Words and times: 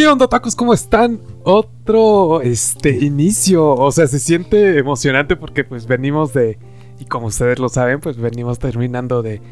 ¿Qué 0.00 0.08
onda, 0.08 0.28
tacos? 0.28 0.56
¿Cómo 0.56 0.72
están? 0.72 1.20
Otro 1.44 2.40
este 2.40 2.88
inicio. 3.04 3.74
O 3.74 3.92
sea, 3.92 4.06
se 4.06 4.18
siente 4.18 4.78
emocionante 4.78 5.36
porque 5.36 5.62
pues 5.62 5.86
venimos 5.86 6.32
de. 6.32 6.58
Y 6.98 7.04
como 7.04 7.26
ustedes 7.26 7.58
lo 7.58 7.68
saben, 7.68 8.00
pues 8.00 8.16
venimos 8.16 8.58
terminando 8.58 9.20
de 9.20 9.42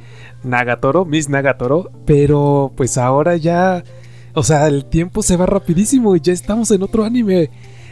Nagatoro, 0.45 1.05
Miss 1.05 1.29
Nagatoro. 1.29 1.91
Pero 2.07 2.73
pues 2.77 2.97
ahora 2.97 3.37
ya. 3.37 3.85
O 4.39 4.45
sea, 4.45 4.69
el 4.69 4.85
tiempo 4.85 5.21
se 5.21 5.37
va 5.37 5.47
rapidísimo 5.47 6.15
y 6.15 6.21
ya 6.21 6.33
estamos 6.33 6.71
en 6.71 6.85
otro 6.85 7.05
anime. 7.05 7.51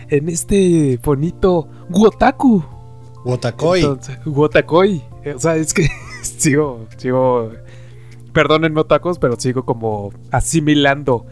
En 0.08 0.28
este 0.28 1.00
bonito 1.02 1.68
Wotaku. 1.90 2.64
Wotakoi. 3.24 3.80
Entonces, 3.80 4.18
Wotakoi. 4.24 5.02
O 5.34 5.38
sea, 5.40 5.56
es 5.56 5.74
que 5.74 5.88
sigo, 6.22 6.86
sigo. 6.98 7.50
Perdónenme, 8.32 8.84
tacos, 8.84 9.18
pero 9.18 9.34
sigo 9.40 9.64
como 9.64 10.12
asimilando 10.30 11.26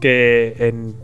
que 0.00 0.54
en 0.60 0.94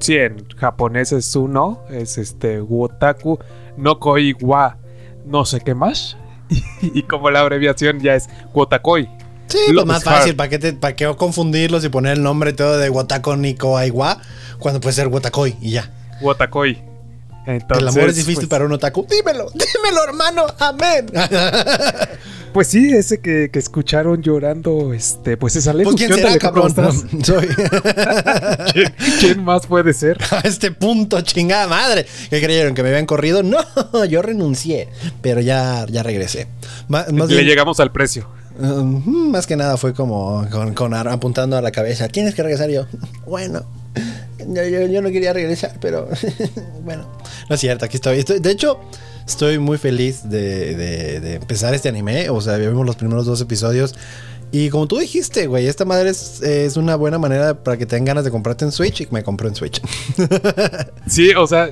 sí 0.00 0.16
en 0.16 0.48
japonés 0.56 1.12
es 1.12 1.36
uno 1.36 1.82
es 1.90 2.18
este 2.18 2.60
wotaku 2.60 3.38
no 3.76 3.98
koi 3.98 4.34
wa 4.40 4.76
no 5.24 5.44
sé 5.44 5.60
qué 5.60 5.74
más 5.74 6.16
y, 6.82 7.02
como 7.04 7.30
la 7.30 7.40
abreviación 7.40 8.00
ya 8.00 8.14
es 8.14 8.28
wotakoi 8.52 9.08
Sí, 9.48 9.72
lo 9.72 9.86
más 9.86 10.02
fácil, 10.02 10.34
¿para 10.34 10.48
qué, 10.48 10.58
te, 10.58 10.72
¿para 10.72 10.96
qué 10.96 11.12
confundirlos 11.16 11.84
y 11.84 11.88
poner 11.88 12.14
el 12.14 12.22
nombre 12.22 12.52
todo 12.52 12.78
de 12.78 12.90
Wataku 12.90 13.36
Niko 13.36 13.76
Aiwa 13.76 14.20
cuando 14.58 14.80
puede 14.80 14.94
ser 14.94 15.08
Watakoi 15.08 15.56
y 15.60 15.72
ya? 15.72 15.90
Wotakoi. 16.20 16.94
Entonces, 17.46 17.82
el 17.82 17.88
amor 17.88 18.08
es 18.08 18.16
difícil 18.16 18.36
pues, 18.36 18.48
para 18.48 18.64
un 18.64 18.72
otaku. 18.72 19.06
Dímelo, 19.08 19.50
dímelo, 19.52 20.04
hermano. 20.04 20.46
Amén. 20.58 21.06
Pues 22.54 22.68
sí, 22.68 22.92
ese 22.92 23.18
que, 23.18 23.50
que, 23.52 23.58
escucharon 23.58 24.22
llorando, 24.22 24.94
este, 24.94 25.36
pues 25.36 25.56
es 25.56 25.66
Alejo. 25.66 25.90
Pues 25.90 26.06
quién 26.06 26.14
será, 26.14 26.38
cabrón. 26.38 26.72
Soy. 27.24 27.48
¿Quién, 28.72 28.94
¿Quién, 29.18 29.44
más 29.44 29.66
puede 29.66 29.92
ser? 29.92 30.18
A 30.30 30.38
este 30.38 30.70
punto, 30.70 31.20
chingada 31.22 31.66
madre. 31.66 32.06
¿Qué 32.30 32.40
creyeron? 32.40 32.76
¿Que 32.76 32.84
me 32.84 32.90
habían 32.90 33.06
corrido? 33.06 33.42
No, 33.42 33.58
yo 34.08 34.22
renuncié, 34.22 34.88
pero 35.20 35.40
ya, 35.40 35.84
ya 35.90 36.04
regresé. 36.04 36.46
Más, 36.86 37.12
más 37.12 37.28
Le 37.28 37.34
bien, 37.34 37.48
llegamos 37.48 37.80
al 37.80 37.90
precio. 37.90 38.28
Uh, 38.58 38.84
más 38.84 39.46
que 39.46 39.56
nada 39.56 39.76
fue 39.76 39.94
como 39.94 40.46
con, 40.50 40.74
con, 40.74 40.94
apuntando 40.94 41.56
a 41.56 41.62
la 41.62 41.70
cabeza. 41.70 42.08
Tienes 42.08 42.34
que 42.34 42.42
regresar 42.42 42.70
yo. 42.70 42.86
Bueno. 43.26 43.62
Yo, 44.38 44.62
yo, 44.64 44.86
yo 44.86 45.00
no 45.00 45.10
quería 45.10 45.32
regresar, 45.32 45.78
pero 45.80 46.08
bueno. 46.84 47.06
No 47.48 47.54
es 47.54 47.60
cierto, 47.60 47.84
aquí 47.84 47.96
estoy. 47.96 48.18
estoy 48.18 48.40
de 48.40 48.50
hecho, 48.50 48.80
estoy 49.26 49.58
muy 49.58 49.78
feliz 49.78 50.28
de, 50.28 50.74
de, 50.74 51.20
de, 51.20 51.34
empezar 51.36 51.72
este 51.74 51.88
anime. 51.88 52.28
O 52.30 52.40
sea, 52.40 52.56
vimos 52.56 52.84
los 52.84 52.96
primeros 52.96 53.26
dos 53.26 53.40
episodios. 53.40 53.94
Y 54.52 54.70
como 54.70 54.86
tú 54.86 54.98
dijiste, 54.98 55.46
güey, 55.46 55.66
esta 55.66 55.84
madre 55.84 56.10
es, 56.10 56.40
es, 56.42 56.76
una 56.76 56.94
buena 56.94 57.18
manera 57.18 57.64
para 57.64 57.76
que 57.76 57.86
tengan 57.86 58.04
ganas 58.04 58.24
de 58.24 58.30
comprarte 58.30 58.64
en 58.64 58.70
Switch 58.70 59.00
y 59.00 59.08
me 59.10 59.24
compré 59.24 59.48
en 59.48 59.56
Switch. 59.56 59.82
sí, 61.08 61.30
o 61.34 61.46
sea, 61.46 61.70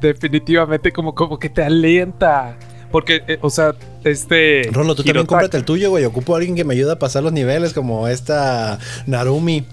definitivamente 0.00 0.90
como, 0.90 1.14
como 1.14 1.38
que 1.38 1.50
te 1.50 1.62
alienta. 1.62 2.56
Porque, 2.94 3.24
eh, 3.26 3.38
o 3.42 3.50
sea, 3.50 3.74
este. 4.04 4.70
Rolo, 4.70 4.94
tú 4.94 5.02
también 5.02 5.26
cómprate 5.26 5.56
el 5.56 5.64
tuyo, 5.64 5.90
güey. 5.90 6.04
Ocupo 6.04 6.32
a 6.32 6.38
alguien 6.38 6.54
que 6.54 6.62
me 6.62 6.74
ayude 6.74 6.92
a 6.92 6.98
pasar 7.00 7.24
los 7.24 7.32
niveles, 7.32 7.72
como 7.72 8.06
esta 8.06 8.78
Narumi. 9.06 9.66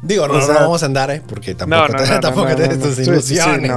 Digo, 0.00 0.26
no, 0.26 0.40
no 0.40 0.54
vamos 0.54 0.82
a 0.82 0.86
andar, 0.86 1.10
¿eh? 1.10 1.20
Porque 1.28 1.54
tampoco, 1.54 1.88
te, 1.88 2.18
tampoco 2.22 2.56
tienes 2.56 2.80
tus 2.80 2.98
ilusiones. 2.98 3.72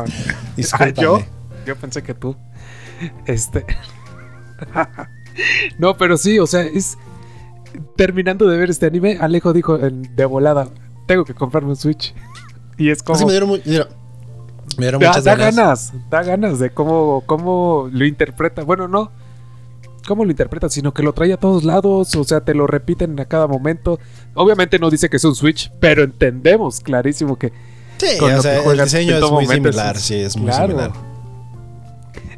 Sí, 0.55 0.63
sí, 0.63 0.69
ah, 0.79 0.87
yo, 0.95 1.21
yo 1.65 1.75
pensé 1.75 2.03
que 2.03 2.13
tú. 2.13 2.37
Este. 3.25 3.65
no, 5.77 5.97
pero 5.97 6.15
sí, 6.15 6.39
o 6.39 6.47
sea, 6.47 6.61
es. 6.61 6.97
Terminando 7.97 8.47
de 8.47 8.57
ver 8.57 8.69
este 8.69 8.85
anime, 8.85 9.17
Alejo 9.19 9.51
dijo 9.51 9.77
de 9.77 10.23
volada: 10.23 10.69
Tengo 11.05 11.25
que 11.25 11.33
comprarme 11.33 11.71
un 11.71 11.75
Switch. 11.75 12.15
Y 12.77 12.91
es 12.91 13.03
como. 13.03 13.17
Así 13.17 13.25
me 13.25 13.31
dieron, 13.31 13.49
muy, 13.49 13.61
mira, 13.65 13.89
me 14.79 14.85
dieron 14.85 15.01
da, 15.01 15.09
muchas 15.09 15.23
da 15.23 15.35
ganas. 15.35 15.55
ganas. 15.55 15.93
Da 16.09 16.23
ganas 16.23 16.59
de 16.59 16.69
cómo, 16.71 17.23
cómo 17.25 17.89
lo 17.91 18.05
interpreta. 18.05 18.63
Bueno, 18.63 18.87
no 18.87 19.11
cómo 20.09 20.25
lo 20.25 20.31
interpreta, 20.31 20.69
sino 20.69 20.91
que 20.91 21.03
lo 21.03 21.13
trae 21.13 21.31
a 21.33 21.37
todos 21.37 21.63
lados, 21.63 22.15
o 22.15 22.23
sea, 22.23 22.41
te 22.41 22.55
lo 22.55 22.65
repiten 22.65 23.19
a 23.19 23.25
cada 23.25 23.45
momento. 23.45 23.99
Obviamente 24.33 24.79
no 24.79 24.89
dice 24.89 25.07
que 25.07 25.17
es 25.17 25.23
un 25.23 25.35
Switch, 25.35 25.71
pero 25.79 26.03
entendemos 26.03 26.79
clarísimo 26.79 27.37
que. 27.37 27.53
Sí, 27.97 28.19
o 28.19 28.41
sea, 28.41 28.63
el 28.63 28.79
diseño 28.79 29.17
es 29.17 29.31
muy 29.31 29.45
similar, 29.45 29.95
es, 29.97 30.01
sí, 30.01 30.15
es 30.15 30.35
muy 30.35 30.47
claro. 30.49 30.67
similar. 30.67 30.91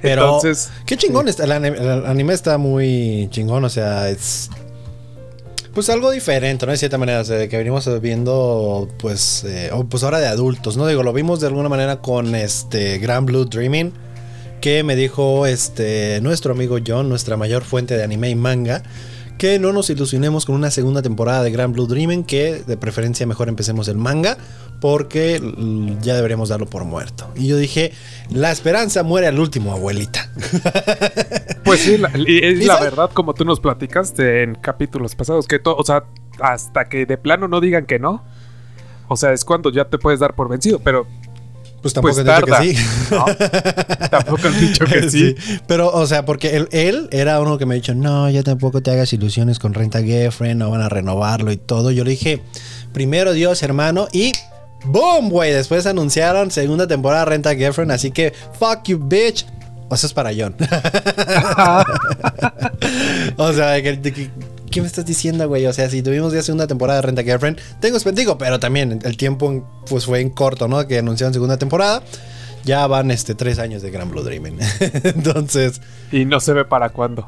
Pero, 0.01 0.23
Entonces, 0.23 0.69
qué 0.85 0.97
chingón 0.97 1.29
está. 1.29 1.45
El 1.45 1.51
anime, 1.53 1.77
el 1.77 2.05
anime, 2.05 2.33
está 2.33 2.57
muy 2.57 3.27
chingón, 3.31 3.63
o 3.63 3.69
sea, 3.69 4.09
es. 4.09 4.49
Pues 5.73 5.89
algo 5.89 6.11
diferente, 6.11 6.65
¿no? 6.65 6.73
De 6.73 6.77
cierta 6.77 6.97
manera, 6.97 7.23
sea, 7.23 7.47
que 7.47 7.57
venimos 7.57 7.89
viendo, 8.01 8.89
pues, 8.99 9.45
eh, 9.45 9.71
pues 9.89 10.03
ahora 10.03 10.19
de 10.19 10.27
adultos, 10.27 10.75
¿no? 10.75 10.85
Digo, 10.85 11.01
lo 11.01 11.13
vimos 11.13 11.39
de 11.39 11.47
alguna 11.47 11.69
manera 11.69 12.01
con 12.01 12.35
este 12.35 12.97
Grand 12.97 13.25
Blue 13.25 13.45
Dreaming 13.45 13.93
que 14.59 14.83
me 14.83 14.95
dijo 14.95 15.47
este 15.47 16.19
nuestro 16.21 16.53
amigo 16.53 16.77
John, 16.85 17.09
nuestra 17.09 17.35
mayor 17.35 17.63
fuente 17.63 17.97
de 17.97 18.03
anime 18.03 18.29
y 18.29 18.35
manga, 18.35 18.83
que 19.41 19.57
no 19.57 19.73
nos 19.73 19.89
ilusionemos 19.89 20.45
con 20.45 20.53
una 20.53 20.69
segunda 20.69 21.01
temporada 21.01 21.41
de 21.41 21.49
Grand 21.49 21.73
Blue 21.73 21.87
Dreaming, 21.87 22.25
que 22.25 22.61
de 22.61 22.77
preferencia 22.77 23.25
mejor 23.25 23.49
empecemos 23.49 23.87
el 23.87 23.97
manga, 23.97 24.37
porque 24.79 25.41
ya 25.99 26.13
deberíamos 26.13 26.49
darlo 26.49 26.67
por 26.67 26.85
muerto. 26.85 27.27
Y 27.35 27.47
yo 27.47 27.57
dije, 27.57 27.91
la 28.29 28.51
esperanza 28.51 29.01
muere 29.01 29.25
al 29.25 29.39
último, 29.39 29.71
abuelita. 29.71 30.29
Pues 31.63 31.79
sí, 31.79 31.97
la, 31.97 32.11
y 32.15 32.37
es 32.43 32.59
¿Y 32.59 32.65
la 32.65 32.79
verdad, 32.79 33.09
como 33.13 33.33
tú 33.33 33.45
nos 33.45 33.59
platicaste 33.59 34.43
en 34.43 34.55
capítulos 34.55 35.15
pasados, 35.15 35.47
que 35.47 35.57
todo, 35.57 35.75
o 35.75 35.83
sea, 35.83 36.03
hasta 36.39 36.89
que 36.89 37.05
de 37.05 37.17
plano 37.17 37.47
no 37.47 37.61
digan 37.61 37.85
que 37.85 37.97
no. 37.97 38.23
O 39.07 39.15
sea, 39.15 39.31
es 39.31 39.43
cuando 39.43 39.71
ya 39.71 39.85
te 39.85 39.97
puedes 39.97 40.19
dar 40.19 40.35
por 40.35 40.49
vencido, 40.49 40.79
pero 40.79 41.07
pues 41.81 41.93
tampoco 41.93 42.15
pues 42.15 42.27
han 42.27 42.35
dicho 42.35 42.45
que 42.45 42.73
sí. 42.73 42.85
No, 43.11 43.25
tampoco 44.09 44.47
han 44.47 44.59
dicho 44.59 44.85
que 44.85 45.09
sí. 45.09 45.35
sí. 45.37 45.59
Pero, 45.67 45.91
o 45.91 46.05
sea, 46.05 46.25
porque 46.25 46.55
él, 46.55 46.67
él, 46.71 47.09
era 47.11 47.39
uno 47.39 47.57
que 47.57 47.65
me 47.65 47.73
ha 47.73 47.75
dicho, 47.75 47.95
no, 47.95 48.29
ya 48.29 48.43
tampoco 48.43 48.81
te 48.81 48.91
hagas 48.91 49.11
ilusiones 49.13 49.59
con 49.59 49.73
Renta 49.73 50.01
Geffen, 50.03 50.57
no 50.59 50.69
van 50.69 50.81
a 50.81 50.89
renovarlo 50.89 51.51
y 51.51 51.57
todo. 51.57 51.91
Yo 51.91 52.03
le 52.03 52.11
dije, 52.11 52.41
primero 52.93 53.33
Dios, 53.33 53.63
hermano, 53.63 54.07
y 54.11 54.33
¡boom, 54.85 55.29
güey! 55.29 55.51
Después 55.51 55.85
anunciaron 55.85 56.51
segunda 56.51 56.87
temporada 56.87 57.25
Renta 57.25 57.55
Geffen, 57.55 57.91
así 57.91 58.11
que, 58.11 58.33
fuck 58.59 58.83
you, 58.85 58.99
bitch. 58.99 59.45
O 59.89 59.97
sea, 59.97 60.07
es 60.07 60.13
para 60.13 60.31
John. 60.37 60.55
o 63.37 63.53
sea, 63.53 63.81
que, 63.81 63.99
que, 64.01 64.29
¿qué 64.71 64.81
me 64.81 64.87
estás 64.87 65.05
diciendo, 65.05 65.47
güey? 65.47 65.65
O 65.67 65.73
sea, 65.73 65.89
si 65.89 66.01
tuvimos 66.01 66.33
ya 66.33 66.41
segunda 66.41 66.65
temporada 66.65 67.01
de 67.01 67.07
Renta 67.07 67.23
Girlfriend, 67.23 67.59
tengo 67.79 67.99
digo, 68.11 68.37
pero 68.37 68.59
también 68.59 68.99
el 69.03 69.17
tiempo 69.17 69.67
pues 69.87 70.05
fue 70.05 70.21
en 70.21 70.29
corto, 70.29 70.67
¿no? 70.67 70.87
Que 70.87 70.99
anunciaron 70.99 71.33
segunda 71.33 71.57
temporada. 71.57 72.01
Ya 72.63 72.85
van 72.87 73.11
este 73.11 73.35
tres 73.35 73.59
años 73.59 73.81
de 73.81 73.91
Gran 73.91 74.09
Blue 74.09 74.23
Dreaming. 74.23 74.59
Entonces. 75.03 75.81
Y 76.11 76.25
no 76.25 76.39
se 76.39 76.53
ve 76.53 76.65
para 76.65 76.89
cuándo. 76.89 77.27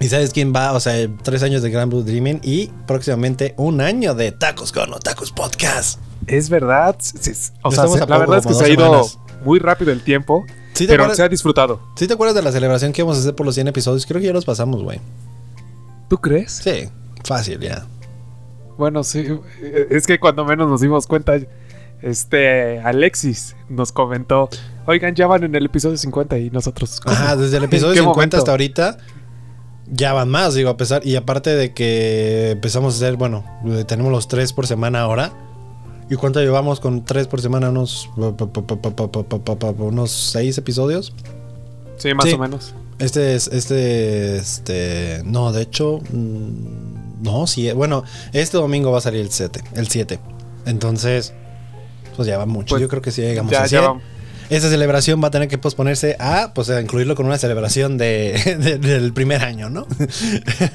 ¿Y 0.00 0.08
sabes 0.08 0.30
quién 0.32 0.54
va? 0.54 0.72
O 0.72 0.80
sea, 0.80 0.94
tres 1.22 1.42
años 1.42 1.62
de 1.62 1.70
Gran 1.70 1.90
Blue 1.90 2.02
Dreaming 2.02 2.40
y 2.42 2.68
próximamente 2.86 3.54
un 3.56 3.80
año 3.80 4.14
de 4.14 4.30
Tacos 4.30 4.70
con 4.70 4.90
Tacos 5.00 5.32
Podcast. 5.32 5.98
Es 6.26 6.48
verdad. 6.48 6.96
Sí, 7.00 7.32
o 7.62 7.70
sea, 7.72 7.88
se, 7.88 8.06
la 8.06 8.18
verdad 8.18 8.38
es 8.38 8.46
que 8.46 8.54
se 8.54 8.64
ha 8.64 8.68
ido 8.68 8.84
semanas. 8.84 9.18
muy 9.44 9.58
rápido 9.58 9.90
el 9.90 10.02
tiempo. 10.02 10.44
¿Sí 10.74 10.86
pero 10.86 11.02
acuerdas? 11.02 11.16
se 11.16 11.22
ha 11.24 11.28
disfrutado. 11.28 11.80
¿Sí 11.96 12.06
te 12.06 12.14
acuerdas 12.14 12.36
de 12.36 12.42
la 12.42 12.52
celebración 12.52 12.92
que 12.92 13.00
íbamos 13.00 13.16
a 13.16 13.20
hacer 13.20 13.34
por 13.34 13.46
los 13.46 13.54
100 13.56 13.68
episodios? 13.68 14.06
Creo 14.06 14.20
que 14.20 14.28
ya 14.28 14.32
los 14.32 14.44
pasamos, 14.44 14.84
güey. 14.84 15.00
¿Tú 16.08 16.18
crees? 16.18 16.52
Sí, 16.52 16.88
fácil, 17.24 17.60
ya. 17.60 17.86
Bueno, 18.76 19.04
sí. 19.04 19.26
Es 19.90 20.06
que 20.06 20.18
cuando 20.18 20.44
menos 20.44 20.68
nos 20.68 20.80
dimos 20.80 21.06
cuenta, 21.06 21.38
este 22.00 22.80
Alexis 22.80 23.56
nos 23.68 23.92
comentó, 23.92 24.48
oigan, 24.86 25.14
ya 25.14 25.26
van 25.26 25.44
en 25.44 25.54
el 25.54 25.66
episodio 25.66 25.96
50 25.96 26.38
y 26.38 26.50
nosotros... 26.50 27.00
¿cómo? 27.00 27.14
Ajá, 27.14 27.36
desde 27.36 27.56
el 27.56 27.64
episodio 27.64 27.94
50 27.94 28.14
momento? 28.14 28.36
hasta 28.36 28.50
ahorita 28.50 28.98
ya 29.90 30.12
van 30.12 30.28
más, 30.28 30.54
digo, 30.54 30.70
a 30.70 30.76
pesar, 30.76 31.06
y 31.06 31.16
aparte 31.16 31.54
de 31.54 31.72
que 31.72 32.50
empezamos 32.52 32.94
a 32.94 32.96
hacer, 32.96 33.16
bueno, 33.16 33.44
tenemos 33.86 34.12
los 34.12 34.28
tres 34.28 34.52
por 34.52 34.66
semana 34.66 35.00
ahora. 35.00 35.32
¿Y 36.10 36.16
cuánto 36.16 36.40
llevamos 36.40 36.80
con 36.80 37.04
tres 37.04 37.26
por 37.26 37.40
semana? 37.40 37.68
Unos, 37.68 38.08
unos 38.16 40.10
seis 40.10 40.56
episodios. 40.56 41.12
Sí, 41.96 42.14
más 42.14 42.26
sí. 42.26 42.32
o 42.32 42.38
menos. 42.38 42.74
Este 42.98 43.34
es, 43.34 43.48
este, 43.48 44.36
este, 44.36 45.22
no, 45.24 45.52
de 45.52 45.62
hecho, 45.62 46.00
mmm, 46.10 47.22
no, 47.22 47.46
sí, 47.46 47.70
bueno, 47.72 48.04
este 48.32 48.56
domingo 48.56 48.90
va 48.90 48.98
a 48.98 49.00
salir 49.00 49.20
el 49.20 49.30
7, 49.30 49.62
el 49.74 49.88
7. 49.88 50.18
Entonces, 50.66 51.32
pues 52.16 52.26
ya 52.26 52.38
va 52.38 52.46
mucho. 52.46 52.70
Pues 52.70 52.82
Yo 52.82 52.88
creo 52.88 53.02
que 53.02 53.10
sí 53.10 53.22
llegamos 53.22 53.52
ya, 53.52 53.62
a 53.62 53.68
100. 53.68 53.82
Esa 54.50 54.70
celebración 54.70 55.22
va 55.22 55.28
a 55.28 55.30
tener 55.30 55.46
que 55.46 55.58
posponerse 55.58 56.16
a, 56.18 56.52
pues, 56.54 56.70
a 56.70 56.80
incluirlo 56.80 57.14
con 57.14 57.26
una 57.26 57.38
celebración 57.38 57.98
de, 57.98 58.56
de, 58.60 58.78
del 58.78 59.12
primer 59.12 59.42
año, 59.44 59.68
¿no? 59.68 59.86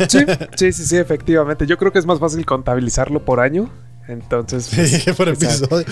Sí, 0.07 0.19
sí, 0.55 0.71
sí, 0.71 0.85
sí, 0.85 0.97
efectivamente. 0.97 1.65
Yo 1.65 1.77
creo 1.77 1.91
que 1.91 1.99
es 1.99 2.05
más 2.05 2.19
fácil 2.19 2.45
contabilizarlo 2.45 3.25
por 3.25 3.39
año 3.39 3.69
Entonces. 4.07 4.65
sí, 4.65 5.11
por 5.17 5.29
episodio. 5.29 5.85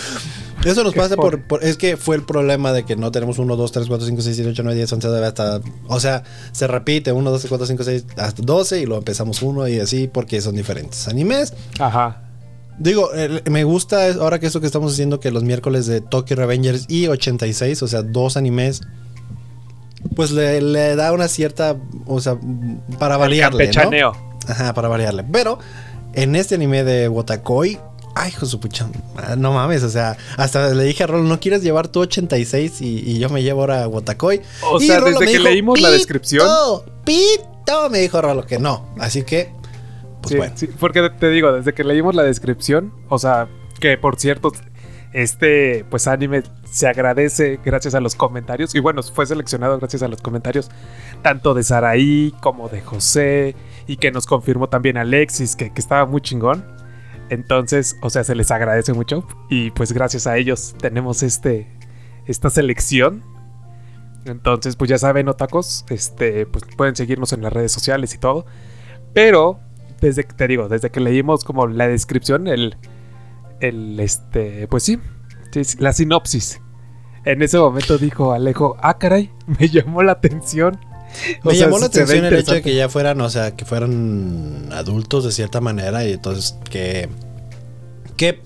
Eso 0.65 0.83
nos 0.83 0.93
pasa 0.93 1.15
por, 1.15 1.41
Es 1.61 1.77
que 1.77 1.97
fue 1.97 2.15
el 2.15 2.23
problema 2.23 2.71
de 2.71 2.83
que 2.83 2.95
no 2.95 3.11
tenemos 3.11 3.39
1, 3.39 3.55
2, 3.55 3.71
3, 3.71 3.87
4, 3.87 4.07
5, 4.07 4.21
6, 4.21 4.35
7, 4.35 4.51
8, 4.51 4.63
9, 4.63 4.77
10, 4.77 4.93
11, 4.93 5.25
hasta. 5.25 5.61
O 5.87 5.99
sea, 5.99 6.23
se 6.51 6.67
repite 6.67 7.11
1, 7.11 7.31
2, 7.31 7.41
3, 7.41 7.49
4, 7.49 7.67
5, 7.67 7.83
6, 7.83 8.05
hasta 8.17 8.41
12 8.43 8.81
y 8.81 8.85
luego 8.85 8.99
empezamos 8.99 9.41
1 9.41 9.67
y 9.69 9.79
así 9.79 10.07
porque 10.07 10.41
son 10.41 10.55
diferentes 10.55 11.07
animes. 11.07 11.53
Ajá. 11.79 12.23
Digo, 12.77 13.09
me 13.49 13.63
gusta 13.63 14.11
ahora 14.13 14.39
que 14.39 14.47
eso 14.47 14.59
que 14.59 14.65
estamos 14.65 14.93
haciendo, 14.93 15.19
que 15.19 15.29
los 15.31 15.43
miércoles 15.43 15.85
de 15.85 16.01
Tokyo 16.01 16.35
Revengers 16.35 16.85
y 16.89 17.07
86, 17.07 17.83
o 17.83 17.87
sea, 17.87 18.01
dos 18.01 18.37
animes, 18.37 18.81
pues 20.15 20.31
le, 20.31 20.95
da 20.95 21.11
una 21.11 21.27
cierta, 21.27 21.75
o 22.07 22.19
sea, 22.19 22.37
para 22.97 23.17
variarle. 23.17 23.69
¿no? 23.71 24.13
Ajá, 24.47 24.73
para 24.73 24.87
variarle. 24.87 25.23
Pero 25.31 25.59
en 26.13 26.35
este 26.35 26.55
anime 26.55 26.83
de 26.83 27.07
Wotakoi, 27.07 27.79
ay, 28.15 28.31
su 28.31 28.59
pucha, 28.59 28.87
no 29.37 29.53
mames, 29.53 29.83
o 29.83 29.89
sea, 29.89 30.17
hasta 30.37 30.73
le 30.73 30.83
dije 30.83 31.03
a 31.03 31.07
Rolo, 31.07 31.23
¿no 31.23 31.39
quieres 31.39 31.63
llevar 31.63 31.87
tu 31.87 32.01
86 32.01 32.81
y, 32.81 33.19
yo 33.19 33.29
me 33.29 33.43
llevo 33.43 33.61
ahora 33.61 33.83
a 33.83 33.87
Wotakoi? 33.87 34.41
O 34.71 34.79
sea, 34.79 35.01
desde 35.01 35.25
que 35.25 35.39
leímos 35.39 35.79
la 35.79 35.91
descripción. 35.91 36.47
Pito, 37.05 37.89
me 37.89 37.99
dijo 37.99 38.21
Rolo 38.21 38.45
que 38.45 38.59
no. 38.59 38.93
Así 38.99 39.23
que 39.23 39.51
pues 40.21 40.37
bueno. 40.37 40.53
sí, 40.55 40.67
porque 40.67 41.09
te 41.09 41.29
digo, 41.29 41.51
desde 41.51 41.73
que 41.73 41.83
leímos 41.83 42.15
la 42.15 42.23
descripción, 42.23 42.93
o 43.09 43.17
sea, 43.17 43.47
que 43.79 43.97
por 43.97 44.19
cierto, 44.19 44.51
este 45.13 45.85
pues 45.89 46.07
anime 46.07 46.43
se 46.71 46.87
agradece 46.87 47.59
gracias 47.63 47.95
a 47.95 47.99
los 47.99 48.15
comentarios 48.15 48.75
y 48.75 48.79
bueno, 48.79 49.03
fue 49.03 49.25
seleccionado 49.25 49.77
gracias 49.77 50.03
a 50.03 50.07
los 50.07 50.21
comentarios 50.21 50.69
tanto 51.21 51.53
de 51.53 51.63
Saraí 51.63 52.33
como 52.41 52.69
de 52.69 52.81
José 52.81 53.55
y 53.87 53.97
que 53.97 54.11
nos 54.11 54.25
confirmó 54.25 54.69
también 54.69 54.97
Alexis 54.97 55.55
que, 55.55 55.73
que 55.73 55.81
estaba 55.81 56.05
muy 56.05 56.21
chingón. 56.21 56.80
Entonces, 57.31 57.95
o 58.01 58.09
sea, 58.09 58.25
se 58.25 58.35
les 58.35 58.51
agradece 58.51 58.91
mucho 58.91 59.25
y 59.49 59.71
pues 59.71 59.93
gracias 59.93 60.27
a 60.27 60.35
ellos 60.35 60.75
tenemos 60.81 61.23
este 61.23 61.65
esta 62.25 62.49
selección. 62.49 63.23
Entonces, 64.25 64.75
pues 64.75 64.89
ya 64.89 64.97
saben, 64.97 65.29
otacos, 65.29 65.85
este, 65.89 66.45
pues 66.45 66.65
pueden 66.75 66.97
seguirnos 66.97 67.31
en 67.31 67.41
las 67.41 67.53
redes 67.53 67.71
sociales 67.71 68.13
y 68.13 68.17
todo. 68.17 68.45
Pero 69.13 69.61
desde 70.01 70.25
que 70.25 70.33
te 70.33 70.45
digo, 70.45 70.67
desde 70.67 70.89
que 70.91 70.99
leímos 70.99 71.45
como 71.45 71.67
la 71.67 71.87
descripción, 71.87 72.49
el, 72.49 72.75
el 73.61 73.97
este, 74.01 74.67
pues 74.67 74.83
sí, 74.83 74.99
la 75.79 75.93
sinopsis. 75.93 76.61
En 77.23 77.41
ese 77.41 77.57
momento 77.57 77.97
dijo 77.97 78.33
Alejo, 78.33 78.75
ah, 78.81 78.97
caray, 78.97 79.31
me 79.59 79.69
llamó 79.69 80.03
la 80.03 80.11
atención. 80.11 80.77
Me 81.43 81.55
llamó 81.55 81.79
la 81.79 81.87
atención 81.87 82.25
el 82.25 82.33
hecho 82.33 82.53
de 82.53 82.61
que 82.61 82.75
ya 82.75 82.89
fueran, 82.89 83.19
o 83.21 83.29
sea, 83.29 83.55
que 83.55 83.65
fueran 83.65 84.69
adultos 84.71 85.25
de 85.25 85.31
cierta 85.31 85.61
manera 85.61 86.05
y 86.05 86.13
entonces 86.13 86.55
que, 86.69 87.09
que 88.17 88.39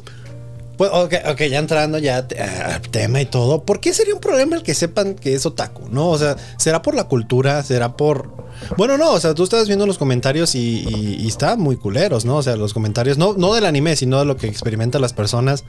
pues, 0.78 0.92
ok, 0.94 1.42
ya 1.50 1.60
entrando 1.60 1.98
ya 2.00 2.18
al 2.18 2.82
tema 2.82 3.22
y 3.22 3.26
todo, 3.26 3.64
¿por 3.64 3.80
qué 3.80 3.94
sería 3.94 4.14
un 4.14 4.20
problema 4.20 4.56
el 4.56 4.64
que 4.64 4.74
sepan 4.74 5.16
que 5.16 5.34
es 5.34 5.46
otaku? 5.46 5.88
¿No? 5.90 6.10
O 6.10 6.18
sea, 6.18 6.36
¿será 6.58 6.82
por 6.82 6.96
la 6.96 7.06
cultura? 7.06 7.64
¿Será 7.64 7.96
por...? 7.96 8.46
Bueno, 8.78 8.98
no, 8.98 9.12
o 9.12 9.20
sea, 9.20 9.34
tú 9.34 9.44
estabas 9.44 9.68
viendo 9.68 9.86
los 9.86 9.98
comentarios 9.98 10.56
y, 10.56 10.86
y, 11.20 11.28
estaban 11.28 11.60
muy 11.60 11.78
culeros, 11.78 12.26
¿no? 12.26 12.38
O 12.38 12.44
sea, 12.44 12.56
los 12.56 12.74
comentarios, 12.74 13.18
no, 13.18 13.34
no 13.34 13.54
del 13.54 13.66
anime, 13.66 13.96
sino 13.96 14.20
de 14.20 14.26
lo 14.26 14.38
que 14.38 14.48
experimentan 14.48 15.02
las 15.02 15.14
personas 15.14 15.64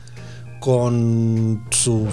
con 0.61 1.65
sus... 1.71 2.13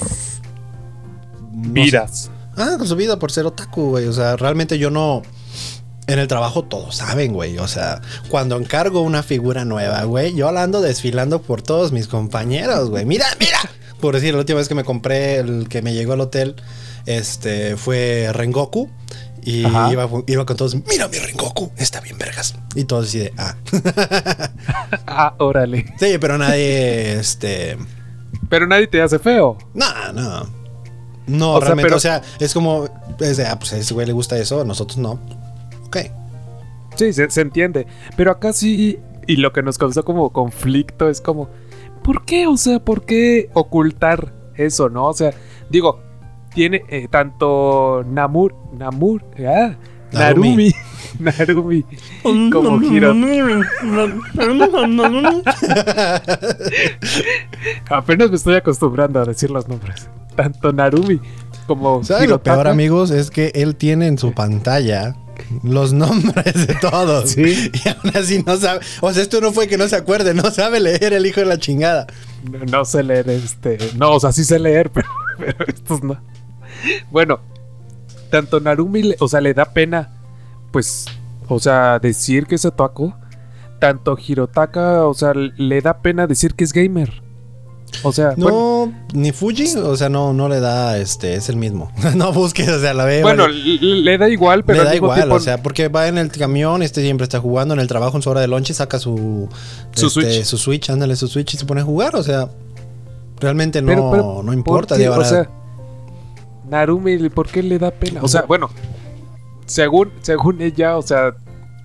Vidas. 1.52 2.32
Ah, 2.58 2.76
con 2.78 2.88
su 2.88 2.96
vida 2.96 3.20
por 3.20 3.32
ser 3.32 3.46
otaku, 3.46 3.90
güey. 3.90 4.06
O 4.08 4.14
sea, 4.14 4.36
realmente 4.36 4.78
yo 4.78 4.90
no... 4.90 5.22
En 6.06 6.20
el 6.20 6.28
trabajo 6.28 6.64
todos 6.66 6.98
saben, 6.98 7.32
güey. 7.32 7.58
O 7.60 7.68
sea, 7.68 8.02
cuando 8.28 8.58
encargo 8.58 9.02
una 9.02 9.24
figura 9.24 9.64
nueva, 9.64 10.04
güey, 10.04 10.36
yo 10.36 10.52
la 10.52 10.64
ando 10.64 10.82
desfilando 10.82 11.42
por 11.42 11.62
todos 11.62 11.94
mis 11.94 12.08
compañeros, 12.08 12.90
güey. 12.90 13.06
Mira, 13.06 13.26
mira. 13.40 13.60
Por 14.02 14.16
decir, 14.16 14.34
la 14.34 14.42
última 14.42 14.58
vez 14.58 14.68
que 14.68 14.76
me 14.76 14.84
compré 14.84 15.38
el 15.38 15.70
que 15.70 15.82
me 15.82 15.94
llegó 15.94 16.12
al 16.12 16.20
hotel, 16.20 16.58
este, 17.06 17.78
fue 17.78 18.30
Rengoku. 18.34 18.90
Y 19.46 19.60
iba, 19.60 20.10
iba, 20.28 20.46
con 20.46 20.58
todos, 20.58 20.76
mira 20.76 21.08
mi 21.10 21.18
Rengoku, 21.18 21.72
está 21.78 22.00
bien 22.00 22.18
vergas. 22.18 22.56
Y 22.76 22.86
todos 22.86 23.08
así 23.08 23.20
de, 23.20 23.34
ah. 23.38 23.56
ah, 25.08 25.36
órale. 25.38 25.86
Sí, 26.00 26.18
pero 26.20 26.38
nadie, 26.38 27.20
este... 27.20 27.78
Pero 28.50 28.68
nadie 28.68 28.88
te 28.88 29.02
hace 29.02 29.20
feo. 29.20 29.58
No, 29.74 30.14
no. 30.14 30.63
No, 31.28 31.60
realmente, 31.60 31.94
o 31.94 32.00
sea, 32.00 32.22
es 32.40 32.54
como, 32.54 32.88
es 33.20 33.38
de, 33.38 33.46
ah, 33.46 33.58
pues 33.58 33.74
a 33.74 33.78
ese 33.78 33.94
güey 33.94 34.06
le 34.06 34.14
gusta 34.14 34.38
eso, 34.38 34.62
a 34.62 34.66
nosotros 34.66 34.98
no. 34.98 35.20
Sí, 36.96 37.14
se, 37.14 37.42
entiende. 37.42 37.88
Pero 38.16 38.32
acá 38.32 38.54
sí, 38.54 39.00
y 39.26 39.36
lo 39.38 39.52
que 39.52 39.64
nos 39.64 39.78
causó 39.78 40.04
como 40.06 40.32
conflicto 40.32 41.10
es 41.10 41.22
como, 41.22 41.50
¿por 42.04 42.26
qué? 42.26 42.48
O 42.48 42.58
sea, 42.58 42.80
¿por 42.80 43.06
qué 43.06 43.50
ocultar 43.54 44.34
eso, 44.56 44.90
no? 44.90 45.08
O 45.08 45.14
sea, 45.14 45.32
digo, 45.70 46.02
tiene 46.54 46.84
eh, 46.90 47.08
tanto 47.10 48.04
Namur, 48.08 48.56
Namur, 48.74 49.26
ah, 49.48 49.76
Narumi, 50.12 50.72
Narumi, 51.20 51.86
como 52.52 52.82
Hiro. 52.82 53.16
Apenas 57.90 58.30
me 58.30 58.36
estoy 58.36 58.56
acostumbrando 58.56 59.22
a 59.22 59.26
decir 59.26 59.50
los 59.50 59.68
nombres. 59.68 60.08
Tanto 60.36 60.72
Narumi 60.74 61.20
como 61.66 62.04
¿Sabes 62.04 62.30
lo 62.30 62.42
peor, 62.42 62.68
amigos? 62.68 63.12
Es 63.12 63.32
que 63.32 63.52
él 63.56 63.76
tiene 63.76 64.08
en 64.08 64.18
su 64.18 64.34
pantalla 64.34 65.16
los 65.64 65.94
nombres 65.94 66.68
de 66.68 66.76
todos. 66.76 67.32
Sí. 67.32 67.72
Y 67.86 67.90
aún 67.90 68.16
así 68.16 68.44
no 68.46 68.58
sabe. 68.58 68.82
O 69.02 69.12
sea, 69.14 69.24
esto 69.24 69.42
no 69.42 69.52
fue 69.52 69.68
que 69.68 69.78
no 69.78 69.88
se 69.88 69.96
acuerde, 69.96 70.34
no 70.34 70.52
sabe 70.52 70.80
leer 70.80 71.14
el 71.14 71.26
hijo 71.26 71.40
de 71.40 71.46
la 71.46 71.58
chingada. 71.58 72.08
No, 72.72 72.86
sé 72.86 73.04
leer 73.04 73.30
este. 73.30 73.78
No, 73.98 74.14
o 74.14 74.20
sea, 74.20 74.32
sí 74.32 74.44
sé 74.44 74.60
leer, 74.60 74.92
pero, 75.38 75.56
estos 75.68 76.04
no. 76.04 76.20
Bueno, 77.12 77.40
tanto 78.30 78.60
Narumi, 78.60 79.16
o 79.20 79.28
sea, 79.28 79.42
le 79.42 79.54
da 79.54 79.66
pena, 79.66 80.12
pues, 80.72 81.06
o 81.48 81.60
sea, 81.60 82.00
decir 82.00 82.46
que 82.46 82.56
es 82.56 82.66
otaku. 82.66 83.14
Tanto 83.80 84.18
Hirotaka, 84.18 85.06
o 85.06 85.14
sea, 85.14 85.34
le 85.34 85.82
da 85.82 86.02
pena 86.02 86.26
decir 86.26 86.56
que 86.56 86.64
es 86.64 86.72
gamer. 86.72 87.22
O 88.02 88.12
sea, 88.12 88.34
no, 88.36 88.92
ni 89.14 89.32
Fuji, 89.32 89.76
o 89.78 89.96
sea, 89.96 90.10
no, 90.10 90.34
no 90.34 90.50
le 90.50 90.60
da, 90.60 90.98
este, 90.98 91.36
es 91.36 91.50
el 91.50 91.56
mismo. 91.56 91.92
no 92.16 92.34
busques, 92.34 92.68
o 92.70 92.80
sea, 92.80 92.94
la 92.94 93.06
ve. 93.06 93.22
Bueno, 93.22 93.48
le 93.48 94.18
da 94.18 94.30
igual, 94.30 94.64
pero 94.64 94.84
le 94.84 94.90
da 94.90 94.96
igual, 94.96 95.32
o 95.32 95.40
sea, 95.40 95.62
porque 95.62 95.88
va 95.88 96.08
en 96.08 96.18
el 96.18 96.30
camión, 96.30 96.82
este 96.82 97.02
siempre 97.02 97.24
está 97.24 97.40
jugando 97.40 97.74
en 97.74 97.80
el 97.80 97.88
trabajo 97.88 98.18
en 98.18 98.24
su 98.24 98.30
hora 98.30 98.42
de 98.42 98.48
lunch 98.48 98.72
y 98.72 98.74
saca 98.74 99.00
su, 99.00 99.48
su 99.94 100.08
este, 100.08 100.22
Switch, 100.22 100.44
su 100.44 100.58
Switch, 100.58 100.90
ándale 100.90 101.16
su 101.16 101.28
Switch 101.28 101.54
y 101.54 101.58
se 101.58 101.66
pone 101.66 101.82
a 101.82 101.84
jugar, 101.84 102.16
o 102.16 102.24
sea, 102.24 102.50
realmente 103.40 103.82
no, 103.82 104.42
no 104.44 104.54
importa. 104.54 104.96
o 104.96 105.24
sea, 105.24 105.50
Narumi, 106.70 107.30
¿por 107.30 107.48
qué 107.48 107.62
le 107.62 107.78
da 107.78 107.92
pena? 107.92 108.22
O 108.24 108.28
sea, 108.28 108.44
bueno, 108.44 108.70
según, 109.66 110.12
según 110.22 110.62
ella, 110.62 110.98
o 110.98 111.02
sea, 111.02 111.36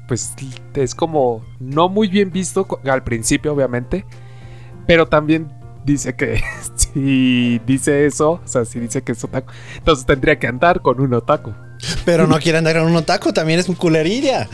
pues 0.06 0.32
es 0.74 0.94
como 0.94 1.44
no 1.60 1.88
muy 1.88 2.08
bien 2.08 2.30
visto 2.30 2.66
al 2.84 3.04
principio, 3.04 3.52
obviamente, 3.52 4.04
pero 4.86 5.06
también 5.06 5.57
dice 5.92 6.14
que 6.14 6.42
si 6.76 7.60
dice 7.66 8.06
eso, 8.06 8.32
o 8.32 8.40
sea, 8.44 8.64
si 8.64 8.78
dice 8.78 9.02
que 9.02 9.12
es 9.12 9.24
otaku, 9.24 9.52
entonces 9.76 10.06
tendría 10.06 10.38
que 10.38 10.46
andar 10.46 10.80
con 10.80 11.00
un 11.00 11.14
otaku. 11.14 11.52
Pero 12.04 12.26
no 12.26 12.38
quiere 12.40 12.58
andar 12.58 12.76
con 12.76 12.88
un 12.88 12.96
otaku, 12.96 13.32
también 13.32 13.60
es 13.60 13.68
un 13.68 13.76
culerilla. 13.76 14.48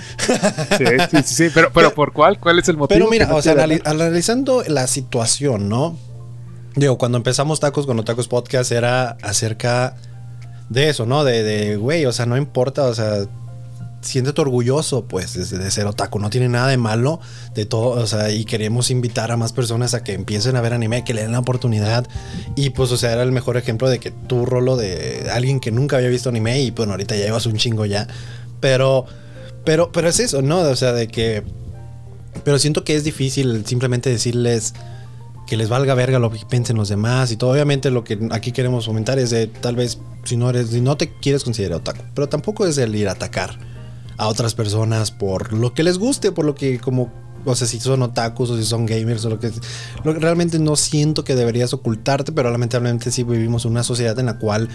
Sí, 0.76 0.84
sí, 1.10 1.22
sí, 1.24 1.48
pero, 1.54 1.70
pero 1.72 1.94
¿por 1.94 2.12
cuál? 2.12 2.38
¿Cuál 2.38 2.58
es 2.58 2.68
el 2.68 2.76
motivo? 2.76 2.98
Pero 2.98 3.10
mira, 3.10 3.34
o 3.34 3.40
sea, 3.40 3.54
analizando 3.84 4.62
la 4.66 4.86
situación, 4.86 5.68
¿no? 5.68 5.96
Digo, 6.76 6.98
cuando 6.98 7.16
empezamos 7.16 7.60
Tacos 7.60 7.86
con 7.86 7.98
Otacos 7.98 8.28
Podcast 8.28 8.72
era 8.72 9.16
acerca 9.22 9.96
de 10.68 10.88
eso, 10.88 11.06
¿no? 11.06 11.24
De, 11.24 11.42
de, 11.42 11.76
güey, 11.76 12.04
o 12.04 12.12
sea, 12.12 12.26
no 12.26 12.36
importa, 12.36 12.84
o 12.84 12.94
sea, 12.94 13.26
siéntete 14.04 14.40
orgulloso, 14.40 15.06
pues, 15.06 15.50
de, 15.50 15.70
ser 15.70 15.86
otaku. 15.86 16.18
No 16.18 16.30
tiene 16.30 16.48
nada 16.48 16.68
de 16.68 16.76
malo 16.76 17.20
de 17.54 17.66
todo, 17.66 17.90
o 18.00 18.06
sea, 18.06 18.30
y 18.30 18.44
queremos 18.44 18.90
invitar 18.90 19.32
a 19.32 19.36
más 19.36 19.52
personas 19.52 19.94
a 19.94 20.04
que 20.04 20.12
empiecen 20.12 20.56
a 20.56 20.60
ver 20.60 20.74
anime, 20.74 21.04
que 21.04 21.14
le 21.14 21.22
den 21.22 21.32
la 21.32 21.38
oportunidad. 21.38 22.06
Y 22.56 22.70
pues, 22.70 22.92
o 22.92 22.96
sea, 22.96 23.12
era 23.12 23.22
el 23.22 23.32
mejor 23.32 23.56
ejemplo 23.56 23.88
de 23.88 23.98
que 23.98 24.10
tu 24.10 24.46
rolo 24.46 24.76
de 24.76 25.28
alguien 25.32 25.60
que 25.60 25.70
nunca 25.70 25.96
había 25.96 26.08
visto 26.08 26.28
anime 26.28 26.60
y 26.60 26.70
bueno, 26.70 26.92
ahorita 26.92 27.16
ya 27.16 27.24
llevas 27.24 27.46
un 27.46 27.56
chingo 27.56 27.86
ya. 27.86 28.06
Pero, 28.60 29.06
pero, 29.64 29.90
pero 29.92 30.08
es 30.08 30.20
eso, 30.20 30.42
¿no? 30.42 30.60
O 30.60 30.76
sea, 30.76 30.92
de 30.92 31.08
que. 31.08 31.42
Pero 32.44 32.58
siento 32.58 32.84
que 32.84 32.96
es 32.96 33.04
difícil 33.04 33.64
simplemente 33.64 34.10
decirles 34.10 34.74
que 35.46 35.56
les 35.56 35.68
valga 35.68 35.94
verga 35.94 36.18
lo 36.18 36.30
que 36.30 36.40
piensen 36.48 36.76
los 36.76 36.88
demás 36.88 37.30
y 37.30 37.36
todo. 37.36 37.50
Obviamente 37.50 37.90
lo 37.90 38.04
que 38.04 38.18
aquí 38.30 38.52
queremos 38.52 38.86
comentar 38.86 39.18
es 39.18 39.30
de 39.30 39.46
tal 39.46 39.76
vez 39.76 39.98
si 40.24 40.36
no 40.36 40.50
eres, 40.50 40.70
si 40.70 40.80
no 40.80 40.96
te 40.96 41.12
quieres 41.20 41.44
considerar 41.44 41.78
otaku, 41.78 42.02
pero 42.14 42.28
tampoco 42.28 42.66
es 42.66 42.78
el 42.78 42.94
ir 42.94 43.08
a 43.08 43.12
atacar 43.12 43.73
a 44.16 44.28
otras 44.28 44.54
personas 44.54 45.10
por 45.10 45.52
lo 45.52 45.74
que 45.74 45.82
les 45.82 45.98
guste, 45.98 46.32
por 46.32 46.44
lo 46.44 46.54
que 46.54 46.78
como, 46.78 47.12
o 47.44 47.54
sea, 47.54 47.66
si 47.66 47.80
son 47.80 48.02
otakus 48.02 48.50
o 48.50 48.56
si 48.56 48.64
son 48.64 48.86
gamers 48.86 49.24
o 49.24 49.30
lo 49.30 49.40
que... 49.40 49.50
Lo 50.04 50.12
realmente 50.14 50.58
no 50.58 50.76
siento 50.76 51.24
que 51.24 51.34
deberías 51.34 51.72
ocultarte, 51.72 52.32
pero 52.32 52.50
lamentablemente 52.50 53.10
sí 53.10 53.22
vivimos 53.22 53.64
en 53.64 53.72
una 53.72 53.82
sociedad 53.82 54.18
en 54.18 54.26
la 54.26 54.38
cual, 54.38 54.68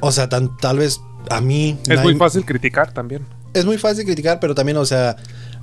o 0.00 0.12
sea, 0.12 0.28
tan, 0.28 0.56
tal 0.58 0.78
vez 0.78 1.00
a 1.30 1.40
mí... 1.40 1.78
Es 1.88 2.02
muy 2.02 2.14
fácil 2.14 2.44
criticar 2.44 2.92
también. 2.92 3.26
Es 3.54 3.64
muy 3.64 3.78
fácil 3.78 4.04
criticar, 4.04 4.40
pero 4.40 4.54
también, 4.54 4.76
o 4.76 4.84
sea, 4.84 5.16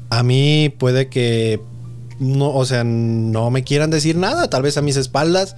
a 0.10 0.24
mí 0.24 0.74
puede 0.78 1.08
que 1.08 1.62
no, 2.20 2.54
o 2.54 2.66
sea, 2.66 2.84
no 2.84 3.50
me 3.52 3.64
quieran 3.64 3.90
decir 3.90 4.16
nada, 4.16 4.50
tal 4.50 4.62
vez 4.62 4.78
a 4.78 4.82
mis 4.82 4.98
espaldas. 4.98 5.56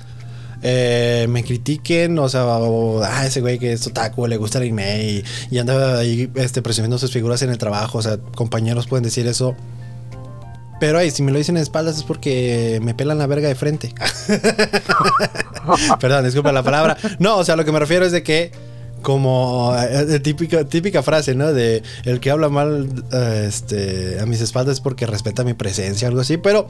Eh, 0.64 1.28
me 1.30 1.44
critiquen, 1.44 2.18
o 2.18 2.28
sea, 2.30 2.44
ah, 2.44 3.26
ese 3.26 3.42
güey 3.42 3.60
que 3.60 3.74
es 3.74 3.86
otaku, 3.86 4.26
le 4.28 4.38
gusta 4.38 4.58
el 4.58 4.64
anime 4.64 5.24
y, 5.52 5.58
anda 5.60 6.00
ahí 6.00 6.32
este, 6.36 6.62
presumiendo 6.62 6.98
sus 6.98 7.12
figuras 7.12 7.42
en 7.44 7.52
el 7.52 7.58
trabajo, 7.58 8.00
o 8.00 8.02
sea, 8.02 8.18
compañeros 8.18 8.88
pueden 8.88 9.04
decir 9.04 9.28
eso. 9.28 9.56
Pero 10.80 11.00
ahí, 11.00 11.10
si 11.10 11.24
me 11.24 11.32
lo 11.32 11.38
dicen 11.40 11.58
en 11.58 11.64
espaldas 11.64 11.98
es 11.98 12.04
porque 12.04 12.80
me 12.84 12.94
pelan 12.94 13.18
la 13.18 13.26
verga 13.26 13.48
de 13.48 13.56
frente. 13.56 13.94
Perdón, 16.00 16.24
disculpa 16.24 16.52
la 16.52 16.62
palabra. 16.62 16.98
No, 17.18 17.38
o 17.38 17.44
sea, 17.44 17.56
lo 17.56 17.66
que 17.66 17.72
me 17.72 17.80
refiero 17.80 18.06
es 18.06 18.12
de 18.12 18.22
que 18.22 18.52
como 19.02 19.76
eh, 19.78 20.20
típica, 20.20 20.66
típica 20.66 21.04
frase, 21.04 21.36
¿no? 21.36 21.54
De 21.54 21.84
el 22.04 22.20
que 22.20 22.32
habla 22.32 22.50
mal 22.50 22.90
eh, 23.12 23.46
este, 23.48 24.20
a 24.20 24.26
mis 24.26 24.42
espaldas 24.42 24.74
es 24.74 24.82
porque 24.82 25.06
respeta 25.06 25.44
mi 25.44 25.54
presencia, 25.54 26.08
algo 26.08 26.22
así, 26.22 26.38
pero, 26.38 26.68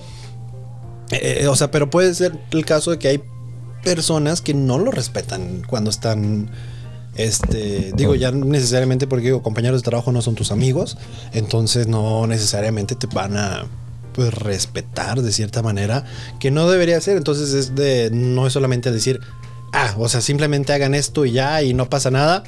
eh, 1.11 1.47
o 1.47 1.55
sea, 1.55 1.71
pero 1.71 1.89
puede 1.89 2.13
ser 2.13 2.37
el 2.51 2.65
caso 2.65 2.91
de 2.91 2.99
que 2.99 3.07
hay 3.07 3.23
personas 3.95 4.41
que 4.41 4.53
no 4.53 4.77
lo 4.77 4.91
respetan 4.91 5.63
cuando 5.67 5.89
están, 5.89 6.49
este, 7.15 7.91
digo, 7.95 8.15
ya 8.15 8.31
necesariamente 8.31 9.07
porque 9.07 9.25
digo, 9.25 9.43
compañeros 9.43 9.81
de 9.81 9.85
trabajo 9.85 10.11
no 10.11 10.21
son 10.21 10.35
tus 10.35 10.51
amigos, 10.51 10.97
entonces 11.33 11.87
no 11.87 12.27
necesariamente 12.27 12.95
te 12.95 13.07
van 13.07 13.37
a 13.37 13.65
pues 14.13 14.33
respetar 14.33 15.21
de 15.21 15.31
cierta 15.31 15.61
manera 15.61 16.03
que 16.39 16.49
no 16.49 16.67
debería 16.67 16.99
ser 16.99 17.17
entonces 17.17 17.53
es 17.53 17.75
de 17.75 18.09
no 18.11 18.47
es 18.47 18.53
solamente 18.53 18.91
decir 18.91 19.19
ah, 19.71 19.95
o 19.97 20.09
sea, 20.09 20.21
simplemente 20.21 20.73
hagan 20.73 20.93
esto 20.93 21.25
y 21.25 21.33
ya 21.33 21.61
y 21.63 21.73
no 21.73 21.89
pasa 21.89 22.11
nada. 22.11 22.43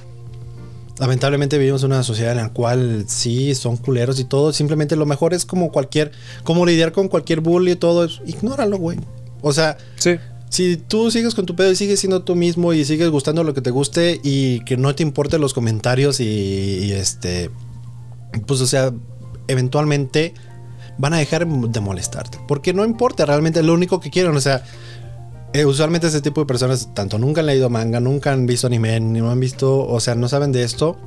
Lamentablemente 1.00 1.58
vivimos 1.58 1.84
en 1.84 1.94
una 1.94 2.04
sociedad 2.04 2.34
en 2.34 2.40
la 2.40 2.50
cual 2.50 3.06
sí 3.08 3.56
son 3.56 3.78
culeros 3.78 4.20
y 4.20 4.26
todo. 4.26 4.52
Simplemente 4.52 4.96
lo 4.96 5.06
mejor 5.06 5.34
es 5.34 5.46
como 5.46 5.72
cualquier, 5.72 6.12
como 6.44 6.66
lidiar 6.66 6.92
con 6.92 7.08
cualquier 7.08 7.40
bully 7.40 7.72
y 7.72 7.76
todo. 7.76 8.08
Ignóralo, 8.26 8.78
güey. 8.78 8.98
O 9.42 9.54
sea, 9.54 9.78
sí. 9.96 10.18
Si 10.50 10.78
tú 10.78 11.12
sigues 11.12 11.36
con 11.36 11.46
tu 11.46 11.56
pedo 11.56 11.72
y 11.72 11.76
sigues 11.76 12.00
siendo 12.00 12.24
tú 12.24 12.36
mismo 12.36 12.74
y 12.74 12.84
sigues 12.86 13.10
gustando 13.10 13.44
lo 13.44 13.54
que 13.54 13.62
te 13.62 13.72
guste 13.72 14.20
y 14.24 14.64
que 14.66 14.78
no 14.78 14.94
te 14.96 15.04
importen 15.04 15.42
los 15.42 15.54
comentarios 15.54 16.20
y, 16.20 16.26
y 16.26 16.92
este, 16.92 17.50
pues 18.46 18.62
o 18.62 18.68
sea, 18.68 18.92
eventualmente 19.48 20.34
van 21.00 21.14
a 21.14 21.18
dejar 21.18 21.48
de 21.48 21.80
molestarte. 21.80 22.40
Porque 22.48 22.74
no 22.74 22.86
importa, 22.86 23.26
realmente 23.26 23.64
lo 23.64 23.74
único 23.74 24.00
que 24.00 24.12
quieren, 24.12 24.36
o 24.36 24.42
sea, 24.42 24.64
eh, 25.54 25.66
usualmente 25.66 26.08
ese 26.08 26.22
tipo 26.22 26.42
de 26.42 26.46
personas 26.46 26.94
tanto 26.94 27.18
nunca 27.18 27.42
han 27.42 27.48
leído 27.48 27.70
manga, 27.70 28.00
nunca 28.00 28.32
han 28.32 28.46
visto 28.46 28.68
anime, 28.68 29.00
ni 29.00 29.20
no 29.20 29.32
han 29.32 29.40
visto, 29.40 29.88
o 29.88 30.00
sea, 30.00 30.14
no 30.14 30.28
saben 30.28 30.52
de 30.52 30.64
esto. 30.64 30.98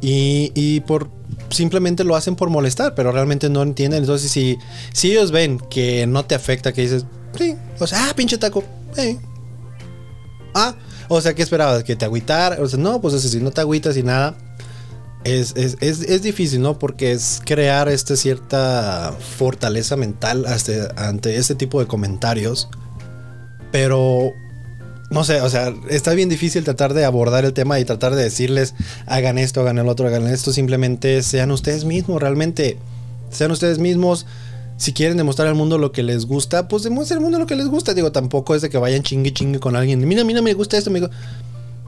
Y, 0.00 0.80
por 0.80 1.08
simplemente 1.48 2.04
lo 2.04 2.14
hacen 2.14 2.36
por 2.36 2.48
molestar, 2.50 2.94
pero 2.94 3.10
realmente 3.12 3.48
no 3.48 3.62
entienden. 3.62 4.00
Entonces, 4.00 4.30
si, 4.30 4.56
si 4.92 5.10
ellos 5.10 5.32
ven 5.32 5.58
que 5.58 6.06
no 6.06 6.24
te 6.24 6.34
afecta, 6.34 6.72
que 6.72 6.82
dices, 6.82 7.06
sí, 7.38 7.56
o 7.78 7.86
sea, 7.86 8.08
ah, 8.08 8.14
pinche 8.14 8.38
taco. 8.38 8.64
Ah, 10.54 10.74
o 11.08 11.20
sea, 11.20 11.34
¿qué 11.34 11.42
esperabas? 11.42 11.84
¿Que 11.84 11.96
te 11.96 12.04
agüitara? 12.04 12.56
O 12.60 12.68
sea, 12.68 12.78
no, 12.78 13.00
pues 13.00 13.20
si 13.20 13.40
no 13.40 13.50
te 13.50 13.60
agüitas 13.60 13.96
y 13.96 14.02
nada. 14.02 14.36
Es, 15.24 15.54
es, 15.56 15.76
es, 15.80 16.22
difícil, 16.22 16.62
¿no? 16.62 16.78
Porque 16.78 17.10
es 17.10 17.42
crear 17.44 17.88
esta 17.88 18.14
cierta 18.14 19.12
fortaleza 19.36 19.96
mental 19.96 20.46
ante 20.96 21.36
este 21.36 21.56
tipo 21.56 21.80
de 21.80 21.86
comentarios 21.86 22.68
pero 23.76 24.32
no 25.10 25.22
sé, 25.22 25.42
o 25.42 25.50
sea, 25.50 25.70
está 25.90 26.14
bien 26.14 26.30
difícil 26.30 26.64
tratar 26.64 26.94
de 26.94 27.04
abordar 27.04 27.44
el 27.44 27.52
tema 27.52 27.78
y 27.78 27.84
tratar 27.84 28.14
de 28.14 28.22
decirles, 28.22 28.74
hagan 29.04 29.36
esto, 29.36 29.60
hagan 29.60 29.78
el 29.78 29.88
otro, 29.88 30.06
hagan 30.06 30.26
esto. 30.26 30.50
Simplemente 30.50 31.22
sean 31.22 31.50
ustedes 31.50 31.84
mismos, 31.84 32.22
realmente. 32.22 32.78
Sean 33.30 33.50
ustedes 33.50 33.78
mismos. 33.78 34.24
Si 34.76 34.92
quieren 34.92 35.16
demostrar 35.16 35.48
al 35.48 35.54
mundo 35.54 35.78
lo 35.78 35.90
que 35.92 36.02
les 36.02 36.26
gusta, 36.26 36.68
pues 36.68 36.82
demuestren 36.82 37.18
al 37.18 37.22
mundo 37.22 37.38
lo 37.38 37.46
que 37.46 37.56
les 37.56 37.68
gusta. 37.68 37.94
Digo, 37.94 38.12
tampoco 38.12 38.54
es 38.54 38.62
de 38.62 38.68
que 38.68 38.78
vayan 38.78 39.02
chingue 39.02 39.32
chingue 39.32 39.58
con 39.58 39.74
alguien. 39.74 40.06
Mira, 40.06 40.22
mira, 40.24 40.42
me 40.42 40.52
gusta 40.52 40.76
esto, 40.76 40.90
amigo. 40.90 41.08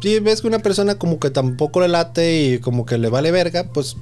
Si 0.00 0.18
ves 0.20 0.40
que 0.40 0.46
una 0.46 0.60
persona 0.60 0.94
como 0.94 1.18
que 1.18 1.30
tampoco 1.30 1.80
le 1.80 1.88
late 1.88 2.44
y 2.44 2.58
como 2.60 2.86
que 2.86 2.98
le 2.98 3.10
vale 3.10 3.30
verga, 3.30 3.64
pues 3.72 3.96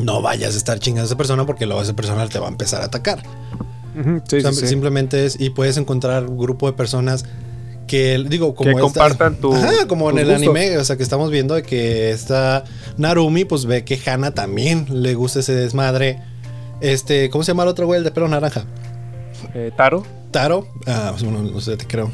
no 0.00 0.20
vayas 0.20 0.54
a 0.54 0.56
estar 0.56 0.78
chingando 0.78 1.04
a 1.04 1.06
esa 1.06 1.16
persona 1.16 1.46
porque 1.46 1.66
luego 1.66 1.80
esa 1.82 1.94
persona 1.94 2.28
te 2.28 2.38
va 2.38 2.46
a 2.46 2.50
empezar 2.50 2.82
a 2.82 2.86
atacar. 2.86 3.22
Simplemente 4.52 5.26
es, 5.26 5.38
y 5.38 5.50
puedes 5.50 5.76
encontrar 5.76 6.26
un 6.26 6.38
grupo 6.38 6.66
de 6.66 6.72
personas 6.72 7.24
que, 7.86 8.24
digo, 8.28 8.54
como. 8.54 8.74
Que 8.74 8.80
compartan 8.80 9.36
tu. 9.36 9.54
como 9.86 10.10
en 10.10 10.18
el 10.18 10.30
anime, 10.30 10.78
o 10.78 10.84
sea, 10.84 10.96
que 10.96 11.02
estamos 11.02 11.30
viendo 11.30 11.54
de 11.54 11.62
que 11.62 12.10
esta 12.10 12.64
Narumi, 12.96 13.44
pues 13.44 13.66
ve 13.66 13.84
que 13.84 14.00
Hana 14.04 14.32
también 14.32 14.86
le 14.90 15.14
gusta 15.14 15.40
ese 15.40 15.54
desmadre. 15.54 16.20
Este, 16.82 17.30
¿cómo 17.30 17.44
se 17.44 17.52
llama 17.52 17.62
el 17.62 17.70
otro 17.70 17.86
güey, 17.86 17.98
el 17.98 18.04
de 18.04 18.10
pelo 18.10 18.28
naranja? 18.28 18.64
Eh, 19.54 19.72
Taro. 19.76 20.04
Taro, 20.30 20.66
ah, 20.86 21.08
pues, 21.10 21.22
bueno, 21.24 21.42
no 21.42 21.60
sé, 21.60 21.76
te 21.76 21.86
creo. 21.86 22.10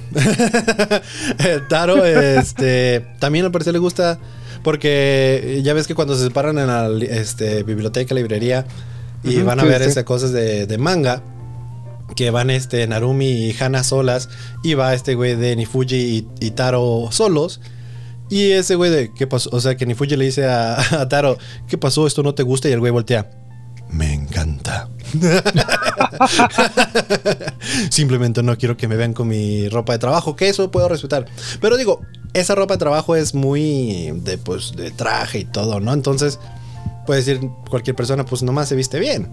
Taro, 1.68 2.04
este, 2.04 3.06
también 3.18 3.44
al 3.44 3.52
parecer 3.52 3.72
le 3.72 3.78
gusta 3.78 4.18
porque 4.62 5.60
ya 5.62 5.72
ves 5.72 5.86
que 5.86 5.94
cuando 5.94 6.16
se 6.16 6.24
separan 6.24 6.58
en 6.58 6.66
la 6.66 6.88
este, 7.08 7.62
biblioteca, 7.62 8.14
librería 8.14 8.66
y 9.22 9.40
van 9.40 9.60
a 9.60 9.64
ver 9.64 9.82
esas 9.82 10.04
cosas 10.04 10.32
de, 10.32 10.66
de 10.66 10.78
manga, 10.78 11.22
que 12.16 12.30
van 12.30 12.50
este 12.50 12.86
Narumi 12.86 13.26
y 13.26 13.56
Hana 13.58 13.84
solas 13.84 14.28
y 14.62 14.74
va 14.74 14.94
este 14.94 15.14
güey 15.14 15.36
de 15.36 15.54
Nifuji 15.56 16.26
y, 16.40 16.50
Taro 16.50 17.08
solos. 17.10 17.60
Y 18.30 18.50
ese 18.50 18.74
güey 18.74 18.90
de, 18.90 19.12
¿qué 19.14 19.26
pasó? 19.26 19.48
O 19.52 19.60
sea, 19.60 19.76
que 19.76 19.86
Nifuji 19.86 20.16
le 20.16 20.24
dice 20.24 20.46
a, 20.46 21.06
Taro, 21.08 21.38
¿qué 21.68 21.78
pasó? 21.78 22.06
¿Esto 22.06 22.22
no 22.22 22.34
te 22.34 22.42
gusta? 22.42 22.68
Y 22.68 22.72
el 22.72 22.80
güey 22.80 22.92
voltea. 22.92 23.30
Simplemente 27.90 28.42
no 28.42 28.56
quiero 28.56 28.76
que 28.76 28.88
me 28.88 28.96
vean 28.96 29.12
con 29.12 29.28
mi 29.28 29.68
ropa 29.68 29.92
de 29.92 29.98
trabajo, 29.98 30.36
que 30.36 30.48
eso 30.48 30.70
puedo 30.70 30.88
respetar. 30.88 31.26
Pero 31.60 31.76
digo, 31.76 32.02
esa 32.34 32.54
ropa 32.54 32.74
de 32.74 32.78
trabajo 32.78 33.16
es 33.16 33.34
muy 33.34 34.12
de, 34.22 34.38
pues, 34.38 34.72
de 34.76 34.90
traje 34.90 35.40
y 35.40 35.44
todo, 35.44 35.80
¿no? 35.80 35.92
Entonces, 35.92 36.38
puede 37.06 37.20
decir 37.20 37.40
cualquier 37.68 37.96
persona, 37.96 38.24
pues 38.24 38.42
nomás 38.42 38.68
se 38.68 38.76
viste 38.76 38.98
bien. 38.98 39.28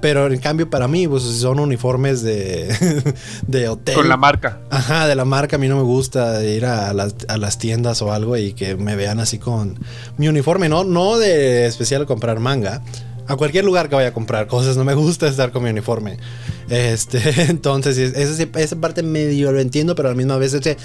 Pero 0.00 0.32
en 0.32 0.38
cambio, 0.38 0.70
para 0.70 0.88
mí, 0.88 1.06
pues 1.06 1.24
son 1.24 1.60
uniformes 1.60 2.22
de, 2.22 3.14
de 3.46 3.68
hotel. 3.68 3.94
Con 3.94 4.08
la 4.08 4.16
marca. 4.16 4.60
Ajá, 4.70 5.06
de 5.06 5.14
la 5.14 5.24
marca. 5.24 5.56
A 5.56 5.58
mí 5.58 5.68
no 5.68 5.76
me 5.76 5.82
gusta 5.82 6.42
ir 6.42 6.64
a 6.64 6.94
las, 6.94 7.14
a 7.28 7.36
las, 7.36 7.58
tiendas 7.58 8.00
o 8.00 8.12
algo 8.12 8.36
y 8.36 8.54
que 8.54 8.76
me 8.76 8.96
vean 8.96 9.20
así 9.20 9.38
con 9.38 9.78
mi 10.16 10.28
uniforme, 10.28 10.68
¿no? 10.68 10.84
No 10.84 11.18
de 11.18 11.66
especial 11.66 12.06
comprar 12.06 12.40
manga. 12.40 12.82
A 13.30 13.36
cualquier 13.36 13.64
lugar 13.64 13.88
que 13.88 13.94
vaya 13.94 14.08
a 14.08 14.12
comprar 14.12 14.48
cosas, 14.48 14.76
no 14.76 14.84
me 14.84 14.94
gusta 14.94 15.28
estar 15.28 15.52
con 15.52 15.62
mi 15.62 15.70
uniforme. 15.70 16.18
Este, 16.68 17.20
entonces, 17.48 17.96
esa, 17.96 18.48
esa 18.58 18.76
parte 18.76 19.04
medio 19.04 19.52
lo 19.52 19.60
entiendo, 19.60 19.94
pero 19.94 20.08
a 20.08 20.12
la 20.12 20.16
misma 20.16 20.36
vez, 20.36 20.56
¿qué, 20.60 20.76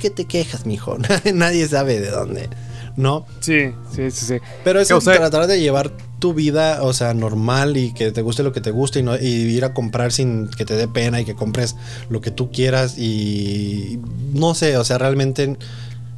qué 0.00 0.10
te 0.10 0.24
quejas, 0.24 0.66
mijo? 0.66 0.98
Nadie 1.34 1.68
sabe 1.68 2.00
de 2.00 2.10
dónde. 2.10 2.48
¿no? 2.96 3.24
Sí, 3.40 3.72
sí, 3.94 4.10
sí, 4.10 4.26
sí. 4.26 4.34
Pero 4.64 4.80
es 4.80 4.88
tratar 4.88 5.46
de 5.46 5.60
llevar 5.60 5.92
tu 6.18 6.34
vida, 6.34 6.82
o 6.82 6.92
sea, 6.92 7.14
normal 7.14 7.76
y 7.76 7.92
que 7.92 8.12
te 8.12 8.22
guste 8.22 8.42
lo 8.42 8.52
que 8.52 8.60
te 8.60 8.70
guste 8.70 9.00
y, 9.00 9.02
no, 9.02 9.16
y 9.16 9.26
ir 9.26 9.64
a 9.64 9.74
comprar 9.74 10.12
sin 10.12 10.48
que 10.48 10.64
te 10.64 10.74
dé 10.74 10.88
pena 10.88 11.20
y 11.20 11.24
que 11.24 11.34
compres 11.34 11.76
lo 12.10 12.20
que 12.20 12.30
tú 12.30 12.50
quieras 12.50 12.98
y 12.98 13.98
no 14.32 14.54
sé, 14.54 14.76
o 14.76 14.84
sea, 14.84 14.98
realmente 14.98 15.56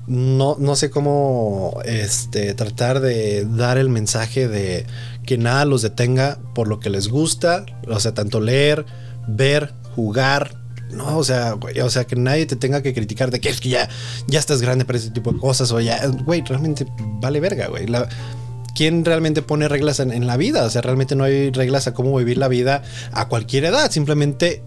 no, 0.06 0.56
no 0.58 0.76
sé 0.76 0.90
cómo 0.90 1.80
este, 1.84 2.54
tratar 2.54 3.00
de 3.00 3.44
dar 3.44 3.78
el 3.78 3.88
mensaje 3.88 4.48
de 4.48 4.86
que 5.24 5.38
nada 5.38 5.64
los 5.64 5.82
detenga 5.82 6.38
por 6.54 6.68
lo 6.68 6.80
que 6.80 6.90
les 6.90 7.08
gusta, 7.08 7.64
o 7.88 7.98
sea, 8.00 8.12
tanto 8.12 8.40
leer, 8.40 8.84
ver, 9.26 9.72
jugar, 9.94 10.54
no, 10.94 11.18
o 11.18 11.24
sea, 11.24 11.52
güey, 11.52 11.80
o 11.80 11.90
sea, 11.90 12.04
que 12.04 12.16
nadie 12.16 12.46
te 12.46 12.56
tenga 12.56 12.82
que 12.82 12.94
criticar 12.94 13.30
de 13.30 13.40
que 13.40 13.48
es 13.48 13.60
que 13.60 13.70
ya, 13.70 13.88
ya 14.26 14.38
estás 14.38 14.60
grande 14.60 14.84
para 14.84 14.98
ese 14.98 15.10
tipo 15.10 15.32
de 15.32 15.38
cosas 15.38 15.70
o 15.72 15.80
ya, 15.80 16.06
güey, 16.06 16.42
realmente 16.42 16.86
vale 17.20 17.40
verga, 17.40 17.68
güey. 17.68 17.86
¿Quién 18.74 19.04
realmente 19.04 19.40
pone 19.40 19.68
reglas 19.68 20.00
en, 20.00 20.26
la 20.26 20.36
vida? 20.36 20.64
O 20.64 20.70
sea, 20.70 20.82
realmente 20.82 21.14
no 21.14 21.24
hay 21.24 21.50
reglas 21.50 21.86
a 21.86 21.94
cómo 21.94 22.16
vivir 22.16 22.38
la 22.38 22.48
vida 22.48 22.82
a 23.12 23.28
cualquier 23.28 23.66
edad. 23.66 23.88
Simplemente 23.92 24.64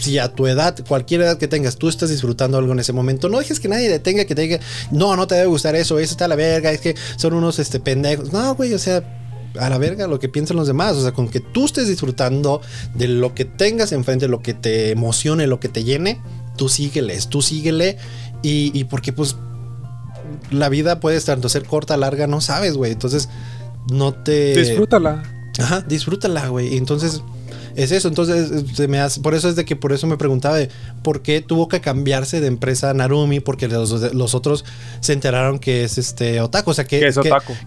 si 0.00 0.18
a 0.18 0.34
tu 0.34 0.46
edad, 0.46 0.76
cualquier 0.86 1.22
edad 1.22 1.38
que 1.38 1.48
tengas, 1.48 1.76
tú 1.76 1.88
estás 1.88 2.10
disfrutando 2.10 2.58
algo 2.58 2.72
en 2.72 2.80
ese 2.80 2.92
momento, 2.92 3.28
no 3.28 3.38
dejes 3.38 3.60
que 3.60 3.68
nadie 3.68 3.88
detenga 3.88 4.24
que 4.24 4.34
te 4.34 4.42
diga, 4.42 4.60
no, 4.90 5.16
no 5.16 5.26
te 5.26 5.34
debe 5.36 5.46
gustar 5.46 5.76
eso, 5.76 5.98
eso 5.98 6.12
está 6.12 6.24
a 6.24 6.28
la 6.28 6.36
verga, 6.36 6.72
es 6.72 6.80
que 6.80 6.94
son 7.16 7.34
unos 7.34 7.58
este, 7.58 7.80
pendejos. 7.80 8.32
No, 8.32 8.54
güey, 8.54 8.74
o 8.74 8.78
sea, 8.78 9.02
a 9.58 9.68
la 9.68 9.78
verga 9.78 10.06
lo 10.06 10.18
que 10.18 10.28
piensan 10.28 10.56
los 10.56 10.66
demás. 10.66 10.96
O 10.96 11.02
sea, 11.02 11.12
con 11.12 11.28
que 11.28 11.40
tú 11.40 11.66
estés 11.66 11.88
disfrutando 11.88 12.60
de 12.94 13.08
lo 13.08 13.34
que 13.34 13.44
tengas 13.44 13.92
enfrente, 13.92 14.28
lo 14.28 14.42
que 14.42 14.54
te 14.54 14.90
emocione, 14.90 15.46
lo 15.46 15.60
que 15.60 15.68
te 15.68 15.84
llene, 15.84 16.20
tú 16.56 16.68
sígueles, 16.68 17.28
tú 17.28 17.42
síguele. 17.42 17.96
Y, 18.42 18.70
y 18.78 18.84
porque 18.84 19.12
pues 19.12 19.36
la 20.50 20.68
vida 20.68 21.00
puede 21.00 21.20
tanto 21.20 21.48
ser 21.48 21.64
corta, 21.64 21.96
larga, 21.96 22.26
no 22.26 22.40
sabes, 22.40 22.74
güey. 22.76 22.92
Entonces, 22.92 23.28
no 23.90 24.14
te... 24.14 24.54
Disfrútala. 24.54 25.22
Ajá, 25.58 25.80
disfrútala, 25.82 26.48
güey. 26.48 26.76
Entonces, 26.76 27.22
es 27.76 27.92
eso. 27.92 28.08
Entonces, 28.08 28.50
se 28.74 28.88
me 28.88 28.98
hace, 28.98 29.20
por 29.20 29.34
eso 29.34 29.48
es 29.48 29.56
de 29.56 29.64
que 29.64 29.76
por 29.76 29.92
eso 29.92 30.06
me 30.06 30.16
preguntaba 30.16 30.56
de 30.56 30.68
por 31.02 31.22
qué 31.22 31.40
tuvo 31.40 31.68
que 31.68 31.80
cambiarse 31.80 32.40
de 32.40 32.46
empresa 32.46 32.92
Narumi, 32.94 33.40
porque 33.40 33.68
los, 33.68 34.34
otros 34.34 34.64
se 35.00 35.12
enteraron 35.12 35.58
que 35.58 35.84
es 35.84 35.98
este 35.98 36.40
otaku. 36.40 36.70
O 36.70 36.74
sea, 36.74 36.84
que, 36.84 37.10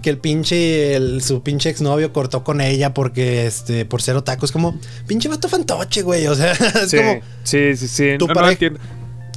que, 0.01 0.09
el 0.09 0.17
pinche, 0.17 1.19
su 1.21 1.43
pinche 1.43 1.69
exnovio 1.69 2.13
cortó 2.13 2.43
con 2.43 2.61
ella 2.61 2.93
porque 2.93 3.47
este, 3.47 3.85
por 3.85 4.01
ser 4.01 4.15
otaku. 4.15 4.45
Es 4.45 4.51
como, 4.51 4.79
pinche 5.07 5.29
vato 5.29 5.49
fantoche, 5.49 6.01
güey. 6.01 6.27
O 6.27 6.35
sea, 6.35 6.51
es 6.83 6.93
como. 6.93 7.21
Sí, 7.43 7.75
sí, 7.75 7.87
sí. 7.87 8.17
Pareja, 8.33 8.73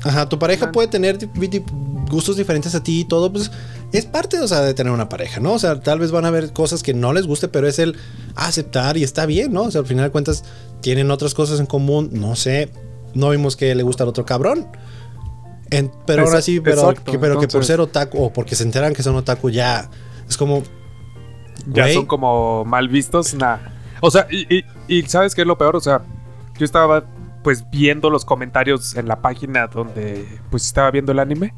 Ajá, 0.06 0.28
tu 0.28 0.38
pareja 0.38 0.72
puede 0.72 0.88
tener 0.88 1.18
gustos 2.08 2.36
diferentes 2.36 2.75
a 2.75 2.82
ti 2.82 3.00
y 3.00 3.04
todo, 3.04 3.32
pues 3.32 3.50
es 3.92 4.06
parte, 4.06 4.38
o 4.40 4.46
sea, 4.46 4.60
de 4.60 4.75
tener 4.75 4.92
una 4.92 5.08
pareja, 5.08 5.40
¿no? 5.40 5.54
O 5.54 5.58
sea, 5.58 5.80
tal 5.80 5.98
vez 5.98 6.10
van 6.10 6.25
a 6.25 6.28
haber 6.28 6.52
cosas 6.52 6.82
que 6.82 6.94
no 6.94 7.12
les 7.12 7.26
guste, 7.26 7.48
pero 7.48 7.66
es 7.66 7.78
el 7.78 7.96
aceptar 8.34 8.96
y 8.96 9.02
está 9.02 9.26
bien, 9.26 9.52
¿no? 9.52 9.62
O 9.62 9.70
sea, 9.70 9.80
al 9.80 9.86
final 9.86 10.04
de 10.04 10.10
cuentas 10.10 10.44
tienen 10.80 11.10
otras 11.10 11.34
cosas 11.34 11.58
en 11.60 11.66
común, 11.66 12.10
no 12.12 12.36
sé, 12.36 12.70
no 13.14 13.30
vimos 13.30 13.56
que 13.56 13.75
le 13.75 13.82
gusta 13.82 14.04
al 14.04 14.10
otro 14.10 14.25
cabrón. 14.25 14.68
pero 16.06 16.25
ahora 16.25 16.40
sí, 16.40 16.60
pero, 16.60 16.94
que, 16.94 17.18
pero 17.18 17.40
que 17.40 17.48
por 17.48 17.64
ser 17.64 17.80
otaku 17.80 18.22
o 18.22 18.32
porque 18.32 18.54
se 18.54 18.62
enteran 18.62 18.94
que 18.94 19.02
son 19.02 19.16
otaku 19.16 19.50
ya 19.50 19.90
es 20.28 20.36
como... 20.36 20.62
Ya 21.68 21.92
son 21.92 22.06
como 22.06 22.64
mal 22.64 22.88
vistos, 22.88 23.34
nada. 23.34 23.72
O 24.00 24.10
sea, 24.10 24.28
y, 24.30 24.62
y 24.86 25.02
¿sabes 25.02 25.34
qué 25.34 25.40
es 25.40 25.46
lo 25.48 25.58
peor? 25.58 25.75
O 25.75 25.80
sea, 25.80 26.02
yo 26.58 26.64
estaba 26.64 27.04
pues 27.46 27.64
viendo 27.70 28.10
los 28.10 28.24
comentarios 28.24 28.96
en 28.96 29.06
la 29.06 29.22
página 29.22 29.68
donde 29.68 30.26
pues 30.50 30.64
estaba 30.64 30.90
viendo 30.90 31.12
el 31.12 31.20
anime. 31.20 31.54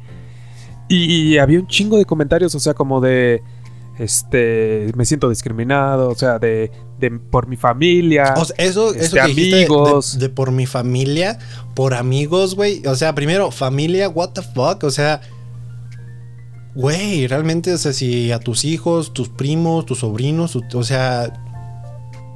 Y, 0.87 1.39
había 1.39 1.59
un 1.59 1.65
chingo 1.65 1.97
de 1.97 2.05
comentarios, 2.05 2.53
o 2.53 2.59
sea, 2.59 2.75
como 2.75 3.01
de 3.01 3.41
este 3.97 4.91
me 4.95 5.03
siento 5.05 5.29
discriminado, 5.29 6.09
o 6.09 6.13
sea, 6.13 6.37
de, 6.37 6.71
de 6.99 7.09
por 7.09 7.47
mi 7.47 7.57
familia. 7.57 8.35
O 8.37 8.45
sea, 8.45 8.55
eso, 8.59 8.93
eso 8.93 9.03
este, 9.03 9.19
amigos. 9.19 10.19
de, 10.19 10.29
por 10.29 10.51
mi 10.51 10.67
familia, 10.67 11.39
por 11.73 11.95
amigos, 11.95 12.53
güey. 12.53 12.85
O 12.85 12.93
sea, 12.93 13.15
primero, 13.15 13.49
familia, 13.49 14.09
what 14.09 14.33
the 14.33 14.43
fuck. 14.43 14.83
O 14.83 14.91
sea, 14.91 15.21
güey, 16.75 17.25
realmente, 17.25 17.73
o 17.73 17.79
sea, 17.79 17.93
si 17.93 18.31
a 18.31 18.37
tus 18.37 18.63
hijos, 18.63 19.11
tus 19.11 19.29
primos, 19.29 19.87
tus 19.87 19.97
sobrinos, 20.01 20.55
o 20.55 20.83
sea, 20.83 21.48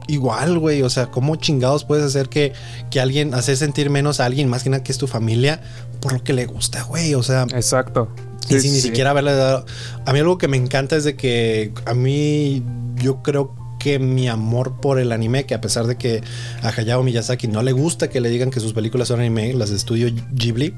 igual, 0.07 0.59
güey. 0.59 0.81
O 0.81 0.89
sea, 0.89 1.07
¿cómo 1.07 1.35
chingados 1.35 1.85
puedes 1.85 2.05
hacer 2.05 2.29
que, 2.29 2.53
que 2.89 2.99
alguien, 2.99 3.33
hacer 3.33 3.57
sentir 3.57 3.89
menos 3.89 4.19
a 4.19 4.25
alguien, 4.25 4.49
más 4.49 4.63
que 4.63 4.69
nada 4.69 4.83
que 4.83 4.91
es 4.91 4.97
tu 4.97 5.07
familia, 5.07 5.61
por 6.01 6.13
lo 6.13 6.23
que 6.23 6.33
le 6.33 6.45
gusta, 6.45 6.83
güey? 6.83 7.13
O 7.15 7.23
sea. 7.23 7.43
Exacto. 7.53 8.09
y 8.49 8.59
sin 8.59 8.73
ni 8.73 8.79
siquiera 8.79 9.11
haberle 9.11 9.33
dado. 9.33 9.65
A 10.05 10.13
mí 10.13 10.19
algo 10.19 10.37
que 10.37 10.47
me 10.47 10.57
encanta 10.57 10.95
es 10.95 11.03
de 11.03 11.15
que 11.15 11.73
a 11.85 11.93
mí, 11.93 12.63
yo 12.95 13.21
creo 13.23 13.55
que 13.83 13.99
mi 13.99 14.29
amor 14.29 14.79
por 14.79 14.97
el 14.97 15.11
anime, 15.11 15.45
que 15.45 15.53
a 15.53 15.61
pesar 15.61 15.85
de 15.87 15.97
que 15.97 16.21
a 16.61 16.69
Hayao 16.69 17.03
Miyazaki 17.03 17.47
no 17.49 17.61
le 17.61 17.73
gusta 17.73 18.09
que 18.09 18.21
le 18.21 18.29
digan 18.29 18.49
que 18.49 18.61
sus 18.61 18.71
películas 18.71 19.09
son 19.09 19.19
anime, 19.19 19.53
las 19.53 19.71
de 19.71 19.75
estudio 19.75 20.09
Ghibli, 20.31 20.73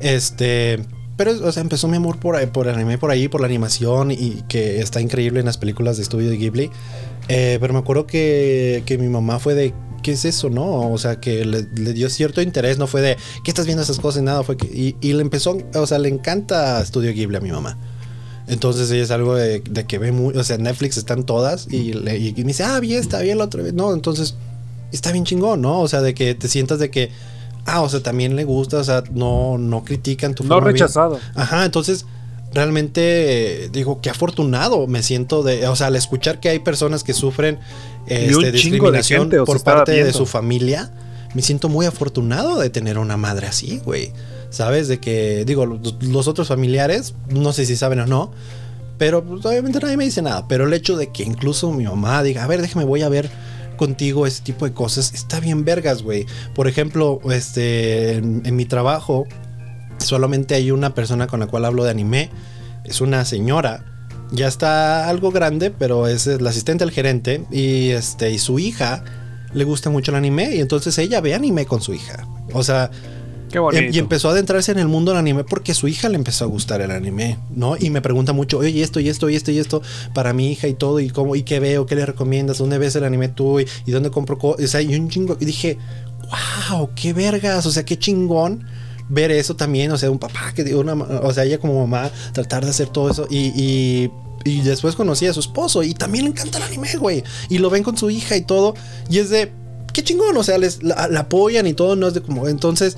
este. 0.00 0.82
Pero, 1.18 1.32
o 1.32 1.52
sea, 1.52 1.62
empezó 1.62 1.88
mi 1.88 1.96
amor 1.96 2.18
por, 2.18 2.40
por 2.50 2.68
el 2.68 2.76
anime 2.76 2.96
por 2.96 3.10
ahí, 3.10 3.26
por 3.26 3.40
la 3.40 3.48
animación 3.48 4.12
y 4.12 4.44
que 4.48 4.80
está 4.80 5.00
increíble 5.00 5.40
en 5.40 5.46
las 5.46 5.58
películas 5.58 5.96
de 5.96 6.04
estudio 6.04 6.30
de 6.30 6.36
Ghibli. 6.36 6.70
Eh, 7.28 7.58
pero 7.60 7.72
me 7.74 7.80
acuerdo 7.80 8.06
que, 8.06 8.82
que, 8.86 8.96
mi 8.98 9.08
mamá 9.08 9.38
fue 9.38 9.54
de, 9.54 9.74
¿qué 10.02 10.12
es 10.12 10.24
eso, 10.24 10.48
no? 10.48 10.90
O 10.90 10.98
sea, 10.98 11.20
que 11.20 11.44
le, 11.44 11.62
dio 11.92 12.08
cierto 12.08 12.40
interés, 12.40 12.78
no 12.78 12.86
fue 12.86 13.02
de, 13.02 13.16
¿qué 13.44 13.50
estás 13.50 13.66
viendo 13.66 13.82
esas 13.82 13.98
cosas? 14.00 14.22
Y 14.22 14.24
nada, 14.24 14.42
fue 14.42 14.56
que, 14.56 14.66
y, 14.66 15.12
le 15.12 15.20
empezó, 15.20 15.58
o 15.74 15.86
sea, 15.86 15.98
le 15.98 16.08
encanta 16.08 16.84
Studio 16.84 17.12
Ghibli 17.12 17.36
a 17.36 17.40
mi 17.40 17.52
mamá. 17.52 17.76
Entonces 18.46 18.90
ella 18.90 19.02
es 19.02 19.10
algo 19.10 19.34
de, 19.34 19.62
que 19.62 19.98
ve 19.98 20.10
muy, 20.10 20.34
o 20.34 20.42
sea, 20.42 20.56
Netflix 20.56 20.96
están 20.96 21.24
todas 21.24 21.68
y, 21.70 21.92
le, 21.92 22.16
y 22.16 22.32
me 22.38 22.44
dice, 22.44 22.64
ah, 22.64 22.80
bien, 22.80 22.98
está 22.98 23.20
bien 23.20 23.36
la 23.36 23.44
otra 23.44 23.62
vez. 23.62 23.74
No, 23.74 23.92
entonces 23.92 24.36
está 24.90 25.12
bien 25.12 25.24
chingón, 25.24 25.60
¿no? 25.60 25.80
O 25.80 25.88
sea, 25.88 26.00
de 26.00 26.14
que 26.14 26.34
te 26.34 26.48
sientas 26.48 26.78
de 26.78 26.90
que, 26.90 27.10
ah, 27.66 27.82
o 27.82 27.90
sea, 27.90 28.00
también 28.00 28.36
le 28.36 28.44
gusta, 28.44 28.78
o 28.78 28.84
sea, 28.84 29.04
no, 29.12 29.58
no 29.58 29.84
critican 29.84 30.34
tu 30.34 30.44
No 30.44 30.60
rechazado. 30.60 31.20
Ajá, 31.34 31.66
entonces 31.66 32.06
realmente 32.52 33.68
digo 33.72 34.00
que 34.00 34.10
afortunado 34.10 34.86
me 34.86 35.02
siento 35.02 35.42
de, 35.42 35.66
o 35.68 35.76
sea, 35.76 35.88
al 35.88 35.96
escuchar 35.96 36.40
que 36.40 36.48
hay 36.48 36.58
personas 36.58 37.04
que 37.04 37.12
sufren 37.12 37.58
este, 38.06 38.52
discriminación 38.52 39.30
por 39.44 39.62
parte 39.62 40.04
de 40.04 40.12
su 40.12 40.26
familia, 40.26 40.90
me 41.34 41.42
siento 41.42 41.68
muy 41.68 41.86
afortunado 41.86 42.58
de 42.58 42.70
tener 42.70 42.98
una 42.98 43.16
madre 43.16 43.46
así, 43.46 43.80
güey. 43.84 44.12
¿Sabes? 44.50 44.88
De 44.88 44.98
que, 44.98 45.44
digo, 45.44 45.66
los, 45.66 46.26
otros 46.26 46.48
familiares, 46.48 47.14
no 47.28 47.52
sé 47.52 47.66
si 47.66 47.76
saben 47.76 48.00
o 48.00 48.06
no, 48.06 48.32
pero 48.96 49.22
pues, 49.22 49.44
obviamente 49.44 49.78
nadie 49.78 49.98
me 49.98 50.04
dice 50.04 50.22
nada. 50.22 50.48
Pero 50.48 50.66
el 50.66 50.72
hecho 50.72 50.96
de 50.96 51.12
que 51.12 51.22
incluso 51.22 51.70
mi 51.70 51.84
mamá 51.84 52.22
diga, 52.22 52.44
a 52.44 52.46
ver, 52.46 52.62
déjame, 52.62 52.86
voy 52.86 53.02
a 53.02 53.10
ver 53.10 53.28
contigo 53.76 54.26
ese 54.26 54.42
tipo 54.42 54.64
de 54.64 54.72
cosas, 54.72 55.12
está 55.12 55.38
bien 55.38 55.66
vergas, 55.66 56.02
güey. 56.02 56.24
Por 56.54 56.66
ejemplo, 56.66 57.20
este, 57.30 58.14
en 58.14 58.56
mi 58.56 58.64
trabajo, 58.64 59.26
solamente 59.98 60.54
hay 60.54 60.70
una 60.70 60.94
persona 60.94 61.26
con 61.26 61.40
la 61.40 61.46
cual 61.46 61.64
hablo 61.64 61.84
de 61.84 61.90
anime. 61.90 62.30
Es 62.84 63.00
una 63.00 63.24
señora. 63.24 63.84
Ya 64.30 64.46
está 64.46 65.08
algo 65.08 65.30
grande, 65.30 65.70
pero 65.70 66.06
es 66.06 66.26
la 66.26 66.50
asistente 66.50 66.84
del 66.84 66.92
gerente. 66.92 67.44
Y 67.50 67.90
este. 67.90 68.30
Y 68.30 68.38
su 68.38 68.58
hija 68.58 69.04
le 69.52 69.64
gusta 69.64 69.90
mucho 69.90 70.10
el 70.10 70.16
anime. 70.16 70.54
Y 70.54 70.60
entonces 70.60 70.96
ella 70.98 71.20
ve 71.20 71.34
anime 71.34 71.66
con 71.66 71.80
su 71.80 71.94
hija. 71.94 72.26
O 72.52 72.62
sea. 72.62 72.90
Qué 73.50 73.58
em, 73.58 73.94
y 73.94 73.98
empezó 73.98 74.28
a 74.28 74.32
adentrarse 74.32 74.72
en 74.72 74.78
el 74.78 74.88
mundo 74.88 75.10
del 75.10 75.20
anime 75.20 75.42
porque 75.42 75.72
su 75.72 75.88
hija 75.88 76.10
le 76.10 76.16
empezó 76.16 76.44
a 76.44 76.48
gustar 76.48 76.82
el 76.82 76.90
anime, 76.90 77.38
¿no? 77.48 77.78
Y 77.78 77.88
me 77.88 78.02
pregunta 78.02 78.34
mucho, 78.34 78.58
oye, 78.58 78.68
y 78.68 78.82
esto, 78.82 79.00
y 79.00 79.08
esto, 79.08 79.30
y 79.30 79.36
esto, 79.36 79.50
y 79.50 79.58
esto, 79.58 79.80
para 80.12 80.34
mi 80.34 80.52
hija 80.52 80.68
y 80.68 80.74
todo, 80.74 81.00
y 81.00 81.08
cómo, 81.08 81.34
y 81.34 81.44
qué 81.44 81.58
veo, 81.58 81.86
qué 81.86 81.94
le 81.94 82.04
recomiendas, 82.04 82.58
dónde 82.58 82.76
ves 82.76 82.94
el 82.96 83.04
anime 83.04 83.28
tú, 83.28 83.58
y, 83.58 83.66
dónde 83.86 84.10
compro, 84.10 84.38
o 84.38 84.66
sea, 84.66 84.82
y 84.82 84.94
un 84.94 85.08
chingo, 85.08 85.38
y 85.40 85.46
dije, 85.46 85.78
wow, 86.68 86.90
qué 86.94 87.14
vergas, 87.14 87.64
o 87.64 87.70
sea, 87.70 87.86
qué 87.86 87.98
chingón 87.98 88.66
ver 89.08 89.30
eso 89.30 89.56
también, 89.56 89.90
o 89.90 89.98
sea, 89.98 90.10
un 90.10 90.18
papá 90.18 90.52
que 90.54 90.74
una, 90.74 90.94
o 90.94 91.32
sea, 91.32 91.44
ella 91.44 91.58
como 91.58 91.86
mamá, 91.86 92.10
tratar 92.32 92.64
de 92.64 92.70
hacer 92.70 92.88
todo 92.88 93.10
eso 93.10 93.26
y, 93.30 94.10
y, 94.44 94.60
después 94.62 94.94
conocí 94.94 95.26
a 95.26 95.34
su 95.34 95.40
esposo 95.40 95.82
y 95.82 95.92
también 95.92 96.24
le 96.24 96.30
encanta 96.30 96.58
el 96.58 96.64
anime, 96.64 96.96
güey, 96.96 97.22
y 97.50 97.58
lo 97.58 97.68
ven 97.70 97.82
con 97.82 97.96
su 97.96 98.08
hija 98.08 98.36
y 98.36 98.42
todo, 98.42 98.74
y 99.10 99.18
es 99.18 99.30
de, 99.30 99.52
qué 99.92 100.02
chingón, 100.02 100.36
o 100.36 100.42
sea, 100.42 100.58
les 100.58 100.82
la, 100.82 101.08
apoyan 101.16 101.66
y 101.66 101.74
todo, 101.74 101.96
no 101.96 102.08
es 102.08 102.14
de 102.14 102.22
como, 102.22 102.48
entonces, 102.48 102.96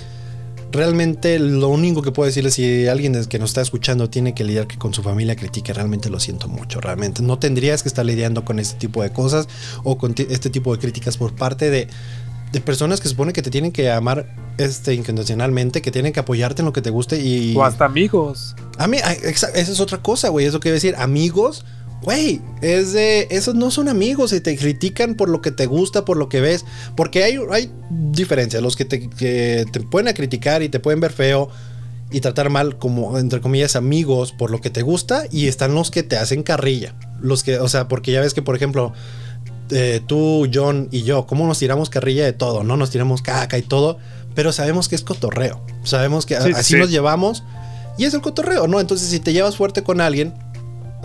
realmente 0.72 1.40
lo 1.40 1.68
único 1.68 2.02
que 2.02 2.12
puedo 2.12 2.26
decirles 2.26 2.54
si 2.54 2.86
alguien 2.86 3.24
que 3.24 3.38
nos 3.38 3.50
está 3.50 3.60
escuchando 3.60 4.08
tiene 4.08 4.34
que 4.34 4.44
lidiar 4.44 4.68
con 4.78 4.94
su 4.94 5.02
familia 5.02 5.34
critique, 5.34 5.72
realmente 5.72 6.10
lo 6.10 6.20
siento 6.20 6.46
mucho, 6.46 6.80
realmente. 6.80 7.22
No 7.22 7.40
tendrías 7.40 7.82
que 7.82 7.88
estar 7.88 8.06
lidiando 8.06 8.44
con 8.44 8.60
este 8.60 8.78
tipo 8.78 9.02
de 9.02 9.10
cosas 9.10 9.48
o 9.82 9.98
con 9.98 10.14
este 10.16 10.48
tipo 10.48 10.72
de 10.72 10.80
críticas 10.80 11.16
por 11.16 11.34
parte 11.34 11.70
de, 11.70 11.88
de 12.52 12.60
personas 12.60 13.00
que 13.00 13.08
supone 13.08 13.32
que 13.32 13.42
te 13.42 13.50
tienen 13.50 13.72
que 13.72 13.90
amar 13.90 14.26
este 14.58 14.94
incondicionalmente, 14.94 15.82
que 15.82 15.90
tienen 15.90 16.12
que 16.12 16.20
apoyarte 16.20 16.62
en 16.62 16.66
lo 16.66 16.72
que 16.72 16.82
te 16.82 16.90
guste 16.90 17.20
y 17.20 17.56
o 17.56 17.64
hasta 17.64 17.84
amigos. 17.84 18.56
A 18.78 18.86
mí 18.86 18.98
esa 18.98 19.48
es 19.50 19.80
otra 19.80 19.98
cosa, 19.98 20.28
güey, 20.28 20.46
eso 20.46 20.60
quiere 20.60 20.74
decir 20.74 20.94
amigos. 20.96 21.64
Güey, 22.02 22.40
es 22.62 22.94
de. 22.94 23.28
Esos 23.30 23.54
no 23.54 23.70
son 23.70 23.88
amigos 23.88 24.32
y 24.32 24.40
te 24.40 24.56
critican 24.56 25.14
por 25.14 25.28
lo 25.28 25.42
que 25.42 25.50
te 25.50 25.66
gusta, 25.66 26.04
por 26.04 26.16
lo 26.16 26.30
que 26.30 26.40
ves. 26.40 26.64
Porque 26.96 27.24
hay, 27.24 27.38
hay 27.50 27.70
diferencias. 27.90 28.62
Los 28.62 28.74
que 28.74 28.86
te, 28.86 29.10
que 29.10 29.66
te 29.70 29.80
pueden 29.80 30.14
criticar 30.14 30.62
y 30.62 30.70
te 30.70 30.80
pueden 30.80 31.00
ver 31.00 31.12
feo 31.12 31.50
y 32.10 32.20
tratar 32.20 32.48
mal, 32.48 32.78
como 32.78 33.18
entre 33.18 33.42
comillas, 33.42 33.76
amigos 33.76 34.32
por 34.32 34.50
lo 34.50 34.62
que 34.62 34.70
te 34.70 34.80
gusta. 34.80 35.24
Y 35.30 35.48
están 35.48 35.74
los 35.74 35.90
que 35.90 36.02
te 36.02 36.16
hacen 36.16 36.42
carrilla. 36.42 36.94
Los 37.20 37.42
que, 37.42 37.58
o 37.58 37.68
sea, 37.68 37.86
porque 37.86 38.12
ya 38.12 38.22
ves 38.22 38.32
que, 38.32 38.40
por 38.40 38.56
ejemplo, 38.56 38.94
eh, 39.70 40.00
tú, 40.06 40.48
John 40.52 40.88
y 40.90 41.02
yo, 41.02 41.26
cómo 41.26 41.46
nos 41.46 41.58
tiramos 41.58 41.90
carrilla 41.90 42.24
de 42.24 42.32
todo, 42.32 42.64
¿no? 42.64 42.76
Nos 42.76 42.90
tiramos 42.90 43.22
caca 43.22 43.58
y 43.58 43.62
todo, 43.62 43.98
pero 44.34 44.52
sabemos 44.52 44.88
que 44.88 44.94
es 44.94 45.02
cotorreo. 45.02 45.64
Sabemos 45.84 46.26
que 46.26 46.36
así 46.36 46.76
nos 46.76 46.90
llevamos 46.90 47.42
y 47.98 48.04
es 48.04 48.14
el 48.14 48.20
cotorreo, 48.20 48.66
¿no? 48.66 48.80
Entonces, 48.80 49.08
si 49.08 49.20
te 49.20 49.32
llevas 49.32 49.56
fuerte 49.56 49.82
con 49.82 50.00
alguien, 50.00 50.34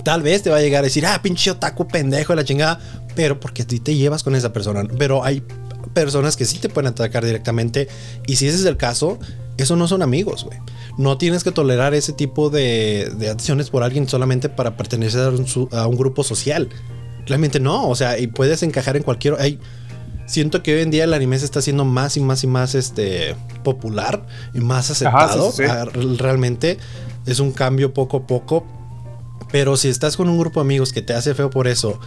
tal 0.03 0.21
vez 0.21 0.43
te 0.43 0.49
va 0.49 0.57
a 0.57 0.61
llegar 0.61 0.79
a 0.79 0.83
decir, 0.83 1.05
ah, 1.05 1.21
pinche 1.21 1.51
otaku 1.51 1.87
pendejo 1.87 2.33
de 2.33 2.37
la 2.37 2.45
chingada, 2.45 2.79
pero 3.15 3.39
porque 3.39 3.63
a 3.63 3.67
ti 3.67 3.79
te 3.79 3.95
llevas 3.95 4.23
con 4.23 4.35
esa 4.35 4.53
persona. 4.53 4.83
Pero 4.97 5.23
hay 5.23 5.43
personas 5.93 6.35
que 6.35 6.45
sí 6.45 6.59
te 6.59 6.69
pueden 6.69 6.87
atacar 6.91 7.25
directamente 7.25 7.87
y 8.27 8.35
si 8.35 8.47
ese 8.47 8.57
es 8.57 8.65
el 8.65 8.77
caso, 8.77 9.19
eso 9.57 9.75
no 9.75 9.87
son 9.87 10.01
amigos, 10.01 10.43
güey. 10.43 10.59
No 10.97 11.17
tienes 11.17 11.43
que 11.43 11.51
tolerar 11.51 11.93
ese 11.93 12.13
tipo 12.13 12.49
de, 12.49 13.11
de 13.17 13.29
acciones 13.29 13.69
por 13.69 13.83
alguien 13.83 14.07
solamente 14.07 14.49
para 14.49 14.77
pertenecer 14.77 15.33
a 15.71 15.87
un 15.87 15.97
grupo 15.97 16.23
social. 16.23 16.69
Realmente 17.25 17.59
no, 17.59 17.87
o 17.89 17.95
sea, 17.95 18.19
y 18.19 18.27
puedes 18.27 18.63
encajar 18.63 18.97
en 18.97 19.03
cualquier... 19.03 19.35
Hay, 19.39 19.59
siento 20.25 20.63
que 20.63 20.75
hoy 20.75 20.81
en 20.81 20.91
día 20.91 21.03
el 21.03 21.13
anime 21.13 21.37
se 21.39 21.45
está 21.45 21.59
haciendo 21.59 21.85
más 21.85 22.17
y 22.17 22.19
más 22.19 22.43
y 22.43 22.47
más 22.47 22.75
este, 22.75 23.35
popular 23.63 24.25
y 24.53 24.59
más 24.59 24.91
aceptado. 24.91 25.53
Ah, 25.69 25.85
realmente 26.17 26.77
es 27.25 27.39
un 27.39 27.51
cambio 27.51 27.93
poco 27.93 28.17
a 28.17 28.27
poco. 28.27 28.65
Pero 29.51 29.77
si 29.77 29.89
estás 29.89 30.17
con 30.17 30.29
un 30.29 30.39
grupo 30.39 30.59
de 30.59 30.65
amigos 30.65 30.91
que 30.91 31.01
te 31.01 31.13
hace 31.13 31.33
feo 31.33 31.49
por 31.49 31.67
eso 31.67 31.99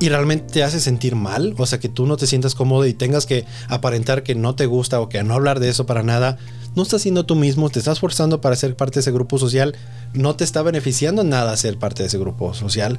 y 0.00 0.08
realmente 0.08 0.52
te 0.52 0.62
hace 0.62 0.80
sentir 0.80 1.16
mal, 1.16 1.54
o 1.58 1.66
sea, 1.66 1.80
que 1.80 1.88
tú 1.88 2.06
no 2.06 2.16
te 2.16 2.26
sientas 2.26 2.54
cómodo 2.54 2.86
y 2.86 2.94
tengas 2.94 3.26
que 3.26 3.44
aparentar 3.68 4.22
que 4.22 4.34
no 4.34 4.54
te 4.54 4.66
gusta 4.66 5.00
o 5.00 5.08
que 5.08 5.22
no 5.22 5.34
hablar 5.34 5.60
de 5.60 5.68
eso 5.68 5.86
para 5.86 6.02
nada, 6.02 6.38
no 6.76 6.82
estás 6.82 7.02
siendo 7.02 7.26
tú 7.26 7.34
mismo, 7.34 7.68
te 7.68 7.80
estás 7.80 7.98
forzando 7.98 8.40
para 8.40 8.56
ser 8.56 8.76
parte 8.76 8.94
de 8.94 9.00
ese 9.00 9.12
grupo 9.12 9.38
social, 9.38 9.76
no 10.12 10.36
te 10.36 10.44
está 10.44 10.62
beneficiando 10.62 11.24
nada 11.24 11.56
ser 11.56 11.78
parte 11.78 12.04
de 12.04 12.08
ese 12.08 12.18
grupo 12.18 12.54
social 12.54 12.98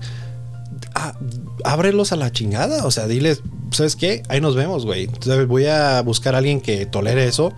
ah, 0.96 1.18
ábrelos 1.64 2.12
a 2.12 2.16
la 2.16 2.32
chingada. 2.32 2.86
O 2.86 2.92
sea, 2.92 3.08
diles, 3.08 3.42
¿sabes 3.72 3.96
qué? 3.96 4.24
Ahí 4.30 4.42
nos 4.42 4.56
vemos, 4.56 4.86
güey. 4.86 5.10
Voy 5.48 5.66
a 5.66 6.02
buscar 6.02 6.36
a 6.36 6.40
alguien 6.40 6.62
que 6.62 6.86
tolere 6.86 7.26
eso. 7.26 7.54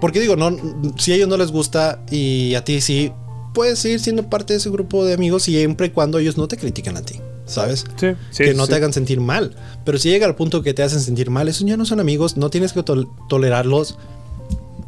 Porque 0.00 0.20
digo, 0.20 0.36
no, 0.36 0.56
si 0.96 1.12
a 1.12 1.16
ellos 1.16 1.28
no 1.28 1.36
les 1.36 1.50
gusta 1.50 2.00
y 2.10 2.54
a 2.54 2.64
ti 2.64 2.80
sí, 2.80 3.12
puedes 3.52 3.78
seguir 3.80 4.00
siendo 4.00 4.30
parte 4.30 4.52
de 4.52 4.58
ese 4.58 4.70
grupo 4.70 5.04
de 5.04 5.14
amigos 5.14 5.42
siempre 5.42 5.88
y 5.88 5.90
cuando 5.90 6.18
ellos 6.18 6.36
no 6.36 6.48
te 6.48 6.56
critiquen 6.56 6.96
a 6.96 7.02
ti. 7.02 7.20
¿Sabes? 7.46 7.86
Sí, 7.96 8.44
que 8.44 8.52
no 8.52 8.66
te 8.66 8.74
hagan 8.74 8.92
sentir 8.92 9.20
mal. 9.20 9.56
Pero 9.86 9.98
si 9.98 10.10
llega 10.10 10.26
al 10.26 10.36
punto 10.36 10.62
que 10.62 10.74
te 10.74 10.82
hacen 10.82 11.00
sentir 11.00 11.30
mal, 11.30 11.48
esos 11.48 11.66
ya 11.66 11.78
no 11.78 11.86
son 11.86 11.98
amigos, 11.98 12.36
no 12.36 12.50
tienes 12.50 12.74
que 12.74 12.82
tolerarlos. 12.82 13.96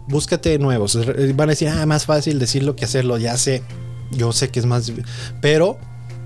Búscate 0.09 0.59
nuevos. 0.59 0.99
Van 1.35 1.49
a 1.49 1.53
decir, 1.53 1.69
ah, 1.69 1.87
más 1.87 2.05
fácil 2.05 2.39
decirlo 2.39 2.77
que 2.77 2.85
hacerlo, 2.85 3.17
ya 3.17 3.39
sé. 3.39 3.63
Yo 4.11 4.33
sé 4.33 4.51
que 4.51 4.61
es 4.61 4.67
más. 4.67 4.93
Pero 5.41 5.79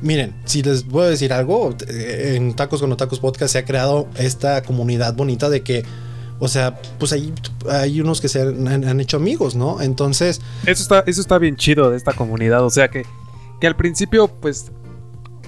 Miren, 0.05 0.35
si 0.45 0.63
les 0.63 0.87
voy 0.87 1.05
a 1.05 1.09
decir 1.09 1.33
algo, 1.33 1.75
eh, 1.89 2.35
en 2.37 2.55
Tacos 2.55 2.83
con 2.83 2.95
Tacos 2.95 3.21
Podcast 3.21 3.53
se 3.53 3.59
ha 3.59 3.65
creado 3.65 4.07
esta 4.19 4.63
comunidad 4.63 5.15
bonita 5.15 5.49
de 5.49 5.63
que, 5.63 5.83
o 6.41 6.47
sea, 6.47 6.79
pues 6.99 7.15
hay, 7.15 7.33
hay 7.71 8.03
unos 8.03 8.21
que 8.21 8.29
se 8.29 8.43
han, 8.43 9.01
hecho 9.01 9.17
amigos, 9.17 9.55
¿no? 9.55 9.81
Entonces... 9.81 10.43
Eso 10.67 10.83
está, 10.83 11.05
eso 11.07 11.23
está 11.23 11.39
bien 11.39 11.57
chido 11.57 11.91
de 11.91 11.97
esta 11.97 12.13
comunidad, 12.13 12.63
o 12.65 12.69
sea 12.69 12.89
que, 12.89 13.07
que 13.63 13.67
al 13.67 13.77
principio, 13.77 14.29
pues, 14.29 14.71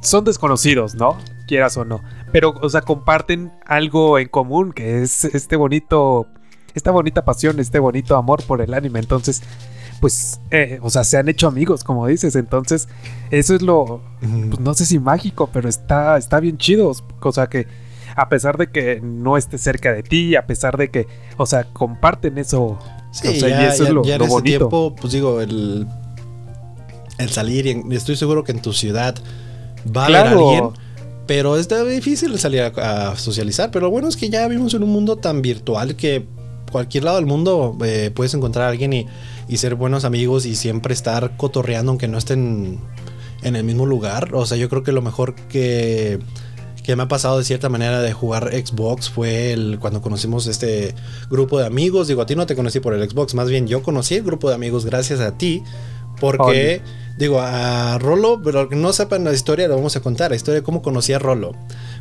son 0.00 0.24
desconocidos, 0.24 0.94
¿no? 0.94 1.18
Quieras 1.46 1.76
o 1.76 1.84
no. 1.84 2.02
Pero, 2.32 2.54
o 2.62 2.70
sea, 2.70 2.80
comparten 2.80 3.52
algo 3.66 4.18
en 4.18 4.28
común, 4.28 4.72
que 4.72 5.02
es 5.02 5.26
este 5.26 5.56
bonito, 5.56 6.28
esta 6.74 6.92
bonita 6.92 7.26
pasión, 7.26 7.60
este 7.60 7.78
bonito 7.78 8.16
amor 8.16 8.42
por 8.42 8.62
el 8.62 8.72
anime. 8.72 9.00
Entonces, 9.00 9.42
pues, 10.00 10.40
eh, 10.50 10.78
o 10.82 10.90
sea, 10.90 11.04
se 11.04 11.16
han 11.16 11.28
hecho 11.28 11.48
amigos, 11.48 11.84
como 11.84 12.06
dices. 12.06 12.36
Entonces, 12.36 12.88
eso 13.30 13.54
es 13.54 13.62
lo, 13.62 14.02
pues, 14.20 14.60
no 14.60 14.74
sé 14.74 14.86
si 14.86 14.98
mágico, 14.98 15.48
pero 15.52 15.68
está, 15.68 16.16
está 16.16 16.40
bien 16.40 16.58
chido. 16.58 16.92
O 17.20 17.32
sea, 17.32 17.46
que 17.48 17.66
a 18.16 18.28
pesar 18.28 18.56
de 18.56 18.68
que 18.68 19.00
no 19.00 19.36
esté 19.36 19.58
cerca 19.58 19.92
de 19.92 20.02
ti, 20.02 20.36
a 20.36 20.46
pesar 20.46 20.76
de 20.76 20.90
que, 20.90 21.06
o 21.36 21.46
sea, 21.46 21.64
comparten 21.72 22.38
eso. 22.38 22.78
Sí, 23.12 23.28
o 23.28 23.32
sea, 23.34 23.48
y 23.48 23.66
eso 23.66 23.84
es 23.84 23.90
lo, 23.90 24.04
ya 24.04 24.16
en 24.16 24.22
ese 24.22 24.42
tiempo, 24.42 24.94
pues 24.98 25.12
digo, 25.12 25.40
el, 25.40 25.86
el 27.18 27.30
salir, 27.30 27.66
y 27.66 27.94
estoy 27.94 28.16
seguro 28.16 28.44
que 28.44 28.52
en 28.52 28.60
tu 28.60 28.72
ciudad 28.72 29.14
va 29.94 30.02
a 30.02 30.06
haber 30.06 30.16
alguien. 30.28 30.70
Pero 31.26 31.56
está 31.56 31.82
difícil 31.82 32.38
salir 32.38 32.62
a, 32.62 33.16
socializar. 33.16 33.70
Pero 33.72 33.86
lo 33.86 33.90
bueno 33.90 34.08
es 34.08 34.16
que 34.16 34.30
ya 34.30 34.46
vivimos 34.46 34.74
en 34.74 34.84
un 34.84 34.90
mundo 34.90 35.16
tan 35.16 35.42
virtual 35.42 35.96
que 35.96 36.24
cualquier 36.70 37.04
lado 37.04 37.16
del 37.16 37.26
mundo 37.26 37.76
eh, 37.84 38.10
puedes 38.14 38.32
encontrar 38.34 38.66
a 38.66 38.68
alguien 38.68 38.92
y 38.92 39.06
y 39.48 39.58
ser 39.58 39.74
buenos 39.74 40.04
amigos 40.04 40.46
y 40.46 40.56
siempre 40.56 40.92
estar 40.92 41.36
cotorreando 41.36 41.92
aunque 41.92 42.08
no 42.08 42.18
estén 42.18 42.80
en 43.42 43.56
el 43.56 43.64
mismo 43.64 43.86
lugar. 43.86 44.34
O 44.34 44.46
sea, 44.46 44.56
yo 44.56 44.68
creo 44.68 44.82
que 44.82 44.92
lo 44.92 45.02
mejor 45.02 45.34
que, 45.34 46.18
que 46.82 46.96
me 46.96 47.04
ha 47.04 47.08
pasado 47.08 47.38
de 47.38 47.44
cierta 47.44 47.68
manera 47.68 48.00
de 48.00 48.12
jugar 48.12 48.50
Xbox 48.52 49.08
fue 49.08 49.52
el, 49.52 49.78
cuando 49.80 50.02
conocimos 50.02 50.46
este 50.46 50.94
grupo 51.30 51.58
de 51.58 51.66
amigos. 51.66 52.08
Digo, 52.08 52.22
a 52.22 52.26
ti 52.26 52.34
no 52.34 52.46
te 52.46 52.56
conocí 52.56 52.80
por 52.80 52.94
el 52.94 53.08
Xbox, 53.08 53.34
más 53.34 53.48
bien 53.48 53.66
yo 53.66 53.82
conocí 53.82 54.16
el 54.16 54.24
grupo 54.24 54.48
de 54.48 54.54
amigos 54.54 54.84
gracias 54.84 55.20
a 55.20 55.36
ti. 55.38 55.62
Porque, 56.18 56.80
digo, 57.18 57.42
a 57.42 57.98
Rolo, 57.98 58.40
pero 58.42 58.70
que 58.70 58.74
no 58.74 58.94
sepan 58.94 59.22
la 59.24 59.34
historia, 59.34 59.68
lo 59.68 59.76
vamos 59.76 59.96
a 59.96 60.00
contar. 60.00 60.30
La 60.30 60.36
historia 60.36 60.60
de 60.60 60.64
cómo 60.64 60.80
conocí 60.80 61.12
a 61.12 61.18
Rolo. 61.18 61.52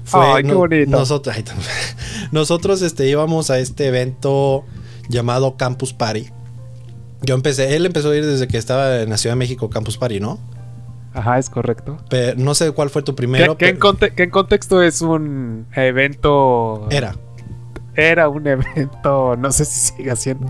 Fue 0.05 0.41
qué 0.41 0.53
bonito. 0.53 0.89
Nosotros, 0.89 1.35
nosotros 2.31 2.81
este, 2.81 3.09
íbamos 3.09 3.49
a 3.49 3.59
este 3.59 3.87
evento 3.87 4.63
llamado 5.09 5.57
Campus 5.57 5.91
Party 5.91 6.29
yo 7.25 7.35
empecé, 7.35 7.75
él 7.75 7.85
empezó 7.85 8.11
a 8.11 8.15
ir 8.15 8.25
desde 8.25 8.47
que 8.47 8.57
estaba 8.57 9.01
en 9.01 9.09
la 9.09 9.17
Ciudad 9.17 9.35
de 9.35 9.39
México, 9.39 9.69
Campus 9.69 9.97
Party, 9.97 10.19
¿no? 10.19 10.39
Ajá, 11.13 11.39
es 11.39 11.49
correcto. 11.49 11.97
Pero 12.09 12.37
no 12.37 12.53
sé 12.55 12.71
cuál 12.71 12.89
fue 12.89 13.01
tu 13.01 13.15
primero. 13.15 13.57
¿Qué, 13.57 13.69
en, 13.69 14.29
contexto 14.29 14.81
es 14.81 15.01
un 15.01 15.65
evento? 15.73 16.87
Era. 16.91 17.15
Era 17.95 18.27
un 18.27 18.45
evento, 18.47 19.35
no 19.37 19.51
sé 19.51 19.65
si 19.65 19.93
sigue 19.93 20.15
siendo, 20.15 20.49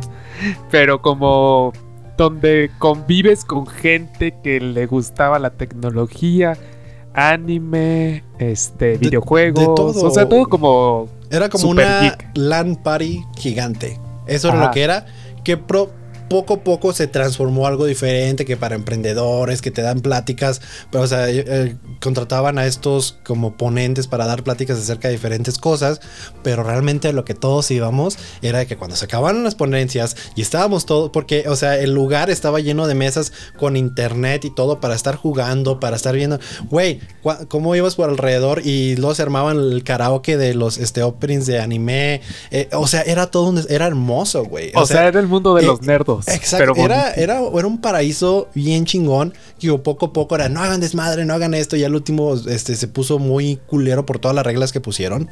pero 0.71 1.01
como 1.01 1.71
donde 2.17 2.71
convives 2.79 3.45
con 3.45 3.67
gente 3.67 4.33
que 4.43 4.59
le 4.59 4.87
gustaba 4.87 5.37
la 5.37 5.51
tecnología, 5.51 6.57
anime, 7.13 8.23
este, 8.39 8.97
videojuegos, 8.97 9.75
todo. 9.75 10.07
o 10.07 10.09
sea, 10.09 10.27
todo 10.27 10.47
como 10.47 11.09
era 11.29 11.49
como 11.49 11.69
una 11.69 12.17
LAN 12.33 12.77
party 12.77 13.23
gigante. 13.37 13.99
Eso 14.25 14.49
era 14.49 14.65
lo 14.65 14.71
que 14.71 14.81
era 14.81 15.05
que 15.43 15.57
pro 15.57 15.91
poco 16.29 16.55
a 16.55 16.59
poco 16.63 16.93
se 16.93 17.07
transformó 17.07 17.67
algo 17.67 17.85
diferente 17.85 18.45
que 18.45 18.57
para 18.57 18.75
emprendedores 18.75 19.61
que 19.61 19.71
te 19.71 19.81
dan 19.81 20.01
pláticas, 20.01 20.61
pero 20.91 21.03
o 21.03 21.07
sea, 21.07 21.29
eh, 21.29 21.43
eh, 21.47 21.75
contrataban 22.01 22.57
a 22.57 22.65
estos 22.65 23.17
como 23.25 23.57
ponentes 23.57 24.07
para 24.07 24.25
dar 24.25 24.43
pláticas 24.43 24.77
acerca 24.77 25.07
de 25.07 25.13
diferentes 25.13 25.57
cosas, 25.57 26.01
pero 26.43 26.63
realmente 26.63 27.11
lo 27.13 27.25
que 27.25 27.33
todos 27.33 27.69
íbamos 27.71 28.17
era 28.41 28.59
de 28.59 28.67
que 28.67 28.77
cuando 28.77 28.95
se 28.95 29.05
acababan 29.05 29.43
las 29.43 29.55
ponencias 29.55 30.15
y 30.35 30.41
estábamos 30.41 30.85
todos, 30.85 31.11
porque 31.11 31.45
o 31.47 31.55
sea, 31.55 31.79
el 31.79 31.93
lugar 31.93 32.29
estaba 32.29 32.59
lleno 32.59 32.87
de 32.87 32.95
mesas 32.95 33.31
con 33.57 33.77
internet 33.77 34.45
y 34.45 34.49
todo 34.49 34.79
para 34.79 34.95
estar 34.95 35.15
jugando, 35.15 35.79
para 35.79 35.95
estar 35.95 36.15
viendo, 36.15 36.39
güey, 36.69 36.99
¿cómo 37.47 37.75
ibas 37.75 37.95
por 37.95 38.09
alrededor 38.09 38.61
y 38.65 38.95
luego 38.95 39.15
se 39.15 39.21
armaban 39.21 39.57
el 39.57 39.83
karaoke 39.83 40.37
de 40.37 40.53
los 40.53 40.77
este, 40.77 41.03
openings 41.03 41.45
de 41.45 41.59
anime? 41.59 42.21
Eh, 42.51 42.69
o 42.73 42.87
sea, 42.87 43.01
era 43.01 43.31
todo 43.31 43.49
un, 43.49 43.61
era 43.69 43.87
hermoso, 43.87 44.45
güey. 44.45 44.71
O, 44.75 44.85
sea, 44.85 45.07
era 45.07 45.19
el 45.19 45.27
mundo 45.27 45.55
de 45.55 45.63
los 45.63 45.81
nerdos. 45.81 46.14
Exacto. 46.27 46.73
era, 46.77 47.11
era, 47.13 47.39
era, 47.39 47.67
un 47.67 47.79
paraíso 47.79 48.49
bien 48.53 48.85
chingón. 48.85 49.33
Que 49.59 49.71
poco 49.77 50.07
a 50.07 50.13
poco 50.13 50.35
era, 50.35 50.49
no 50.49 50.61
hagan 50.61 50.81
desmadre, 50.81 51.25
no 51.25 51.33
hagan 51.33 51.53
esto. 51.53 51.75
Y 51.75 51.83
al 51.83 51.95
último 51.95 52.35
este, 52.47 52.75
se 52.75 52.87
puso 52.87 53.19
muy 53.19 53.57
culero 53.67 54.05
por 54.05 54.19
todas 54.19 54.35
las 54.35 54.45
reglas 54.45 54.71
que 54.71 54.81
pusieron. 54.81 55.29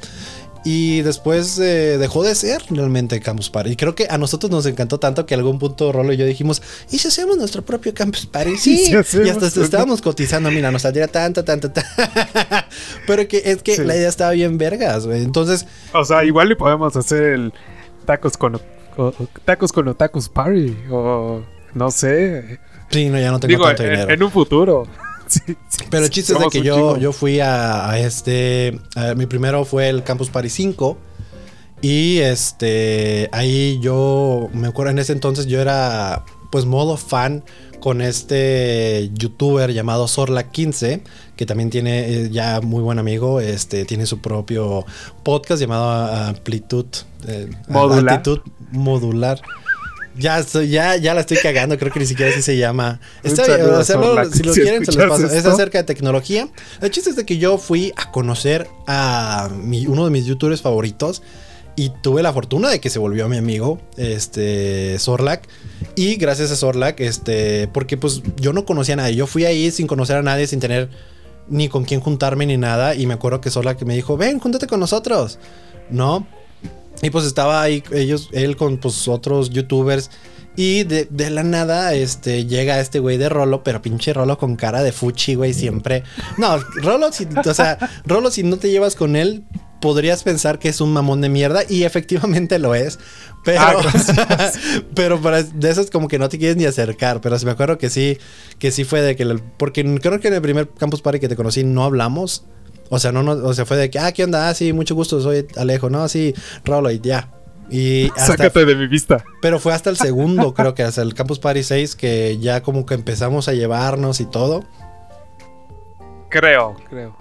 Y 0.66 1.02
después 1.02 1.60
eh, 1.60 1.98
dejó 1.98 2.24
de 2.24 2.36
ser 2.36 2.62
realmente 2.70 3.20
Campus 3.20 3.50
Party. 3.50 3.72
Y 3.72 3.76
creo 3.76 3.96
que 3.96 4.08
a 4.10 4.18
nosotros 4.18 4.50
nos 4.50 4.66
encantó 4.66 4.98
tanto 4.98 5.26
que 5.26 5.34
a 5.34 5.38
algún 5.38 5.60
punto 5.60 5.92
Rolo 5.92 6.14
y 6.14 6.18
yo 6.18 6.26
dijimos, 6.26 6.62
¿y 6.90 7.00
si 7.00 7.10
hacemos 7.10 7.38
nuestro 7.38 7.64
propio 7.64 7.94
Campus 7.94 8.26
Party? 8.26 8.54
Sí. 8.64 8.92
y 8.92 9.30
hasta 9.30 9.48
estábamos 9.48 10.02
cotizando, 10.02 10.50
mira, 10.50 10.72
nos 10.72 10.84
saldría 10.84 11.08
tanto, 11.08 11.44
tanto, 11.44 11.72
tanto. 11.72 11.90
Pero 13.08 13.28
que 13.28 13.42
es 13.46 13.62
que 13.62 13.78
la 13.84 13.96
idea 13.96 14.08
estaba 14.08 14.32
bien 14.32 14.58
vergas, 14.58 15.06
güey. 15.06 15.22
Entonces... 15.22 15.66
O 15.94 16.06
sea, 16.06 16.24
igual 16.24 16.48
le 16.48 16.56
podemos 16.56 16.96
hacer 16.96 17.24
el 17.24 17.54
tacos 18.06 18.38
con 18.38 18.60
tacos 19.46 19.72
con 19.72 19.88
Otakus 19.88 20.30
Party, 20.30 20.76
o 20.92 21.42
no 21.74 21.92
sé. 21.92 22.60
Sí, 22.90 23.10
no, 23.10 23.20
ya 23.20 23.32
no 23.32 23.40
tengo 23.40 23.64
tanto 23.64 23.84
dinero. 23.84 24.10
En 24.10 24.24
un 24.24 24.32
futuro. 24.32 24.88
Pero 25.90 26.04
el 26.04 26.10
chiste 26.10 26.34
es 26.34 26.40
de 26.40 26.48
que 26.48 26.62
yo, 26.62 26.98
yo 26.98 27.12
fui 27.12 27.40
a, 27.40 27.98
este. 27.98 28.80
mi 29.16 29.26
primero 29.26 29.66
fue 29.66 29.90
el 29.90 30.04
Campus 30.04 30.30
Party 30.30 30.50
5. 30.50 30.98
Y 31.82 32.20
este. 32.20 33.30
Ahí 33.32 33.80
yo. 33.82 34.50
Me 34.54 34.68
acuerdo 34.68 34.92
en 34.92 35.00
ese 35.00 35.14
entonces 35.14 35.48
yo 35.48 35.60
era. 35.60 36.24
Pues 36.52 36.66
modo 36.66 36.98
fan 36.98 37.44
con 37.84 38.02
este 38.02 39.12
youtuber 39.14 39.74
llamado 39.74 40.06
Sorla15, 40.06 41.02
que 41.36 41.46
también 41.46 41.70
tiene 41.70 42.14
eh, 42.14 42.30
ya 42.32 42.62
muy 42.62 42.82
buen 42.82 42.98
amigo, 42.98 43.42
este 43.42 43.84
tiene 43.84 44.06
su 44.06 44.22
propio 44.22 44.86
podcast 45.24 45.60
llamado 45.60 45.90
Amplitud 45.90 46.86
eh. 47.28 47.50
Modular. 48.74 49.42
Ya, 50.16 50.42
ya, 50.42 50.96
ya 50.96 51.14
la 51.16 51.22
estoy 51.22 51.38
cagando, 51.38 51.78
creo 51.80 51.92
que 51.92 52.00
ni 52.00 52.06
siquiera 52.06 52.32
así 52.32 52.44
se 52.44 52.56
llama. 52.56 53.00
Está 53.24 53.48
bien, 53.48 54.32
si 54.32 54.44
lo 54.44 54.54
quieren, 54.54 54.86
se 54.86 54.92
los 54.92 55.10
paso. 55.10 55.26
Es 55.26 55.46
acerca 55.46 55.80
de 55.80 55.86
tecnología. 55.86 56.48
El 56.82 56.92
chiste 56.92 57.10
es 57.10 57.16
de 57.16 57.26
que 57.26 57.40
yo 57.40 57.58
fui 57.58 57.94
a 57.96 58.12
conocer 58.12 58.68
a 58.86 59.50
uno 59.88 60.06
de 60.06 60.12
mis 60.12 60.26
youtubers 60.26 60.62
favoritos 60.62 61.24
y 61.76 61.90
tuve 61.90 62.22
la 62.22 62.32
fortuna 62.32 62.70
de 62.70 62.80
que 62.80 62.92
se 62.92 63.00
volvió 63.00 63.28
mi 63.28 63.38
amigo, 63.38 63.82
este, 63.98 65.00
Sorlac. 65.00 65.48
Y 65.96 66.18
gracias 66.18 66.52
a 66.52 66.56
Sorlac, 66.56 67.00
este, 67.00 67.68
porque 67.70 67.98
pues 67.98 68.22
yo 68.38 68.54
no 68.54 68.66
conocía 68.66 68.94
a 68.94 68.98
nadie. 68.98 69.16
Yo 69.16 69.26
fui 69.26 69.46
ahí 69.46 69.72
sin 69.72 69.88
conocer 69.88 70.18
a 70.18 70.22
nadie, 70.22 70.46
sin 70.46 70.60
tener 70.60 70.90
ni 71.48 71.70
con 71.70 71.86
quién 71.86 72.00
juntarme 72.00 72.46
ni 72.46 72.58
nada. 72.58 72.94
Y 72.94 73.08
me 73.08 73.16
acuerdo 73.16 73.42
que 73.42 73.50
Sorlac 73.50 73.82
me 73.82 73.96
dijo, 73.96 74.16
ven, 74.16 74.40
júntate 74.40 74.68
con 74.68 74.80
nosotros, 74.80 75.40
¿no? 75.90 76.28
Y 77.04 77.10
pues 77.10 77.26
estaba 77.26 77.62
ahí 77.62 77.84
ellos, 77.92 78.30
él 78.32 78.56
con 78.56 78.78
pues 78.78 79.08
otros 79.08 79.50
youtubers. 79.52 80.10
Y 80.56 80.84
de, 80.84 81.08
de, 81.10 81.32
la 81.32 81.44
nada, 81.44 81.94
este, 81.96 82.46
llega 82.46 82.80
este 82.80 83.00
güey 83.00 83.18
de 83.18 83.28
Rolo, 83.28 83.64
pero 83.64 83.82
pinche 83.82 84.14
Rolo 84.14 84.38
con 84.38 84.56
cara 84.56 84.84
de 84.84 84.92
fuchi, 84.92 85.36
güey, 85.36 85.54
siempre. 85.54 86.04
No, 86.38 86.60
Rolo, 86.76 87.12
si, 87.12 87.28
o 87.44 87.54
sea, 87.54 87.78
Rolo, 88.06 88.30
si 88.30 88.44
no 88.44 88.58
te 88.58 88.70
llevas 88.70 88.96
con 88.96 89.16
él, 89.16 89.44
podrías 89.82 90.24
pensar 90.24 90.60
que 90.60 90.70
es 90.70 90.80
un 90.80 90.94
mamón 90.94 91.20
de 91.20 91.28
mierda 91.28 91.64
y 91.68 91.84
efectivamente 91.84 92.58
lo 92.58 92.74
es. 92.74 93.00
Pero, 93.44 93.60
ah, 93.62 94.52
pero 94.96 95.22
para, 95.22 95.44
de 95.44 95.70
eso 95.70 95.82
es 95.82 95.92
como 95.92 96.08
que 96.08 96.18
no 96.18 96.30
te 96.30 96.38
quieres 96.38 96.56
ni 96.56 96.66
acercar. 96.66 97.20
Pero 97.20 97.38
sí 97.38 97.46
me 97.46 97.52
acuerdo 97.52 97.78
que 97.78 97.90
sí, 97.90 98.18
que 98.60 98.72
sí 98.72 98.86
fue 98.86 99.02
de 99.02 99.18
que, 99.18 99.26
porque 99.58 99.84
creo 100.02 100.22
que 100.22 100.30
en 100.30 100.36
el 100.36 100.42
primer 100.42 100.70
Campus 100.70 101.02
Party 101.02 101.20
que 101.20 101.28
te 101.28 101.36
conocí 101.36 101.66
no 101.66 101.84
hablamos. 101.84 102.46
O 102.90 103.00
sea, 103.00 103.12
no, 103.12 103.24
no, 103.24 103.32
o 103.32 103.54
sea, 103.54 103.66
fue 103.66 103.78
de 103.78 103.90
que, 103.90 104.00
ah, 104.00 104.12
¿qué 104.12 104.24
onda? 104.24 104.50
Ah, 104.50 104.54
sí, 104.54 104.74
mucho 104.74 104.96
gusto, 104.96 105.20
soy 105.22 105.48
Alejo. 105.56 105.90
No, 105.90 106.08
sí, 106.08 106.34
Rolo 106.64 106.92
y 106.92 107.00
ya. 107.00 107.30
Y 107.70 108.12
Sácate 108.16 108.66
de 108.66 108.76
mi 108.76 108.88
vista. 108.88 109.24
Pero 109.42 109.60
fue 109.60 109.74
hasta 109.74 109.90
el 109.90 109.98
segundo, 109.98 110.54
creo 110.54 110.76
que 110.76 110.84
hasta 110.84 111.02
el 111.02 111.14
Campus 111.14 111.40
Party 111.40 111.64
6 111.64 111.96
que 111.96 112.38
ya 112.38 112.62
como 112.62 112.86
que 112.86 112.94
empezamos 112.94 113.48
a 113.48 113.54
llevarnos 113.54 114.20
y 114.20 114.26
todo. 114.26 114.64
Creo, 116.30 116.76
creo. 116.90 117.16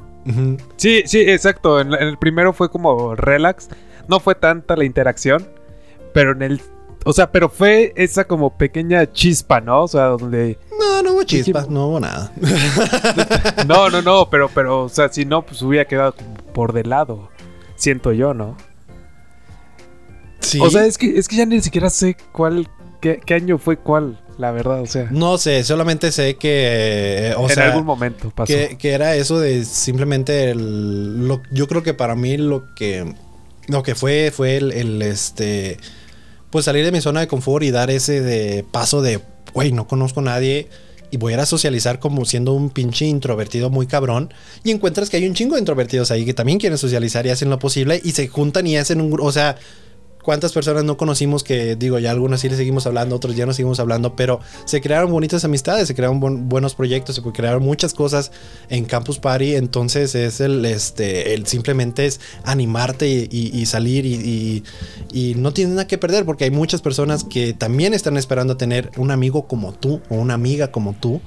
Sí, 0.77 1.03
sí, 1.07 1.21
exacto. 1.21 1.81
En, 1.81 1.93
el 1.93 2.19
primero 2.19 2.53
fue 2.53 2.71
como 2.71 3.15
relax. 3.15 3.69
No 4.09 4.21
fue 4.21 4.35
tanta 4.35 4.77
la 4.77 4.85
interacción. 4.85 5.49
Pero 6.13 6.33
en 6.33 6.43
el. 6.43 6.63
O 7.05 7.13
sea, 7.13 7.31
pero 7.31 7.49
fue 7.49 7.93
esa 7.97 8.25
como 8.25 8.57
pequeña 8.57 9.11
chispa, 9.11 9.61
¿no? 9.61 9.85
O 9.85 9.89
sea, 9.89 10.05
donde. 10.05 10.59
No, 10.79 11.03
no 11.03 11.13
hubo 11.15 11.25
chispa, 11.25 11.67
no 11.69 11.89
hubo 11.89 12.01
nada. 12.01 12.33
no, 13.67 13.91
no, 13.91 14.03
no, 14.03 14.31
pero, 14.31 14.49
pero, 14.55 14.85
o 14.85 14.89
sea, 14.89 15.09
si 15.13 15.25
no, 15.25 15.43
pues 15.43 15.63
hubiera 15.63 15.87
quedado 15.87 16.15
por 16.55 16.73
de 16.73 16.85
lado. 16.85 17.29
Siento 17.75 18.13
yo, 18.13 18.35
¿no? 18.35 18.57
Sí. 20.41 20.61
O 20.61 20.71
sea, 20.71 20.87
es 20.87 20.99
que, 20.99 21.19
es 21.19 21.27
que 21.27 21.37
ya 21.37 21.47
ni 21.47 21.61
siquiera 21.61 21.91
sé 21.91 22.17
cuál. 22.33 22.69
Qué, 23.01 23.21
año 23.35 23.59
fue 23.59 23.79
cuál, 23.79 24.21
la 24.39 24.53
verdad, 24.53 24.81
o 24.81 24.87
sea. 24.87 25.09
No 25.11 25.37
sé, 25.39 25.65
solamente 25.65 26.13
sé 26.13 26.37
que. 26.37 27.31
Eh, 27.31 27.35
o 27.37 27.51
en 27.51 27.59
algún 27.59 27.85
momento 27.85 28.31
pasó. 28.31 28.53
Que, 28.53 28.93
era 28.93 29.17
eso 29.17 29.41
de 29.41 29.65
simplemente. 29.65 30.51
El, 30.51 31.27
lo, 31.27 31.43
yo 31.51 31.67
creo 31.67 31.83
que 31.83 31.95
para 31.95 32.15
mí 32.15 32.37
lo 32.37 32.73
que. 32.75 33.13
Lo 33.67 33.83
que 33.83 33.97
fue, 33.97 34.31
fue 34.33 34.57
el, 34.57 34.71
el 34.71 35.03
este. 35.03 35.79
Pues 36.53 36.67
salir 36.67 36.85
de 36.85 36.93
mi 36.93 37.01
zona 37.01 37.21
de 37.21 37.29
confort 37.29 37.65
y 37.65 37.71
dar 37.71 37.91
ese 37.91 38.21
de 38.21 38.63
paso 38.63 39.01
de. 39.01 39.21
Güey, 39.55 39.73
no 39.73 39.89
conozco 39.89 40.21
a 40.21 40.23
nadie 40.23 40.69
y 41.11 41.17
voy 41.17 41.33
a 41.33 41.37
ir 41.37 41.41
a 41.41 41.47
socializar 41.47 41.99
como 41.99 42.27
siendo 42.27 42.53
un 42.53 42.69
pinche 42.69 43.07
introvertido 43.07 43.71
muy 43.71 43.87
cabrón 43.87 44.33
y 44.63 44.71
encuentras 44.71 45.09
que 45.09 45.17
hay 45.17 45.27
un 45.27 45.35
chingo 45.35 45.55
de 45.55 45.61
introvertidos 45.61 46.11
ahí 46.11 46.27
que 46.27 46.35
también 46.35 46.59
quieren 46.59 46.77
socializar 46.77 47.27
y 47.27 47.31
hacen 47.31 47.49
lo 47.49 47.59
posible 47.59 48.01
y 48.05 48.13
se 48.13 48.29
juntan 48.29 48.67
y 48.67 48.77
hacen 48.77 49.01
un... 49.01 49.19
O 49.19 49.33
sea, 49.33 49.57
cuántas 50.23 50.53
personas 50.53 50.85
no 50.85 50.97
conocimos 50.97 51.45
que, 51.45 51.77
digo, 51.77 51.99
ya 51.99 52.11
algunas 52.11 52.41
sí 52.41 52.49
le 52.49 52.57
seguimos 52.57 52.87
hablando, 52.87 53.17
otros 53.17 53.37
ya 53.37 53.47
no 53.47 53.53
seguimos 53.53 53.81
hablando, 53.81 54.17
pero 54.17 54.41
se 54.65 54.81
crearon 54.81 55.11
bonitas 55.11 55.45
amistades, 55.45 55.89
se 55.89 55.95
crearon 55.95 56.49
buenos 56.49 56.75
proyectos, 56.75 57.17
se 57.17 57.23
crearon 57.23 57.63
muchas 57.63 57.95
cosas 57.95 58.33
en 58.69 58.85
Campus 58.85 59.19
Party, 59.19 59.57
entonces 59.57 60.15
es 60.15 60.41
el, 60.41 60.65
este, 60.65 61.35
el 61.35 61.47
simplemente 61.47 62.07
es 62.07 62.21
animarte 62.45 63.09
y, 63.09 63.67
salir 63.67 64.07
y, 64.07 64.65
y, 65.13 65.35
no 65.35 65.53
tienes 65.53 65.75
nada 65.75 65.87
que 65.87 65.99
perder 65.99 66.25
porque 66.25 66.45
hay 66.45 66.51
muchas 66.51 66.83
personas 66.83 67.25
que 67.25 67.53
también 67.53 67.95
están 67.95 68.17
esperando 68.17 68.57
tener 68.57 68.91
un 68.97 69.11
amigo 69.11 69.47
como 69.47 69.73
tú 69.73 70.01
o 70.09 70.17
una 70.17 70.35
amiga 70.35 70.71
como 70.71 70.95
tú 70.95 71.21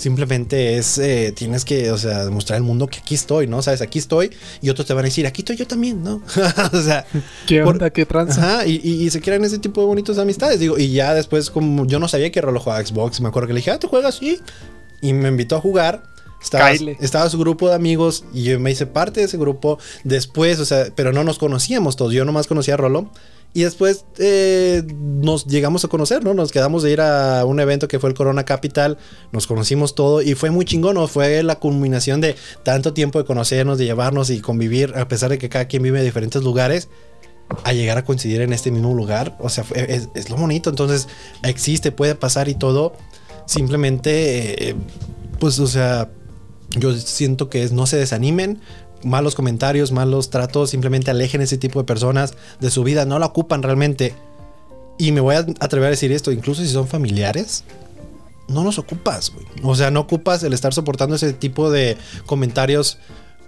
Simplemente 0.00 0.78
es, 0.78 0.96
eh, 0.96 1.30
tienes 1.36 1.66
que, 1.66 1.92
o 1.92 1.98
sea, 1.98 2.24
demostrar 2.24 2.56
al 2.56 2.62
mundo 2.62 2.86
que 2.86 3.00
aquí 3.00 3.14
estoy, 3.14 3.46
¿no? 3.46 3.60
Sabes, 3.60 3.82
aquí 3.82 3.98
estoy 3.98 4.30
y 4.62 4.70
otros 4.70 4.86
te 4.86 4.94
van 4.94 5.04
a 5.04 5.08
decir, 5.08 5.26
aquí 5.26 5.42
estoy 5.42 5.56
yo 5.56 5.66
también, 5.66 6.02
¿no? 6.02 6.22
o 6.72 6.80
sea, 6.80 7.04
¿qué 7.46 7.62
onda? 7.62 7.90
¿Qué 7.90 8.06
tranza? 8.06 8.60
Ajá, 8.60 8.66
y, 8.66 9.10
se 9.10 9.20
crean 9.20 9.44
ese 9.44 9.58
tipo 9.58 9.82
de 9.82 9.86
bonitas 9.88 10.16
amistades, 10.16 10.58
digo, 10.58 10.78
y 10.78 10.90
ya 10.90 11.12
después, 11.12 11.50
como 11.50 11.84
yo 11.84 11.98
no 11.98 12.08
sabía 12.08 12.32
que 12.32 12.40
Rolo 12.40 12.60
jugaba 12.60 12.82
Xbox, 12.82 13.20
me 13.20 13.28
acuerdo 13.28 13.48
que 13.48 13.52
le 13.52 13.58
dije, 13.58 13.72
ah, 13.72 13.78
¿tú 13.78 13.88
juegas? 13.88 14.14
Sí. 14.14 14.40
Y 15.02 15.12
me 15.12 15.28
invitó 15.28 15.56
a 15.56 15.60
jugar. 15.60 16.02
Estaba, 16.42 16.70
estaba, 16.72 17.28
su 17.28 17.38
grupo 17.38 17.68
de 17.68 17.74
amigos 17.74 18.24
y 18.32 18.44
yo 18.44 18.58
me 18.58 18.70
hice 18.70 18.86
parte 18.86 19.20
de 19.20 19.26
ese 19.26 19.36
grupo 19.36 19.78
después, 20.04 20.58
o 20.60 20.64
sea, 20.64 20.86
pero 20.94 21.12
no 21.12 21.24
nos 21.24 21.38
conocíamos 21.38 21.96
todos. 21.96 22.14
Yo 22.14 22.24
nomás 22.24 22.46
conocía 22.46 22.72
a 22.72 22.76
Rolo. 22.78 23.10
Y 23.52 23.62
después 23.62 24.04
eh, 24.18 24.84
nos 24.96 25.46
llegamos 25.46 25.84
a 25.84 25.88
conocer, 25.88 26.22
¿no? 26.22 26.34
Nos 26.34 26.52
quedamos 26.52 26.84
de 26.84 26.92
ir 26.92 27.00
a 27.00 27.44
un 27.44 27.58
evento 27.58 27.88
que 27.88 27.98
fue 27.98 28.08
el 28.08 28.14
Corona 28.14 28.44
Capital, 28.44 28.96
nos 29.32 29.48
conocimos 29.48 29.96
todo 29.96 30.22
y 30.22 30.34
fue 30.34 30.50
muy 30.50 30.64
chingón, 30.64 30.94
¿no? 30.94 31.08
Fue 31.08 31.42
la 31.42 31.56
culminación 31.56 32.20
de 32.20 32.36
tanto 32.62 32.92
tiempo 32.94 33.18
de 33.18 33.24
conocernos, 33.24 33.76
de 33.78 33.86
llevarnos 33.86 34.30
y 34.30 34.40
convivir, 34.40 34.92
a 34.96 35.08
pesar 35.08 35.30
de 35.30 35.38
que 35.38 35.48
cada 35.48 35.64
quien 35.64 35.82
vive 35.82 35.98
en 35.98 36.04
diferentes 36.04 36.44
lugares, 36.44 36.88
a 37.64 37.72
llegar 37.72 37.98
a 37.98 38.04
coincidir 38.04 38.40
en 38.40 38.52
este 38.52 38.70
mismo 38.70 38.94
lugar. 38.94 39.36
O 39.40 39.48
sea, 39.48 39.64
es, 39.74 40.30
lo 40.30 40.36
bonito, 40.36 40.70
entonces 40.70 41.08
existe, 41.42 41.90
puede 41.90 42.14
pasar 42.14 42.48
y 42.48 42.54
todo. 42.54 42.92
Simplemente, 43.46 44.70
eh, 44.70 44.76
pues, 45.40 45.58
o 45.58 45.66
sea, 45.66 46.08
yo 46.78 46.94
siento 46.94 47.50
que 47.50 47.64
es 47.64 47.72
no 47.72 47.86
se 47.86 47.96
desanimen, 47.96 48.60
malos 49.04 49.34
comentarios, 49.34 49.92
malos 49.92 50.30
tratos, 50.30 50.70
simplemente 50.70 51.10
alejen 51.10 51.40
ese 51.40 51.58
tipo 51.58 51.80
de 51.80 51.84
personas 51.84 52.34
de 52.60 52.70
su 52.70 52.84
vida, 52.84 53.04
no 53.04 53.18
la 53.18 53.26
ocupan 53.26 53.62
realmente. 53.62 54.14
Y 54.98 55.12
me 55.12 55.20
voy 55.20 55.36
a 55.36 55.46
atrever 55.60 55.86
a 55.86 55.90
decir 55.90 56.12
esto, 56.12 56.30
incluso 56.30 56.62
si 56.62 56.68
son 56.68 56.86
familiares, 56.86 57.64
no 58.48 58.64
los 58.64 58.78
ocupas, 58.78 59.32
güey. 59.32 59.46
O 59.62 59.74
sea, 59.74 59.90
no 59.90 60.00
ocupas 60.00 60.42
el 60.42 60.52
estar 60.52 60.74
soportando 60.74 61.16
ese 61.16 61.32
tipo 61.32 61.70
de 61.70 61.96
comentarios 62.26 62.98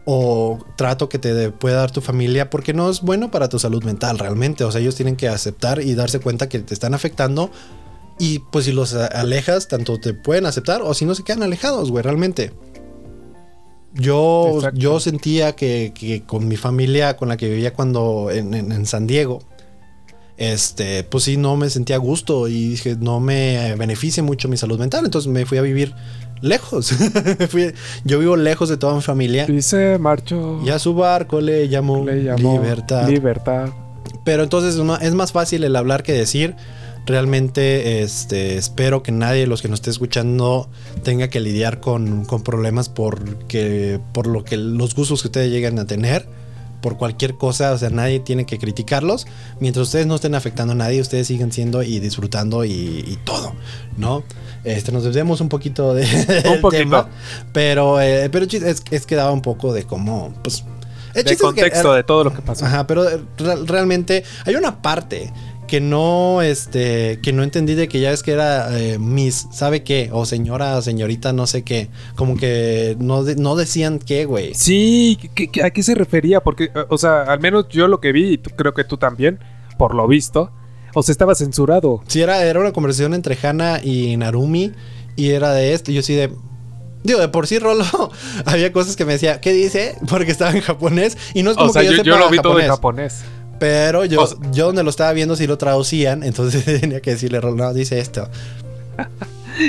o 0.05 0.59
trato 0.77 1.09
que 1.09 1.19
te 1.19 1.51
pueda 1.51 1.77
dar 1.77 1.91
tu 1.91 2.01
familia 2.01 2.51
porque 2.51 2.73
no 2.73 2.91
es 2.91 3.03
bueno 3.03 3.31
para 3.31 3.49
tu 3.49 3.59
salud 3.59 3.85
mental 3.85 4.19
realmente. 4.19 4.65
O 4.65 4.73
sea, 4.73 4.81
ellos 4.81 4.95
tienen 4.95 5.17
que 5.17 5.29
aceptar 5.29 5.81
y 5.83 5.95
darse 5.95 6.21
cuenta 6.21 6.49
que 6.49 6.59
te 6.61 6.75
están 6.75 6.95
afectando. 6.95 7.51
Y 8.19 8.41
pues 8.41 8.65
si 8.67 8.73
los 8.73 8.95
alejas, 8.95 9.69
tanto 9.69 9.99
te 9.99 10.15
pueden 10.15 10.47
aceptar 10.47 10.83
o 10.83 10.95
si 10.95 11.05
no 11.05 11.15
se 11.15 11.25
quedan 11.25 11.43
alejados, 11.43 11.91
güey, 11.91 12.03
realmente. 12.03 12.53
Yo, 13.95 14.61
yo 14.73 15.01
sentía 15.01 15.53
que, 15.53 16.23
con 16.27 16.49
mi 16.49 16.57
familia, 16.57 17.17
con 17.17 17.29
la 17.29 17.37
que 17.37 17.49
vivía 17.49 17.73
cuando 17.73 18.31
en, 18.31 18.87
San 18.87 19.07
Diego, 19.07 19.43
este, 20.37 21.05
pues 21.05 21.25
sí, 21.25 21.37
no 21.37 21.57
me 21.57 21.69
sentía 21.71 21.97
a 21.97 21.99
gusto 21.99 22.49
y 22.49 22.71
dije, 22.71 22.97
no 22.99 23.21
me 23.21 23.75
beneficia 23.77 24.23
mucho 24.23 24.49
mi 24.49 24.57
salud 24.57 24.79
mental. 24.79 25.05
Entonces 25.05 25.31
me 25.31 25.45
fui 25.45 25.59
a 25.59 25.63
vivir 25.63 25.95
lejos. 26.41 26.95
yo 28.05 28.19
vivo 28.19 28.37
lejos 28.37 28.69
de 28.69 28.77
toda 28.77 28.95
mi 28.95 29.03
familia. 29.03 29.47
Y 29.49 29.63
se 29.63 29.99
marchó. 29.99 30.61
Y 30.65 30.71
a 30.71 30.79
su 30.79 30.95
barco 30.95 31.41
le 31.41 31.69
llamó, 31.69 32.05
le 32.05 32.25
llamó 32.25 32.55
libertad. 32.55 33.09
Libertad. 33.09 33.69
Pero 34.25 34.43
entonces 34.43 34.81
es 35.01 35.15
más 35.15 35.33
fácil 35.33 35.65
el 35.65 35.77
hablar 35.77 36.03
que 36.03 36.13
decir. 36.13 36.57
Realmente 37.05 38.03
este, 38.03 38.57
espero 38.57 39.03
que 39.03 39.11
nadie 39.11 39.41
de 39.41 39.47
los 39.49 39.61
que 39.61 39.69
nos 39.69 39.81
esté 39.81 39.91
escuchando 39.91 40.69
tenga 41.03 41.29
que 41.29 41.41
lidiar 41.41 41.81
con, 41.81 42.27
problemas 42.45 42.89
porque, 42.89 43.99
por 44.13 44.29
lo 44.29 44.45
que 44.45 44.57
los 44.57 44.95
gustos 44.95 45.23
que 45.23 45.29
ustedes 45.29 45.51
lleguen 45.51 45.79
a 45.81 45.87
tener 45.87 46.29
por 46.81 46.97
cualquier 46.97 47.35
cosa, 47.35 47.73
o 47.73 47.79
sea, 47.79 47.91
nadie 47.91 48.21
tiene 48.21 48.45
que 48.45 48.59
criticarlos. 48.59 49.27
Mientras 49.61 49.87
ustedes 49.87 50.07
no 50.07 50.17
estén 50.17 50.35
afectando 50.35 50.73
a 50.73 50.77
nadie, 50.77 51.01
ustedes 51.01 51.27
siguen 51.27 51.53
siendo 51.53 51.83
y 51.83 52.01
disfrutando 52.01 52.65
y, 52.65 53.19
todo, 53.25 53.55
¿no? 53.97 54.23
Este, 54.65 54.93
nos 54.93 55.03
desviamos 55.05 55.41
un 55.41 55.49
poquito 55.49 55.95
de, 55.95 56.05
un 56.63 56.71
tema, 56.71 57.09
pero, 57.53 58.01
eh, 58.01 58.29
pero 58.31 58.45
es, 58.45 58.83
es 58.91 59.07
que 59.07 59.15
daba 59.15 59.33
un 59.33 59.43
poco 59.43 59.73
de 59.73 59.85
cómo, 59.85 60.35
pues... 60.43 60.65
El 61.15 61.25
de 61.25 61.37
contexto 61.37 61.93
de 61.93 62.05
todo 62.05 62.25
lo 62.25 62.33
que 62.33 62.41
pasó. 62.41 62.65
Ajá, 62.65 62.87
pero 62.87 63.05
realmente 63.67 64.25
hay 64.47 64.55
una 64.55 64.81
parte 64.81 65.31
que 65.73 65.81
no, 65.81 66.43
este, 66.43 67.19
que 67.23 67.33
no 67.33 67.43
entendí 67.43 67.75
de 67.75 67.89
que 67.89 67.99
ya 67.99 68.11
es 68.11 68.23
que 68.23 68.33
era 68.33 68.79
eh, 68.79 68.99
Miss, 68.99 69.49
¿sabe 69.53 69.83
qué? 69.83 70.11
O 70.13 70.27
señora, 70.27 70.77
o 70.77 70.83
señorita, 70.83 71.33
no 71.33 71.47
sé 71.47 71.63
qué. 71.63 71.89
Como 72.15 72.37
que 72.37 72.95
no, 73.01 73.23
no 73.23 73.57
decían 73.57 73.99
qué, 73.99 74.27
güey. 74.27 74.53
Sí, 74.53 75.19
¿a 75.65 75.71
qué 75.71 75.83
se 75.83 75.95
refería? 75.95 76.43
Porque, 76.43 76.65
eh, 76.65 76.85
o 76.91 76.99
sea, 76.99 77.23
al 77.23 77.41
menos 77.41 77.71
yo 77.71 77.89
lo 77.89 78.03
que 78.03 78.13
vi, 78.13 78.35
y 78.35 78.37
creo 78.37 78.75
que 78.75 78.85
tú 78.85 78.99
también, 78.99 79.39
por 79.79 79.95
lo 79.95 80.07
visto, 80.07 80.51
o 80.93 81.03
sea, 81.03 81.13
estaba 81.13 81.35
censurado. 81.35 82.03
Sí, 82.07 82.21
era, 82.21 82.45
era 82.45 82.61
una 82.61 82.73
conversación 82.73 83.15
entre 83.15 83.39
Hana 83.43 83.81
y 83.83 84.15
Narumi, 84.19 84.73
y 85.17 85.31
era 85.31 85.55
de 85.55 85.73
esto, 85.73 85.91
y 85.91 85.95
yo 85.95 86.03
sí 86.03 86.15
de... 86.15 86.35
Digo, 87.03 87.19
de 87.19 87.29
por 87.29 87.47
sí, 87.47 87.59
Rolo, 87.59 87.87
había 88.45 88.75
cosas 88.75 88.95
que 88.95 89.07
me 89.07 89.15
decía, 89.15 89.41
¿qué 89.41 89.55
dice? 89.55 89.97
Porque 90.07 90.33
estaba 90.33 90.51
en 90.51 90.61
japonés, 90.61 91.17
y 91.33 91.43
no 91.43 91.53
es 91.53 91.57
como 91.57 91.71
o 91.71 91.73
sea, 91.73 91.81
que 91.81 91.97
yo, 91.97 92.03
yo, 92.03 92.19
lo 92.19 92.29
vi 92.29 92.41
todo 92.41 92.61
en 92.61 92.69
japonés. 92.69 93.25
Pero 93.63 94.05
yo, 94.05 94.27
yo 94.51 94.67
donde 94.67 94.83
lo 94.83 94.91
estaba 94.91 95.13
viendo 95.13 95.37
si 95.37 95.47
lo 95.47 95.57
traducían, 95.57 96.25
entonces 96.25 96.65
tenía 96.81 97.01
que 97.01 97.13
decirle, 97.13 97.41
no, 97.41 97.73
dice 97.73 98.01
esto. 98.01 98.29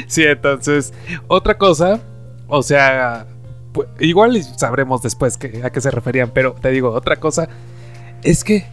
sí, 0.08 0.23
entonces, 0.23 0.93
otra 1.27 1.60
cosa, 1.60 1.99
o 2.47 2.63
sea, 2.63 3.27
igual 3.99 4.43
sabremos 4.58 5.03
después 5.03 5.38
a 5.63 5.69
qué 5.69 5.79
se 5.79 5.91
referían, 5.91 6.32
pero 6.34 6.53
te 6.53 6.71
digo, 6.71 6.89
otra 6.89 7.17
cosa 7.17 7.49
es 8.23 8.43
que 8.43 8.65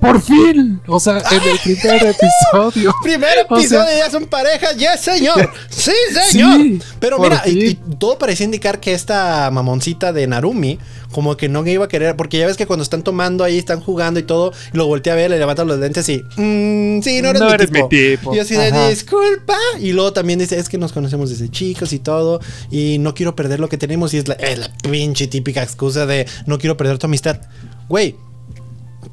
por 0.00 0.20
fin. 0.20 0.80
O 0.86 0.98
sea, 0.98 1.18
en 1.18 1.42
el 1.48 1.58
primer 1.58 2.02
episodio. 2.02 2.94
primer 3.02 3.38
episodio 3.38 3.98
ya 3.98 4.10
son 4.10 4.26
pareja. 4.26 4.72
Yes, 4.72 5.00
señor. 5.00 5.50
Sí, 5.68 5.92
señor. 6.30 6.82
Pero 6.98 7.18
mira, 7.18 7.42
y, 7.46 7.74
todo 7.98 8.18
parecía 8.18 8.44
indicar 8.44 8.80
que 8.80 8.94
esta 8.94 9.50
mamoncita 9.50 10.12
de 10.12 10.26
Narumi, 10.26 10.78
como 11.12 11.36
que 11.36 11.48
no 11.48 11.66
iba 11.66 11.84
a 11.84 11.88
querer. 11.88 12.16
Porque 12.16 12.38
ya 12.38 12.46
ves 12.46 12.56
que 12.56 12.66
cuando 12.66 12.82
están 12.82 13.02
tomando 13.02 13.44
ahí, 13.44 13.58
están 13.58 13.80
jugando 13.80 14.18
y 14.18 14.22
todo. 14.22 14.52
Y 14.72 14.76
lo 14.76 14.86
voltea 14.86 15.12
a 15.12 15.16
ver, 15.16 15.30
le 15.30 15.38
levanta 15.38 15.64
los 15.64 15.78
lentes 15.78 16.08
y. 16.08 16.22
Mmm, 16.36 17.02
sí, 17.02 17.20
no 17.20 17.30
eres, 17.30 17.70
mi, 17.70 17.88
tipo. 17.88 18.34
Y 18.34 18.38
así 18.38 18.54
de 18.54 18.88
disculpa. 18.88 19.56
Y 19.78 19.92
luego 19.92 20.12
también 20.14 20.38
dice: 20.38 20.58
Es 20.58 20.68
que 20.68 20.78
nos 20.78 20.92
conocemos 20.92 21.28
desde 21.28 21.50
chicos 21.50 21.92
y 21.92 21.98
todo. 21.98 22.40
Y 22.70 22.98
no 22.98 23.14
quiero 23.14 23.36
perder 23.36 23.60
lo 23.60 23.68
que 23.68 23.76
tenemos. 23.76 24.14
Y 24.14 24.18
es 24.18 24.28
la, 24.28 24.34
es 24.34 24.58
la 24.58 24.72
pinche 24.90 25.26
típica 25.26 25.62
excusa 25.62 26.06
de 26.06 26.26
no 26.46 26.58
quiero 26.58 26.78
perder 26.78 26.96
tu 26.96 27.06
amistad. 27.06 27.40
Güey, 27.88 28.16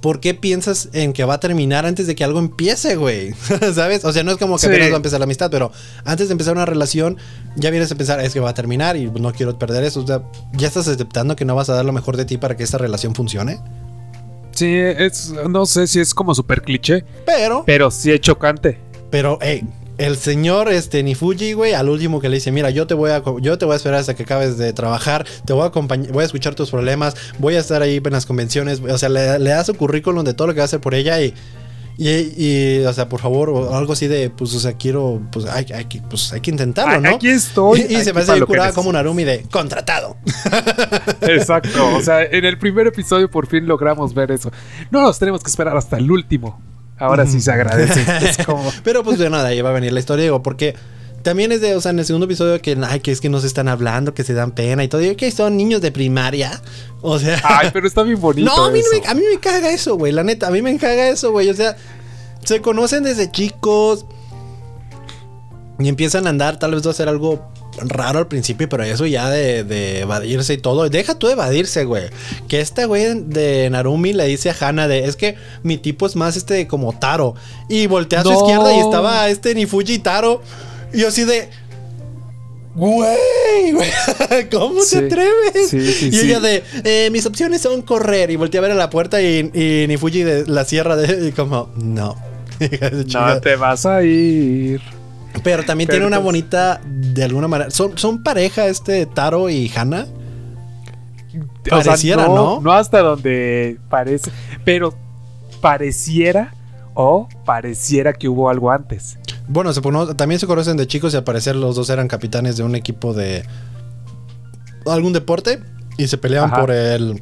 ¿por 0.08 0.22
qué 0.22 0.34
piensas 0.34 0.88
en 0.94 1.12
que 1.12 1.26
va 1.26 1.34
a 1.34 1.40
terminar 1.42 1.86
antes 1.86 2.08
de 2.08 2.16
que 2.16 2.24
algo 2.24 2.40
empiece, 2.40 2.96
güey? 2.96 3.34
¿Sabes? 3.74 4.06
O 4.06 4.14
sea, 4.14 4.24
no 4.24 4.32
es 4.32 4.38
como 4.38 4.58
que 4.58 4.68
apenas 4.68 4.88
va 4.88 4.94
a 4.94 4.96
empezar 4.96 5.20
la 5.20 5.26
amistad, 5.26 5.52
pero 5.52 5.70
antes 6.06 6.30
de 6.30 6.32
empezar 6.32 6.56
una 6.56 6.66
relación, 6.66 7.18
ya 7.58 7.72
vienes 7.72 7.92
a 7.92 7.96
pensar, 7.96 8.22
es 8.22 8.32
que 8.32 8.40
va 8.40 8.52
a 8.52 8.54
terminar 8.54 8.96
y 8.96 9.08
no 9.08 9.34
quiero 9.34 9.60
perder 9.60 9.84
eso. 9.84 10.00
O 10.00 10.08
sea, 10.08 10.22
ya 10.54 10.70
estás 10.70 10.88
aceptando 10.88 11.36
que 11.36 11.44
no 11.44 11.56
vas 11.56 11.70
a 11.70 11.74
dar 11.74 11.84
lo 11.84 11.92
mejor 11.92 12.16
de 12.16 12.24
ti 12.24 12.38
para 12.38 12.56
que 12.56 12.64
esta 12.64 12.78
relación 12.78 13.16
funcione. 13.16 13.60
Sí, 14.52 14.78
es, 14.78 15.34
no 15.50 15.66
sé 15.66 15.88
si 15.88 16.00
es 16.00 16.14
como 16.14 16.34
súper 16.34 16.62
cliché. 16.62 17.04
Pero. 17.26 17.66
Pero 17.66 17.92
sí 17.92 18.10
es 18.14 18.22
chocante. 18.22 18.80
Pero, 19.12 19.40
hey, 19.42 19.68
el 19.98 20.18
señor 20.18 20.72
este 20.72 21.04
Nifuji, 21.04 21.54
güey, 21.54 21.74
al 21.74 21.90
último 21.90 22.20
que 22.20 22.30
le 22.30 22.36
dice, 22.36 22.52
mira, 22.52 22.70
yo 22.70 22.88
te 22.88 22.94
voy 22.94 23.12
a 23.12 23.24
yo 23.42 23.58
te 23.58 23.66
voy 23.66 23.74
a 23.74 23.78
esperar 23.78 24.00
hasta 24.00 24.16
que 24.16 24.24
acabes 24.24 24.58
de 24.58 24.74
trabajar, 24.74 25.26
te 25.46 25.54
voy 25.54 25.64
a 25.64 25.68
acompañar, 25.68 26.12
voy 26.12 26.24
a 26.24 26.26
escuchar 26.26 26.56
tus 26.56 26.70
problemas, 26.70 27.16
voy 27.40 27.56
a 27.56 27.60
estar 27.60 27.82
ahí 27.82 28.02
en 28.04 28.14
las 28.14 28.26
convenciones, 28.26 28.82
o 28.82 28.98
sea, 28.98 29.10
le, 29.10 29.40
le 29.40 29.50
da 29.50 29.64
su 29.64 29.74
currículum 29.74 30.24
de 30.24 30.34
todo 30.34 30.48
lo 30.48 30.54
que 30.54 30.60
va 30.60 30.64
a 30.64 30.66
hacer 30.66 30.82
por 30.82 30.94
ella 30.94 31.22
y 31.22 31.34
y, 32.00 32.86
o 32.86 32.94
sea, 32.94 33.10
por 33.10 33.20
favor, 33.20 33.50
o 33.50 33.76
algo 33.76 33.94
así 33.94 34.08
de, 34.08 34.30
pues, 34.30 34.54
o 34.54 34.60
sea, 34.60 34.74
quiero, 34.74 35.20
pues 35.32 35.46
hay, 35.46 35.66
hay, 35.74 35.86
pues, 36.08 36.32
hay 36.32 36.42
que 36.42 36.52
intentarlo, 36.52 37.02
¿no? 37.02 37.16
Aquí 37.16 37.28
estoy. 37.28 37.82
Y, 37.90 38.04
se 38.04 38.14
me 38.14 38.22
hace 38.22 38.40
curada 38.42 38.72
como 38.72 38.90
un 38.90 38.96
Arumi 38.96 39.24
de 39.24 39.44
contratado. 39.50 40.16
Exacto. 41.22 41.96
O 41.96 42.02
sea, 42.02 42.24
en 42.24 42.46
el 42.46 42.60
primer 42.60 42.88
episodio 42.88 43.32
por 43.32 43.48
fin 43.48 43.66
logramos 43.66 44.14
ver 44.14 44.32
eso. 44.32 44.52
No 44.92 45.02
nos 45.02 45.18
tenemos 45.18 45.44
que 45.44 45.50
esperar 45.50 45.76
hasta 45.76 45.98
el 45.98 46.12
último. 46.12 46.62
Ahora 46.98 47.26
sí 47.28 47.42
se 47.42 47.52
agradece. 47.52 48.06
Pero 48.84 49.04
pues 49.04 49.20
de 49.20 49.30
nada, 49.30 49.50
ahí 49.50 49.62
va 49.62 49.70
a 49.70 49.74
venir 49.74 49.94
la 49.94 50.00
historia, 50.00 50.24
digo, 50.24 50.42
porque 50.42 50.76
también 51.22 51.52
es 51.52 51.62
de, 51.62 51.76
o 51.76 51.82
sea, 51.82 51.92
en 51.92 52.00
el 52.00 52.06
segundo 52.06 52.26
episodio 52.26 52.62
que, 52.62 52.78
ay, 52.88 53.02
que 53.02 53.12
es 53.12 53.20
que 53.20 53.30
no 53.30 53.40
se 53.40 53.48
están 53.48 53.68
hablando, 53.68 54.14
que 54.14 54.24
se 54.24 54.34
dan 54.34 54.52
pena 54.52 54.84
y 54.84 54.88
todo. 54.88 55.02
Y 55.02 55.16
que 55.16 55.30
son 55.32 55.58
niños 55.58 55.82
de 55.82 55.92
primaria. 55.92 56.62
O 57.02 57.20
sea. 57.20 57.42
Ay, 57.44 57.70
pero 57.74 57.88
está 57.88 58.04
bien 58.04 58.20
bonito. 58.20 58.50
No, 58.56 58.66
a 58.66 58.72
mí, 58.72 58.82
Me, 58.92 59.08
a 59.08 59.14
mí 59.14 59.24
me 59.32 59.40
caga 59.40 59.70
eso, 59.72 59.96
güey. 59.98 60.12
La 60.12 60.24
neta, 60.24 60.48
a 60.48 60.52
mí 60.52 60.62
me 60.62 60.78
caga 60.78 61.10
eso, 61.10 61.32
güey. 61.32 61.50
O 61.50 61.54
sea, 61.54 61.76
se 62.44 62.62
conocen 62.62 63.04
desde 63.04 63.30
chicos. 63.30 64.06
Y 65.80 65.90
empiezan 65.90 66.26
a 66.26 66.30
andar, 66.30 66.58
tal 66.58 66.72
vez 66.72 66.86
va 66.86 66.92
a 66.92 66.94
ser 66.94 67.10
algo 67.10 67.52
raro 67.86 68.20
al 68.20 68.28
principio, 68.28 68.68
pero 68.70 68.84
eso 68.84 69.06
ya 69.06 69.30
de, 69.30 70.00
evadirse 70.02 70.54
y 70.54 70.58
todo. 70.58 70.90
Deja 70.90 71.16
tú 71.16 71.28
de 71.28 71.34
evadirse, 71.34 71.86
güey. 71.86 72.10
Que 72.48 72.60
esta 72.60 72.86
güey 72.86 73.22
de 73.24 73.70
Narumi 73.70 74.14
le 74.14 74.26
dice 74.26 74.50
a 74.50 74.56
Hana 74.60 74.88
de, 74.88 75.06
es 75.06 75.16
que 75.16 75.36
mi 75.64 75.78
tipo 75.78 76.06
es 76.06 76.16
más 76.16 76.38
este 76.38 76.68
como 76.68 76.98
Taro. 76.98 77.36
Y 77.70 77.88
voltea 77.88 78.22
a 78.22 78.24
su 78.24 78.34
izquierda 78.34 78.74
y 78.74 78.80
estaba 78.80 79.30
este 79.30 79.56
Nifuji 79.56 80.00
Taro. 80.00 80.42
Y 80.94 81.00
yo 81.00 81.08
así 81.08 81.24
de. 81.24 81.50
Güey, 82.76 83.72
güey, 83.72 83.90
¿cómo 84.52 84.82
se 84.84 85.00
atreves? 85.00 85.74
y 85.74 86.20
ella 86.20 86.40
de, 86.40 86.64
eh, 86.84 87.10
mis 87.12 87.26
opciones 87.26 87.62
son 87.62 87.82
correr. 87.82 88.30
Y 88.30 88.36
volteé 88.36 88.60
a 88.60 88.62
ver 88.62 88.72
a 88.72 88.76
la 88.76 88.92
puerta 88.92 89.20
y, 89.20 89.50
y 89.54 89.88
ni 89.88 89.98
Fuji 89.98 90.22
de 90.22 90.46
la 90.46 90.64
sierra 90.64 90.96
de, 90.96 91.30
y 91.30 91.32
como, 91.32 91.70
no. 91.76 92.16
no 93.14 93.42
te 93.42 93.56
vas 93.56 93.86
a 93.86 94.04
ir. 94.04 94.82
Pero 95.44 95.64
también 95.64 95.90
tiene 95.90 96.06
una 96.06 96.20
bonita, 96.20 96.82
de 96.86 97.24
alguna 97.24 97.48
manera. 97.48 97.70
¿Son, 97.72 97.98
son 97.98 98.24
pareja 98.24 98.68
este 98.68 99.06
Taro 99.06 99.50
y 99.50 99.72
Hana? 99.76 100.08
Pareciera, 101.70 102.28
no, 102.28 102.62
no, 102.62 102.72
hasta 102.72 103.00
donde 103.00 103.78
parece. 103.90 104.32
Pero 104.64 104.94
pareciera 105.62 106.54
o 106.94 107.28
pareciera 107.46 108.14
que 108.14 108.28
hubo 108.28 108.50
algo 108.50 108.72
antes. 108.72 109.18
Bueno, 109.48 109.72
se 109.74 109.82
también 110.16 110.40
se 110.40 110.48
conocen 110.48 110.78
de 110.78 110.88
chicos 110.88 111.14
y 111.14 111.18
al 111.18 111.24
parecer 111.24 111.56
los 111.56 111.76
dos 111.76 111.90
eran 111.90 112.08
capitanes 112.08 112.58
de 112.58 112.64
un 112.64 112.76
equipo 112.76 113.14
de 113.14 113.46
algún 114.86 115.14
deporte 115.14 115.60
y 115.98 116.08
se 116.08 116.18
peleaban 116.18 116.52
por 116.52 116.72
el 116.72 117.22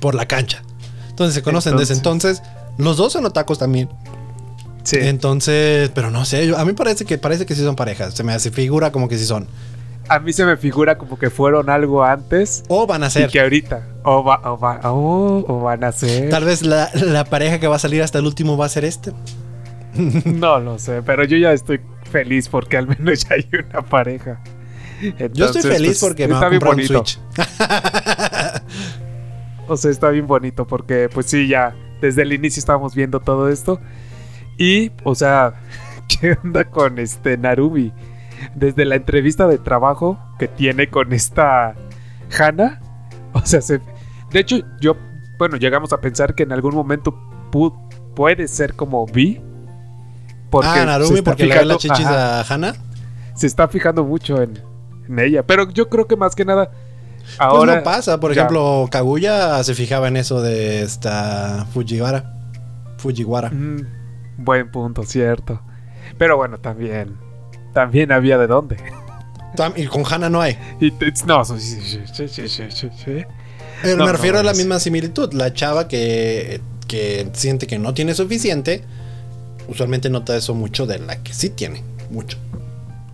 por 0.00 0.14
la 0.14 0.26
cancha. 0.26 0.62
Entonces 1.08 1.34
se 1.34 1.42
conocen 1.42 1.76
desde 1.76 1.94
entonces. 1.94 2.42
Los 2.76 2.96
dos 2.96 3.12
son 3.12 3.24
otacos 3.24 3.58
también. 3.58 3.88
Sí. 4.84 4.98
Entonces, 5.00 5.90
pero 5.94 6.10
no 6.10 6.24
sé, 6.24 6.54
a 6.56 6.64
mí 6.64 6.72
parece 6.74 7.04
que 7.04 7.18
parece 7.18 7.46
que 7.46 7.54
sí 7.54 7.62
son 7.62 7.74
parejas. 7.76 8.14
Se 8.14 8.22
me 8.22 8.32
hace 8.32 8.50
figura 8.50 8.92
como 8.92 9.08
que 9.08 9.18
sí 9.18 9.24
son. 9.24 9.48
A 10.08 10.18
mí 10.18 10.34
se 10.34 10.44
me 10.44 10.56
figura 10.58 10.98
como 10.98 11.18
que 11.18 11.30
fueron 11.30 11.70
algo 11.70 12.04
antes. 12.04 12.62
O 12.68 12.86
van 12.86 13.02
a 13.02 13.10
ser. 13.10 13.28
Y 13.28 13.32
que 13.32 13.40
ahorita. 13.40 13.88
O, 14.04 14.18
o, 14.18 15.60
van 15.60 15.82
a 15.84 15.92
ser. 15.92 16.28
Tal 16.28 16.44
vez 16.44 16.62
la, 16.62 16.90
la, 16.94 17.24
pareja 17.24 17.58
que 17.58 17.66
va 17.66 17.76
a 17.76 17.78
salir 17.78 18.02
hasta 18.02 18.18
el 18.18 18.26
último 18.26 18.58
va 18.58 18.66
a 18.66 18.68
ser 18.68 18.84
este. 18.84 19.12
no 20.24 20.58
lo 20.60 20.78
sé, 20.78 21.02
pero 21.02 21.24
yo 21.24 21.36
ya 21.38 21.52
estoy 21.52 21.80
feliz 22.10 22.48
porque 22.48 22.76
al 22.76 22.86
menos 22.86 23.24
ya 23.24 23.36
hay 23.36 23.48
una 23.52 23.82
pareja. 23.82 24.40
yo 25.32 25.46
estoy 25.46 25.62
feliz 25.62 25.98
pues, 25.98 26.00
porque 26.00 26.28
me 26.28 26.34
está 26.34 26.48
bien 26.48 26.60
bonito. 26.60 27.00
Un 27.00 27.06
Switch. 27.06 27.20
o 29.68 29.76
sea, 29.76 29.90
está 29.90 30.10
bien 30.10 30.26
bonito 30.26 30.66
porque 30.66 31.08
pues 31.12 31.26
sí, 31.26 31.48
ya 31.48 31.74
desde 32.00 32.22
el 32.22 32.32
inicio 32.34 32.60
estábamos 32.60 32.94
viendo 32.94 33.20
todo 33.20 33.48
esto. 33.48 33.80
Y, 34.58 34.92
o 35.04 35.14
sea, 35.14 35.54
¿qué 36.08 36.36
onda 36.42 36.64
con 36.64 36.98
este 36.98 37.36
Narumi? 37.36 37.92
Desde 38.54 38.84
la 38.84 38.96
entrevista 38.96 39.46
de 39.46 39.58
trabajo 39.58 40.18
que 40.38 40.48
tiene 40.48 40.88
con 40.88 41.12
esta 41.12 41.74
Hana. 42.38 42.80
O 43.36 43.44
sea, 43.44 43.60
se, 43.60 43.80
de 44.30 44.38
hecho, 44.38 44.58
yo, 44.80 44.94
bueno, 45.38 45.56
llegamos 45.56 45.92
a 45.92 46.00
pensar 46.00 46.36
que 46.36 46.44
en 46.44 46.52
algún 46.52 46.72
momento 46.72 47.18
puede 48.14 48.46
ser 48.46 48.74
como 48.74 49.06
Vi 49.06 49.40
ah, 50.62 50.84
Narumi 50.86 51.22
porque 51.22 51.46
le 51.46 51.64
la 51.64 51.76
chichis 51.76 52.06
a 52.06 52.42
Hana. 52.42 52.74
Se 53.34 53.46
está 53.46 53.68
fijando 53.68 54.04
mucho 54.04 54.40
en, 54.42 54.60
ella. 55.18 55.42
Pero 55.44 55.70
yo 55.70 55.88
creo 55.88 56.06
que 56.06 56.16
más 56.16 56.34
que 56.34 56.44
nada. 56.44 56.70
Pues 56.70 57.36
ahora. 57.38 57.76
no 57.76 57.82
pasa. 57.82 58.20
Por 58.20 58.32
ejemplo, 58.32 58.88
Kaguya 58.90 59.62
se 59.64 59.74
fijaba 59.74 60.08
en 60.08 60.16
eso 60.16 60.40
de 60.40 60.82
esta 60.82 61.66
Fujiwara. 61.72 62.32
Fujiwara. 62.98 63.50
Buen 64.36 64.70
punto, 64.70 65.02
cierto. 65.04 65.60
Pero 66.18 66.36
bueno, 66.36 66.58
también. 66.58 67.16
También 67.72 68.12
había 68.12 68.38
de 68.38 68.46
dónde. 68.46 68.76
Y 69.76 69.86
con 69.86 70.04
Hana 70.10 70.30
no 70.30 70.40
hay. 70.40 70.58
no, 71.26 71.44
sí, 71.44 71.58
sí, 71.58 72.28
sí, 72.28 72.48
sí, 72.48 73.24
Pero 73.82 74.04
me 74.04 74.12
refiero 74.12 74.38
a 74.38 74.42
la 74.42 74.52
misma 74.52 74.78
similitud. 74.80 75.32
La 75.32 75.52
chava 75.52 75.86
que, 75.88 76.60
que 76.88 77.28
siente 77.32 77.66
que 77.66 77.78
no 77.78 77.94
tiene 77.94 78.14
suficiente 78.14 78.84
usualmente 79.68 80.10
nota 80.10 80.36
eso 80.36 80.54
mucho 80.54 80.86
de 80.86 80.98
la 80.98 81.22
que 81.22 81.32
sí 81.32 81.50
tiene, 81.50 81.82
mucho. 82.10 82.38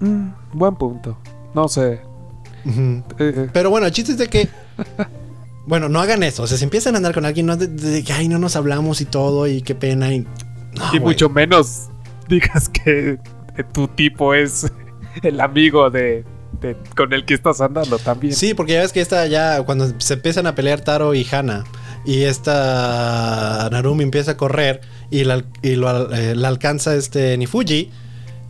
Mm, 0.01 0.29
buen 0.53 0.77
punto. 0.77 1.19
No 1.55 1.69
sé. 1.69 2.01
Eh, 2.65 3.03
eh. 3.19 3.49
Pero 3.53 3.71
bueno, 3.71 3.87
el 3.87 3.93
chiste 3.93 4.13
es 4.13 4.19
de 4.19 4.29
que. 4.29 4.49
bueno, 5.67 5.89
no 5.89 6.01
hagan 6.01 6.23
eso. 6.23 6.43
O 6.43 6.47
sea, 6.47 6.59
si 6.59 6.65
empiezan 6.65 6.95
a 6.95 6.99
andar 6.99 7.15
con 7.15 7.25
alguien, 7.25 7.47
no 7.47 7.57
de, 7.57 8.05
que, 8.05 8.13
ay, 8.13 8.29
no 8.29 8.39
nos 8.39 8.57
hablamos 8.57 9.01
y 9.01 9.05
todo, 9.05 9.47
y 9.47 9.63
qué 9.63 9.75
pena. 9.75 10.13
Y, 10.13 10.27
y 10.93 11.01
mucho 11.01 11.29
menos 11.29 11.89
digas 12.29 12.69
que, 12.69 13.19
tu 13.73 13.89
tipo 13.89 14.33
es 14.35 14.73
el 15.23 15.41
amigo 15.41 15.91
de, 15.91 16.25
con 16.97 17.13
el 17.13 17.25
que 17.25 17.35
estás 17.35 17.61
andando 17.61 17.99
también. 17.99 18.35
Sí, 18.35 18.55
porque 18.55 18.75
ya 18.75 18.81
ves 18.81 18.93
que 18.93 19.01
esta 19.01 19.27
ya, 19.27 19.63
cuando 19.63 19.93
se 19.99 20.15
empiezan 20.15 20.47
a 20.47 20.55
pelear 20.55 20.81
Taro 20.81 21.15
y 21.15 21.27
Hana, 21.31 21.65
y 22.05 22.23
esta 22.23 23.69
Narumi 23.71 24.05
empieza 24.05 24.33
a 24.33 24.37
correr 24.37 24.81
y 25.11 25.25
la, 25.25 25.45
eh, 25.63 26.35
alcanza 26.45 26.95
este 26.95 27.37
Nifuji. 27.37 27.91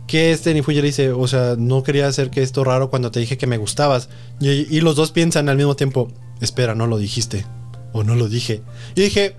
Que 0.07 0.31
este 0.31 0.53
Nifuji 0.53 0.81
le 0.81 0.87
dice, 0.87 1.11
o 1.11 1.27
sea, 1.27 1.55
no 1.57 1.83
quería 1.83 2.07
hacer 2.07 2.31
que 2.31 2.41
esto 2.41 2.63
raro 2.63 2.89
cuando 2.89 3.11
te 3.11 3.19
dije 3.19 3.37
que 3.37 3.47
me 3.47 3.57
gustabas. 3.57 4.09
Y, 4.39 4.81
los 4.81 4.95
dos 4.95 5.11
piensan 5.11 5.47
al 5.47 5.55
mismo 5.55 5.75
tiempo, 5.75 6.09
espera, 6.41 6.75
no 6.75 6.87
lo 6.87 6.97
dijiste. 6.97 7.45
O 7.93 8.03
no 8.03 8.15
lo 8.15 8.27
dije. 8.27 8.61
Y 8.95 9.01
dije, 9.01 9.37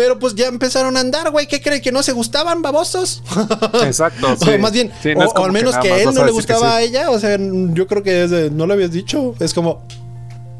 pero 0.00 0.18
pues 0.18 0.34
ya 0.34 0.46
empezaron 0.46 0.96
a 0.96 1.00
andar, 1.00 1.30
güey. 1.30 1.46
¿Qué 1.46 1.60
creen? 1.60 1.82
¿Que 1.82 1.92
no 1.92 2.02
se 2.02 2.12
gustaban, 2.12 2.62
babosos? 2.62 3.22
Exacto. 3.84 4.28
o 4.40 4.58
más 4.58 4.72
bien, 4.72 4.90
o, 5.14 5.44
al 5.44 5.52
menos 5.52 5.76
que, 5.76 6.04
él 6.04 6.14
no 6.14 6.24
le 6.24 6.30
gustaba 6.30 6.76
a 6.76 6.80
ella. 6.80 7.10
O 7.10 7.18
sea, 7.18 7.36
yo 7.38 7.86
creo 7.86 8.02
que 8.02 8.48
no 8.50 8.66
lo 8.66 8.72
habías 8.72 8.92
dicho. 8.92 9.34
Es 9.40 9.52
como, 9.52 9.86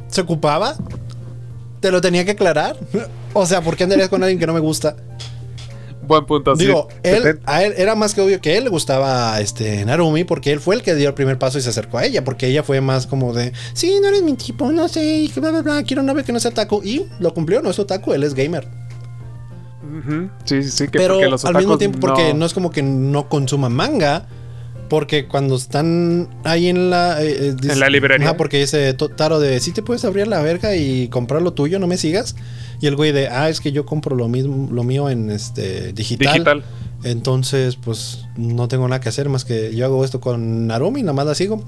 ¿se 0.09 0.21
ocupaba? 0.21 0.77
¿Te 1.81 1.91
lo 1.91 2.03
tenía 2.03 2.23
que 2.27 2.33
aclarar? 2.33 2.77
O 3.33 3.47
sea, 3.47 3.63
¿por 3.63 3.79
qué 3.79 3.85
andarías 3.85 4.11
con 4.11 4.23
alguien 4.23 4.39
que 4.39 4.47
no 4.47 4.53
me 4.53 4.61
gusta? 4.61 4.95
Buen 6.03 6.27
punto, 6.27 6.55
Digo, 6.55 6.89
él, 7.03 7.41
a 7.47 7.65
él 7.65 7.73
era 7.79 7.95
más 7.95 8.13
que 8.13 8.21
obvio 8.21 8.43
que 8.43 8.59
él 8.59 8.65
le 8.65 8.71
gustaba 8.71 9.41
este 9.41 9.87
Narumi 9.87 10.25
porque 10.25 10.53
él 10.53 10.61
fue 10.61 10.75
el 10.75 10.83
que 10.83 10.95
dio 10.95 11.09
el 11.09 11.15
primer 11.15 11.39
paso 11.39 11.57
y 11.57 11.63
se 11.63 11.71
acercó 11.71 11.97
a 11.97 12.05
ella, 12.05 12.25
porque 12.25 12.49
ella 12.49 12.63
fue 12.63 12.83
más 12.83 13.07
como 13.07 13.33
de, 13.33 13.55
sí, 13.73 14.01
no 14.03 14.09
eres 14.09 14.23
mi 14.23 14.35
tipo, 14.35 14.71
no 14.71 14.87
sé, 14.89 15.31
bla, 15.37 15.51
bla, 15.51 15.63
bla, 15.63 15.83
quiero 15.83 16.03
una 16.03 16.13
vez 16.13 16.27
que 16.27 16.33
no 16.33 16.41
sea 16.41 16.51
otaku. 16.51 16.83
Y 16.85 17.07
lo 17.21 17.33
cumplió, 17.33 17.63
no 17.63 17.71
es 17.71 17.79
otaku, 17.79 18.13
él 18.13 18.25
es 18.25 18.35
gamer. 18.35 18.69
Sí, 20.45 20.63
sí, 20.63 20.71
sí. 20.71 20.89
Que 20.89 20.99
Pero 20.99 21.21
al 21.21 21.55
mismo 21.57 21.79
tiempo, 21.79 21.99
porque 22.01 22.35
no 22.35 22.45
es 22.45 22.53
como 22.53 22.71
que 22.71 22.83
no 22.83 23.29
consuma 23.29 23.69
manga, 23.69 24.27
porque 24.91 25.27
cuando 25.27 25.57
están 25.57 26.29
ahí 26.45 26.69
en 26.69 26.91
la... 26.91 27.23
Eh, 27.23 27.51
eh, 27.51 27.57
en 27.63 27.81
la 27.81 27.89
librería. 27.89 28.37
porque 28.37 28.59
dice 28.59 28.93
Taro 28.95 29.39
de, 29.39 29.61
si 29.61 29.73
te 29.73 29.83
puedes 29.83 30.05
abrir 30.05 30.27
la 30.27 30.43
verga 30.43 30.75
y 30.75 31.09
comprar 31.09 31.43
lo 31.43 31.53
tuyo, 31.53 31.79
no 31.79 31.87
me 31.87 31.97
sigas. 31.97 32.35
Y 32.81 32.87
el 32.89 32.97
güey 32.97 33.13
de, 33.13 33.29
ah, 33.29 33.49
es 33.49 33.61
que 33.61 33.73
yo 33.73 33.87
compro 33.87 34.17
lo 34.17 34.29
mismo, 34.29 34.69
lo 34.73 34.83
mío 34.83 35.09
en 35.09 35.31
este 35.31 35.93
digital. 35.93 36.33
Digital. 36.33 36.65
Entonces, 37.05 37.77
pues 37.77 38.27
no 38.37 38.69
tengo 38.69 38.87
nada 38.89 39.01
que 39.01 39.09
hacer 39.09 39.29
más 39.29 39.45
que 39.45 39.75
yo 39.75 39.87
hago 39.87 40.05
esto 40.05 40.21
con 40.21 40.67
Narumi, 40.67 41.03
nada 41.03 41.13
más 41.13 41.27
la 41.27 41.35
sigo. 41.35 41.65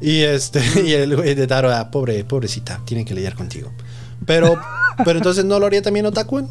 Y 0.00 0.22
este, 0.22 0.60
y 0.84 0.92
el 0.92 1.14
güey 1.16 1.34
de 1.34 1.46
Taro, 1.46 1.72
ah, 1.72 1.90
pobre, 1.90 2.24
pobrecita, 2.24 2.80
tiene 2.84 3.04
que 3.04 3.14
lidiar 3.14 3.34
contigo. 3.34 3.72
Pero, 4.26 4.58
pero 5.04 5.18
entonces 5.18 5.44
no 5.44 5.58
lo 5.58 5.66
haría 5.66 5.82
también 5.82 6.06
Otakuen. 6.06 6.48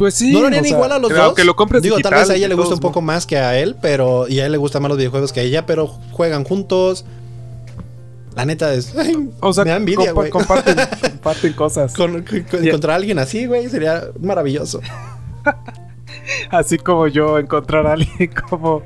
Pues 0.00 0.14
sí. 0.14 0.32
No 0.32 0.40
lo 0.40 0.46
harían 0.46 0.64
igual 0.64 0.92
a 0.92 0.98
los 0.98 1.12
dos. 1.12 1.34
Que 1.34 1.44
lo 1.44 1.54
compres 1.54 1.82
Digo, 1.82 1.98
tal 1.98 2.14
vez 2.14 2.30
a 2.30 2.34
ella 2.34 2.48
le 2.48 2.54
gusta 2.54 2.72
un 2.72 2.80
poco 2.80 3.02
más 3.02 3.26
que 3.26 3.36
a 3.36 3.58
él, 3.58 3.76
pero. 3.82 4.26
Y 4.26 4.40
a 4.40 4.46
él 4.46 4.52
le 4.52 4.56
gustan 4.56 4.80
más 4.80 4.88
los 4.88 4.96
videojuegos 4.96 5.30
que 5.30 5.40
a 5.40 5.42
ella, 5.42 5.66
pero 5.66 5.88
juegan 6.12 6.44
juntos. 6.44 7.04
La 8.34 8.46
neta 8.46 8.72
es. 8.72 8.94
o 9.40 9.52
sea, 9.52 9.64
me 9.64 9.72
da 9.72 9.76
envidia, 9.76 10.12
güey. 10.12 10.30
Comparten, 10.30 10.74
comparten, 11.02 11.52
cosas. 11.52 11.92
Con, 11.92 12.24
Contra 12.70 12.94
alguien 12.94 13.18
así, 13.18 13.44
güey, 13.44 13.68
sería 13.68 14.04
maravilloso. 14.18 14.80
Así 16.50 16.78
como 16.78 17.06
yo 17.06 17.38
encontrar 17.38 17.86
a 17.86 17.92
alguien 17.92 18.30
como 18.48 18.82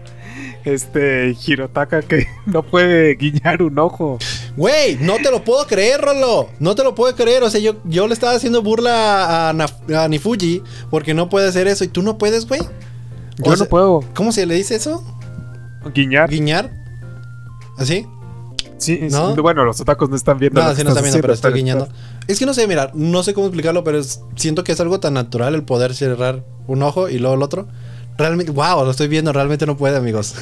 este 0.65 1.37
Hirotaka 1.47 2.03
que 2.03 2.27
no 2.47 2.65
puede 2.65 3.15
guiñar 3.15 3.63
un 3.63 3.79
ojo. 3.79 4.19
Güey, 4.57 4.97
no 5.01 5.17
te 5.17 5.31
lo 5.31 5.43
puedo 5.43 5.67
creer, 5.67 6.01
Rolo. 6.01 6.49
No 6.61 6.75
te 6.75 6.85
lo 6.85 6.95
puedo 6.95 7.15
creer. 7.15 7.43
O 7.43 7.51
sea, 7.51 7.61
yo, 7.61 7.77
yo 7.85 8.07
le 8.07 8.15
estaba 8.15 8.35
haciendo 8.35 8.63
burla 8.63 9.51
a, 9.51 10.09
Nifuji 10.09 10.63
porque 10.91 11.15
no 11.15 11.29
puede 11.29 11.49
hacer 11.49 11.67
eso 11.67 11.85
y 11.85 11.89
tú 11.89 12.03
no 12.03 12.19
puedes, 12.19 12.47
güey. 12.47 12.61
Yo 13.39 13.57
no 13.57 13.65
puedo. 13.67 14.05
¿Cómo 14.15 14.31
se 14.31 14.47
le 14.47 14.55
dice 14.55 14.77
eso? 14.77 15.03
Guiñar. 15.93 16.31
Guiñar. 16.31 16.71
¿Así? 17.77 18.07
Sí, 18.79 19.01
¿No? 19.11 19.35
bueno, 19.37 19.65
los 19.65 19.81
otacos 19.81 20.11
no 20.11 20.17
están 20.17 20.39
viendo. 20.39 20.63
No, 20.63 20.75
sí 20.75 20.83
no 20.83 20.91
están 20.91 21.05
viendo, 21.05 21.21
pero 21.21 21.33
estoy 21.33 21.53
guiñando. 21.53 21.89
Es 22.27 22.39
que 22.39 22.47
no 22.47 22.55
sé, 22.55 22.67
mira, 22.67 22.91
no 22.95 23.23
sé 23.23 23.35
cómo 23.35 23.47
explicarlo, 23.47 23.83
pero 23.83 24.03
siento 24.37 24.63
que 24.65 24.73
es 24.73 24.81
algo 24.81 25.01
tan 25.01 25.15
natural 25.15 25.55
el 25.55 25.65
poder 25.65 25.95
cerrar 25.95 26.45
un 26.67 26.83
ojo 26.83 27.09
y 27.09 27.19
luego 27.19 27.35
el 27.35 27.43
otro. 27.43 27.67
Realmente, 28.17 28.53
wow, 28.53 28.85
lo 28.85 28.93
estoy 28.93 29.09
viendo, 29.09 29.33
realmente 29.33 29.67
no 29.67 29.77
puede, 29.77 29.97
amigos. 29.97 30.37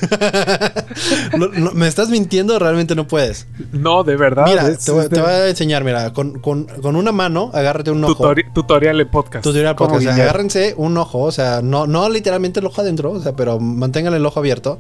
¿Me 1.75 1.89
estás 1.89 2.11
mintiendo? 2.11 2.59
Realmente 2.59 2.95
no 2.95 3.07
puedes. 3.07 3.47
No, 3.73 4.05
de 4.05 4.17
verdad. 4.17 4.45
Mira, 4.47 4.77
te, 4.77 4.91
voy, 4.91 5.07
a 5.11 5.49
enseñar, 5.49 5.83
mira, 5.83 6.13
con, 6.13 6.39
una 6.85 7.13
mano, 7.13 7.51
agárrate 7.55 7.91
un 7.91 8.05
ojo. 8.05 8.35
tutorial 8.53 9.01
en 9.01 9.09
podcast. 9.09 9.43
Tutorial 9.43 9.75
podcast. 9.75 10.07
agárrense 10.07 10.75
un 10.77 10.99
ojo, 10.99 11.21
o 11.21 11.33
sea, 11.33 11.63
no, 11.63 11.87
no 11.87 12.11
literalmente 12.11 12.61
el 12.61 12.67
ojo 12.67 12.83
adentro, 12.83 13.13
o 13.13 13.21
sea, 13.21 13.35
pero 13.35 13.59
mantengan 13.59 14.13
el 14.13 14.27
ojo 14.27 14.41
abierto. 14.41 14.79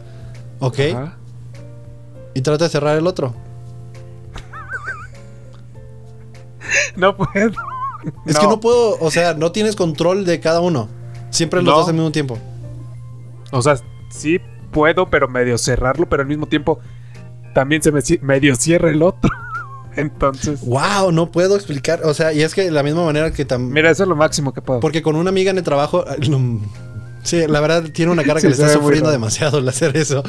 ¿Ok? 0.60 0.78
Y 2.34 2.42
trata 2.42 2.64
de 2.64 2.70
cerrar 2.70 2.98
el 2.98 3.06
otro. 3.06 3.34
no 6.96 7.16
puedo. 7.16 7.52
Es 8.26 8.38
que 8.38 8.46
no 8.46 8.60
puedo, 8.60 8.98
o 9.00 9.10
sea, 9.10 9.32
no 9.32 9.50
tienes 9.50 9.76
control 9.76 10.26
de 10.26 10.40
cada 10.40 10.60
uno. 10.60 10.88
Siempre 11.30 11.62
los 11.62 11.74
dos 11.74 11.88
al 11.88 11.94
mismo 11.94 12.12
tiempo. 12.12 12.38
O 13.52 13.62
sea, 13.62 13.76
sí 14.08 14.40
puedo, 14.72 15.08
pero 15.08 15.28
medio 15.28 15.56
cerrarlo, 15.58 16.08
pero 16.08 16.22
al 16.22 16.28
mismo 16.28 16.46
tiempo 16.46 16.80
también 17.54 17.82
se 17.82 17.92
me 17.92 18.00
medio 18.22 18.56
cierra 18.56 18.90
el 18.90 19.02
otro. 19.02 19.30
Entonces. 19.96 20.64
Wow, 20.64 21.12
no 21.12 21.30
puedo 21.30 21.54
explicar. 21.54 22.00
O 22.04 22.14
sea, 22.14 22.32
y 22.32 22.42
es 22.42 22.54
que 22.54 22.62
de 22.62 22.70
la 22.70 22.82
misma 22.82 23.04
manera 23.04 23.30
que 23.30 23.44
también. 23.44 23.72
Mira, 23.72 23.90
eso 23.90 24.04
es 24.04 24.08
lo 24.08 24.16
máximo 24.16 24.52
que 24.52 24.62
puedo. 24.62 24.80
Porque 24.80 25.02
con 25.02 25.16
una 25.16 25.28
amiga 25.28 25.50
en 25.50 25.58
el 25.58 25.64
trabajo. 25.64 26.04
Sí, 27.22 27.46
la 27.46 27.60
verdad 27.60 27.84
tiene 27.92 28.10
una 28.10 28.24
cara 28.24 28.40
que 28.40 28.48
le 28.48 28.52
está 28.52 28.68
sufriendo 28.68 29.10
demasiado 29.10 29.58
al 29.58 29.68
hacer 29.68 29.96
eso. 29.96 30.22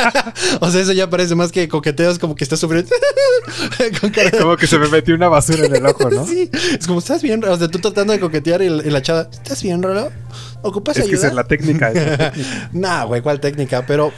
o 0.60 0.70
sea, 0.70 0.80
eso 0.80 0.92
ya 0.92 1.08
parece 1.08 1.34
más 1.34 1.50
que 1.50 1.66
coqueteos, 1.68 2.18
como 2.18 2.34
que 2.34 2.44
está 2.44 2.56
sufriendo. 2.56 2.90
Como 4.40 4.56
que 4.56 4.66
se 4.66 4.78
me 4.78 4.88
metió 4.88 5.14
una 5.14 5.28
basura 5.28 5.66
en 5.66 5.76
el 5.76 5.86
ojo, 5.86 6.10
¿no? 6.10 6.26
sí, 6.26 6.50
es 6.52 6.86
como, 6.86 6.98
¿estás 6.98 7.22
bien? 7.22 7.44
O 7.44 7.56
sea, 7.56 7.68
tú 7.68 7.78
tratando 7.78 8.12
de 8.12 8.18
coquetear 8.18 8.60
y, 8.60 8.68
la 8.68 9.00
chava, 9.02 9.28
¿estás 9.32 9.62
bien, 9.62 9.82
Rolo? 9.82 10.10
¿Ocupas 10.62 10.96
es 10.96 11.08
que 11.08 11.14
esa 11.14 11.28
es 11.28 11.34
la 11.34 11.44
técnica. 11.44 11.92
nah, 12.72 13.04
güey, 13.04 13.22
¿cuál 13.22 13.40
técnica? 13.40 13.86
Pero 13.86 14.12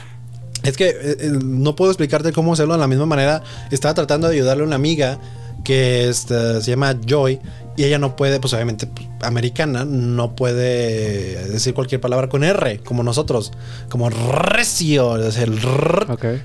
es 0.62 0.76
que 0.76 0.88
eh, 0.88 1.16
eh, 1.20 1.38
no 1.42 1.76
puedo 1.76 1.90
explicarte 1.90 2.32
cómo 2.32 2.54
hacerlo 2.54 2.74
de 2.74 2.80
la 2.80 2.86
misma 2.86 3.06
manera. 3.06 3.42
Estaba 3.70 3.94
tratando 3.94 4.28
de 4.28 4.36
ayudarle 4.36 4.62
a 4.62 4.66
una 4.66 4.76
amiga 4.76 5.18
que 5.64 6.08
este, 6.08 6.62
se 6.62 6.70
llama 6.70 6.96
Joy 7.06 7.40
y 7.78 7.84
ella 7.84 8.00
no 8.00 8.16
puede, 8.16 8.40
pues 8.40 8.52
obviamente 8.54 8.88
pues, 8.88 9.06
americana, 9.22 9.84
no 9.84 10.34
puede 10.34 11.48
decir 11.48 11.74
cualquier 11.74 12.00
palabra 12.00 12.28
con 12.28 12.42
R, 12.42 12.80
como 12.80 13.04
nosotros, 13.04 13.52
como 13.88 14.10
recio, 14.10 15.16
es 15.16 15.36
el 15.38 15.60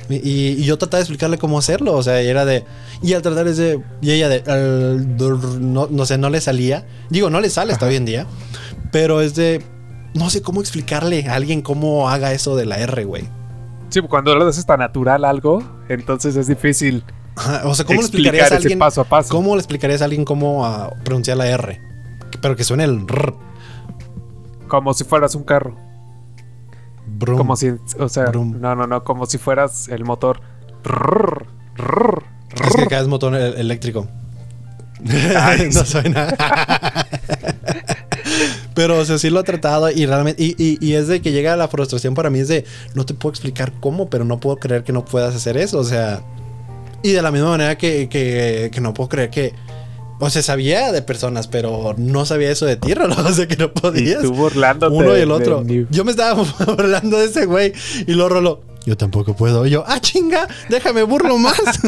y, 0.10 0.64
yo 0.64 0.78
trataba 0.78 1.00
de 1.00 1.06
explicarle 1.06 1.40
cómo 1.40 1.58
hacerlo, 1.58 1.94
o 1.94 2.04
sea, 2.04 2.22
y 2.22 2.28
era 2.28 2.46
de, 2.46 2.64
y 3.02 3.14
al 3.14 3.24
tratar 3.24 3.52
de, 3.52 3.82
y 4.00 4.12
ella 4.12 4.30
de, 4.30 4.44
no, 5.60 6.06
sé, 6.06 6.20
no 6.20 6.30
le 6.30 6.40
salía, 6.40 6.86
digo, 7.10 7.32
no 7.32 7.42
le 7.42 7.50
sale 7.50 7.74
hasta 7.74 7.88
hoy 7.88 7.96
en 7.96 8.06
día, 8.06 8.28
pero 8.92 9.20
es 9.20 9.34
de, 9.34 9.64
no 10.14 10.30
sé 10.30 10.44
cómo 10.44 10.62
explicarle 10.62 11.28
a 11.28 11.34
alguien 11.34 11.64
cómo 11.64 12.12
haga 12.12 12.32
eso 12.32 12.56
de 12.56 12.68
la 12.68 12.78
R, 12.78 13.06
güey. 13.06 13.24
Sí, 13.90 14.02
cuando 14.02 14.36
lo 14.36 14.46
haces 14.46 14.68
tan 14.68 14.82
natural 14.82 15.26
algo, 15.26 15.64
entonces 15.90 16.36
es 16.36 16.46
difícil. 16.46 17.04
O 17.64 17.76
sea, 17.76 17.86
¿cómo 17.86 18.02
le 18.02 18.08
explicarías 18.08 18.52
a 18.52 18.56
alguien 18.58 18.80
paso 18.80 19.02
a 19.02 19.04
paso? 19.06 19.30
¿Cómo 19.30 19.56
le 19.56 19.60
explicarías 19.60 20.02
a 20.02 20.06
alguien 20.06 20.26
cómo 20.26 20.68
uh, 20.68 20.94
pronunciar 21.04 21.38
la 21.38 21.48
R? 21.48 21.82
Pero 22.42 22.56
que 22.56 22.64
suene 22.64 22.84
el 22.84 23.06
R. 23.08 23.34
Como 24.68 24.94
si 24.94 25.04
fueras 25.04 25.36
un 25.36 25.44
carro. 25.44 25.76
Brum, 27.06 27.38
como 27.38 27.56
si, 27.56 27.72
o 28.00 28.10
sea, 28.10 28.26
no, 28.26 28.76
no, 28.76 28.88
no, 28.88 29.04
como 29.04 29.26
si 29.26 29.38
fueras 29.38 29.88
el 29.90 30.06
motor. 30.06 30.42
es 32.66 32.76
que 32.76 32.84
acá 32.84 33.00
es 33.00 33.08
motor 33.08 33.36
eléctrico. 33.36 34.08
no 35.74 35.86
suena. 35.86 36.36
Pero, 38.74 38.98
o 38.98 39.06
sea, 39.06 39.18
sí 39.18 39.30
lo 39.30 39.42
he 39.42 39.44
tratado 39.44 39.92
y 39.92 40.06
realmente. 40.06 40.44
Y, 40.58 40.94
es 40.94 41.08
de 41.08 41.22
que 41.22 41.32
llega 41.32 41.56
la 41.56 41.68
frustración 41.68 42.14
para 42.14 42.30
mí, 42.30 42.40
es 42.40 42.48
de 42.48 42.66
no 42.96 43.06
te 43.06 43.14
puedo 43.14 43.32
explicar 43.32 43.74
cómo, 43.80 44.10
pero 44.10 44.26
no 44.26 44.40
puedo 44.40 44.58
creer 44.58 44.84
que 44.84 44.94
no 44.94 45.06
puedas 45.06 45.36
hacer 45.36 45.58
eso. 45.58 45.80
O 45.80 45.84
sea. 45.84 46.22
Y 47.04 47.12
de 47.12 47.22
la 47.22 47.32
misma 47.32 47.50
manera 47.50 47.78
que, 47.78 48.10
que, 48.10 48.82
no 48.82 48.94
puedo 48.94 49.10
creer 49.10 49.30
que. 49.30 49.54
O 50.20 50.30
sea, 50.30 50.42
sabía 50.42 50.92
de 50.92 51.02
personas, 51.02 51.48
pero 51.48 51.94
no 51.98 52.26
sabía 52.26 52.50
eso 52.50 52.66
de 52.66 52.78
ti, 52.78 52.94
Rolo. 52.96 53.16
O 53.18 53.32
sea, 53.32 53.48
que 53.48 53.58
no 53.58 53.72
podías. 53.72 54.24
Y 54.24 54.28
tú 54.28 54.34
burlándote. 54.34 54.96
Uno 54.96 55.18
y 55.18 55.22
el 55.22 55.32
otro. 55.32 55.64
Yo 55.90 56.06
me 56.06 56.12
estaba 56.12 56.44
burlando 56.66 57.18
de 57.18 57.26
ese 57.26 57.46
güey. 57.46 57.74
Y 58.08 58.14
lo 58.14 58.30
Rolo. 58.30 58.62
Yo 58.86 58.98
tampoco 58.98 59.36
puedo. 59.36 59.66
Y 59.66 59.70
yo, 59.70 59.84
ah, 59.88 60.00
chinga, 60.00 60.48
déjame 60.70 61.04
burlo 61.04 61.38
más. 61.38 61.60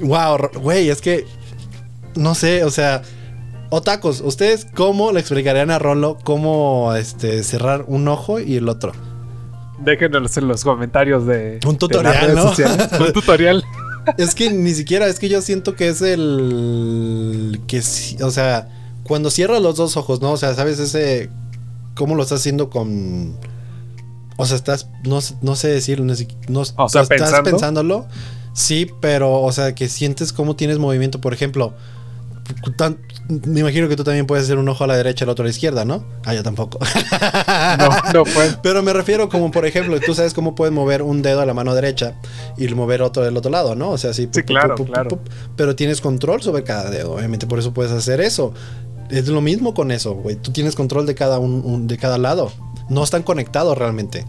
wow, 0.00 0.38
güey, 0.60 0.88
es 0.90 1.00
que. 1.00 1.26
No 2.14 2.34
sé, 2.34 2.64
o 2.64 2.70
sea 2.70 3.02
Otacos, 3.70 4.22
¿ustedes 4.22 4.66
cómo 4.74 5.12
le 5.12 5.20
explicarían 5.20 5.70
a 5.70 5.78
Rolo 5.78 6.16
cómo 6.24 6.94
este, 6.94 7.42
cerrar 7.42 7.84
un 7.86 8.08
ojo 8.08 8.40
y 8.40 8.56
el 8.56 8.68
otro? 8.68 8.92
Déjenos 9.78 10.36
en 10.36 10.48
los 10.48 10.64
comentarios 10.64 11.26
de. 11.26 11.60
Un 11.66 11.78
tutorial, 11.78 12.34
¿no? 12.34 12.50
un 13.06 13.12
tutorial. 13.12 13.64
Es 14.16 14.34
que 14.34 14.50
ni 14.50 14.72
siquiera, 14.72 15.06
es 15.06 15.18
que 15.18 15.28
yo 15.28 15.40
siento 15.42 15.74
que 15.74 15.88
es 15.88 16.02
el. 16.02 17.60
Que 17.66 17.78
o 18.22 18.30
sea, 18.30 18.68
cuando 19.04 19.30
cierras 19.30 19.62
los 19.62 19.76
dos 19.76 19.96
ojos, 19.96 20.20
¿no? 20.20 20.32
O 20.32 20.36
sea, 20.36 20.54
¿sabes 20.54 20.78
ese. 20.78 21.30
¿Cómo 21.94 22.14
lo 22.14 22.22
estás 22.22 22.40
haciendo 22.40 22.70
con. 22.70 23.36
O 24.36 24.46
sea, 24.46 24.56
estás. 24.56 24.88
No, 25.04 25.20
no 25.42 25.56
sé 25.56 25.68
decirlo. 25.68 26.04
No, 26.48 26.60
o 26.76 26.88
sea, 26.88 27.02
estás 27.02 27.40
pensándolo. 27.42 28.06
Sí, 28.52 28.90
pero, 29.00 29.40
o 29.40 29.52
sea, 29.52 29.74
que 29.74 29.88
sientes 29.88 30.32
cómo 30.32 30.56
tienes 30.56 30.78
movimiento. 30.78 31.20
Por 31.20 31.32
ejemplo, 31.32 31.74
me 33.28 33.60
imagino 33.60 33.88
que 33.88 33.96
tú 33.96 34.04
también 34.04 34.26
puedes 34.26 34.44
hacer 34.44 34.58
un 34.58 34.68
ojo 34.68 34.84
a 34.84 34.86
la 34.86 34.96
derecha 34.96 35.24
y 35.24 35.26
el 35.26 35.30
otro 35.30 35.42
a 35.42 35.46
la 35.46 35.50
izquierda, 35.50 35.84
¿no? 35.84 36.04
Ah, 36.24 36.34
yo 36.34 36.42
tampoco. 36.42 36.78
no, 37.78 37.88
no 38.12 38.24
puedo. 38.24 38.58
Pero 38.62 38.82
me 38.82 38.92
refiero 38.92 39.28
como, 39.28 39.50
por 39.50 39.66
ejemplo, 39.66 39.98
tú 40.00 40.14
sabes 40.14 40.34
cómo 40.34 40.54
puedes 40.54 40.72
mover 40.72 41.02
un 41.02 41.22
dedo 41.22 41.40
a 41.40 41.46
la 41.46 41.54
mano 41.54 41.74
derecha 41.74 42.14
y 42.56 42.68
mover 42.68 43.02
otro 43.02 43.24
del 43.24 43.36
otro 43.36 43.50
lado, 43.50 43.74
¿no? 43.74 43.90
O 43.90 43.98
sea, 43.98 44.14
sí. 44.14 44.28
Sí, 44.32 44.42
claro, 44.42 44.74
claro. 44.76 45.20
Pero 45.56 45.76
tienes 45.76 46.00
control 46.00 46.42
sobre 46.42 46.64
cada 46.64 46.90
dedo, 46.90 47.12
obviamente, 47.12 47.46
por 47.46 47.58
eso 47.58 47.74
puedes 47.74 47.92
hacer 47.92 48.20
eso. 48.20 48.54
Es 49.10 49.28
lo 49.28 49.40
mismo 49.40 49.74
con 49.74 49.90
eso, 49.90 50.14
güey. 50.14 50.36
Tú 50.36 50.52
tienes 50.52 50.74
control 50.74 51.06
de 51.06 51.14
cada, 51.14 51.38
un, 51.38 51.86
de 51.86 51.96
cada 51.96 52.18
lado. 52.18 52.52
No 52.88 53.04
están 53.04 53.22
conectados 53.22 53.76
realmente. 53.76 54.24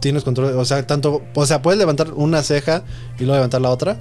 Tienes 0.00 0.22
control, 0.22 0.56
o 0.56 0.64
sea, 0.64 0.86
tanto, 0.86 1.22
o 1.34 1.46
sea, 1.46 1.60
puedes 1.60 1.78
levantar 1.78 2.12
una 2.14 2.42
ceja 2.42 2.84
y 3.18 3.24
luego 3.24 3.34
levantar 3.34 3.60
la 3.60 3.70
otra 3.70 3.98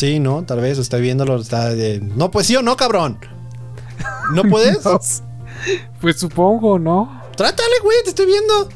Sí, 0.00 0.18
no, 0.18 0.44
tal 0.46 0.62
vez 0.62 0.78
está 0.78 0.96
viéndolo, 0.96 1.36
está 1.36 1.74
de... 1.74 2.00
No, 2.00 2.30
pues 2.30 2.46
sí 2.46 2.56
o 2.56 2.62
no, 2.62 2.74
cabrón. 2.74 3.18
¿No 4.32 4.44
puedes? 4.44 4.78
pues 6.00 6.16
supongo, 6.16 6.78
¿no? 6.78 7.20
Trátale, 7.36 7.74
güey, 7.82 7.98
te 8.04 8.08
estoy 8.08 8.24
viendo. 8.24 8.70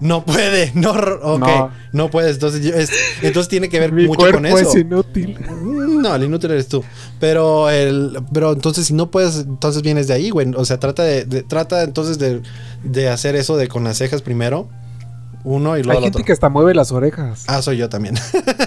No 0.00 0.24
puede, 0.24 0.72
no, 0.74 0.90
ok, 0.90 1.70
no, 1.92 2.10
puedes. 2.10 2.34
Entonces, 2.34 2.90
entonces 3.22 3.48
tiene 3.48 3.68
que 3.68 3.78
ver 3.78 3.92
mucho 3.92 4.32
con 4.32 4.46
eso. 4.46 4.58
Es 4.58 4.74
inútil. 4.74 5.38
Mm, 5.38 6.02
no, 6.02 6.16
el 6.16 6.24
inútil 6.24 6.50
eres 6.50 6.66
tú. 6.66 6.82
Pero 7.20 7.70
el, 7.70 8.20
pero 8.32 8.52
entonces 8.52 8.88
si 8.88 8.94
no 8.94 9.12
puedes, 9.12 9.36
entonces 9.36 9.80
vienes 9.82 10.08
de 10.08 10.14
ahí, 10.14 10.30
güey. 10.30 10.50
O 10.56 10.64
sea, 10.64 10.80
trata 10.80 11.04
de, 11.04 11.24
trata 11.44 11.84
entonces 11.84 12.18
de, 12.18 12.42
de, 12.82 13.08
hacer 13.08 13.36
eso 13.36 13.56
de 13.56 13.68
con 13.68 13.84
las 13.84 13.98
cejas 13.98 14.22
primero 14.22 14.68
uno 15.46 15.78
y 15.78 15.84
luego 15.84 16.00
Hay 16.00 16.04
gente 16.04 16.24
que 16.24 16.32
hasta 16.32 16.48
mueve 16.48 16.74
las 16.74 16.90
orejas. 16.90 17.44
Ah, 17.46 17.62
soy 17.62 17.76
yo 17.76 17.88
también. 17.88 18.16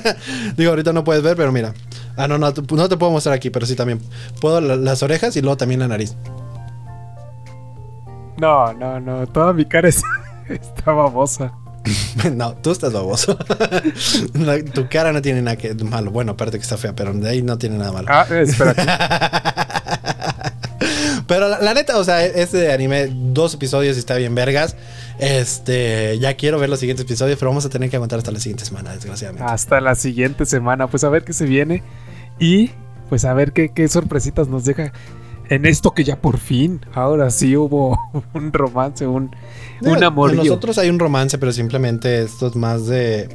Digo, 0.56 0.70
ahorita 0.70 0.94
no 0.94 1.04
puedes 1.04 1.22
ver, 1.22 1.36
pero 1.36 1.52
mira. 1.52 1.74
Ah, 2.16 2.28
no, 2.28 2.38
no, 2.38 2.54
no 2.54 2.90
te 2.90 2.98
puedo 2.98 3.12
mostrar 3.12 3.36
aquí, 3.36 3.50
pero 3.50 3.66
sí 3.66 3.76
también. 3.76 4.00
Puedo 4.40 4.62
las 4.62 5.04
orejas 5.04 5.36
y 5.36 5.42
luego 5.42 5.58
también 5.58 5.82
la 5.82 5.90
nariz. 5.90 6.16
No, 8.38 8.72
no, 8.74 8.98
no. 9.02 9.28
Toda 9.28 9.52
mi 9.52 9.66
cara 9.66 9.90
está 10.50 10.92
babosa. 10.94 11.52
no, 12.34 12.54
tú 12.56 12.72
estás 12.72 12.94
baboso. 12.94 13.38
tu 14.74 14.88
cara 14.88 15.12
no 15.12 15.22
tiene 15.22 15.42
nada 15.42 15.58
que 15.58 15.74
malo. 15.76 16.12
Bueno, 16.12 16.32
aparte 16.32 16.58
que 16.58 16.64
está 16.64 16.78
fea, 16.78 16.96
pero 16.96 17.14
de 17.14 17.30
ahí 17.30 17.42
no 17.42 17.58
tiene 17.58 17.78
nada 17.78 17.92
malo. 17.92 18.08
Ah, 18.10 18.26
espera. 18.30 19.79
Pero 21.30 21.48
la, 21.48 21.74
neta, 21.76 22.00
o 22.00 22.04
sea, 22.04 22.26
este 22.26 22.72
anime, 22.72 23.08
dos 23.08 23.54
episodios 23.54 23.96
y 23.98 24.00
está 24.00 24.16
bien 24.16 24.34
vergas. 24.34 24.76
Este, 25.20 26.18
ya 26.18 26.34
quiero 26.34 26.58
ver 26.58 26.72
los 26.72 26.80
siguientes 26.80 27.06
episodios, 27.06 27.38
pero 27.38 27.52
vamos 27.52 27.64
a 27.68 27.70
tener 27.70 27.88
que 27.92 27.98
aguantar 27.98 28.18
hasta 28.18 28.32
la 28.32 28.40
siguiente 28.40 28.66
semana, 28.66 28.94
desgraciadamente. 28.94 29.48
Hasta 29.48 29.80
la 29.80 29.94
siguiente 29.94 30.48
semana, 30.48 30.88
pues 30.88 31.04
a 31.04 31.10
ver 31.10 31.24
qué 31.24 31.34
se 31.34 31.46
viene 31.46 31.84
y 32.40 32.72
pues 33.10 33.26
a 33.26 33.34
ver 33.36 33.54
qué, 33.54 33.88
sorpresitas 33.88 34.48
nos 34.48 34.66
deja 34.66 34.92
en 35.50 35.68
esto 35.68 35.92
que 35.92 36.04
ya 36.04 36.20
por 36.20 36.40
fin, 36.40 36.82
ahora 36.94 37.30
sí 37.30 37.56
hubo 37.56 37.96
un 38.34 38.52
romance, 38.52 39.06
un, 39.06 39.30
un 39.82 40.04
amor. 40.04 40.34
nosotros 40.34 40.80
hay 40.80 40.90
un 40.90 40.98
romance, 40.98 41.38
pero 41.38 41.52
simplemente 41.52 42.24
esto 42.24 42.48
es 42.48 42.56
más 42.56 42.88
de, 42.88 43.30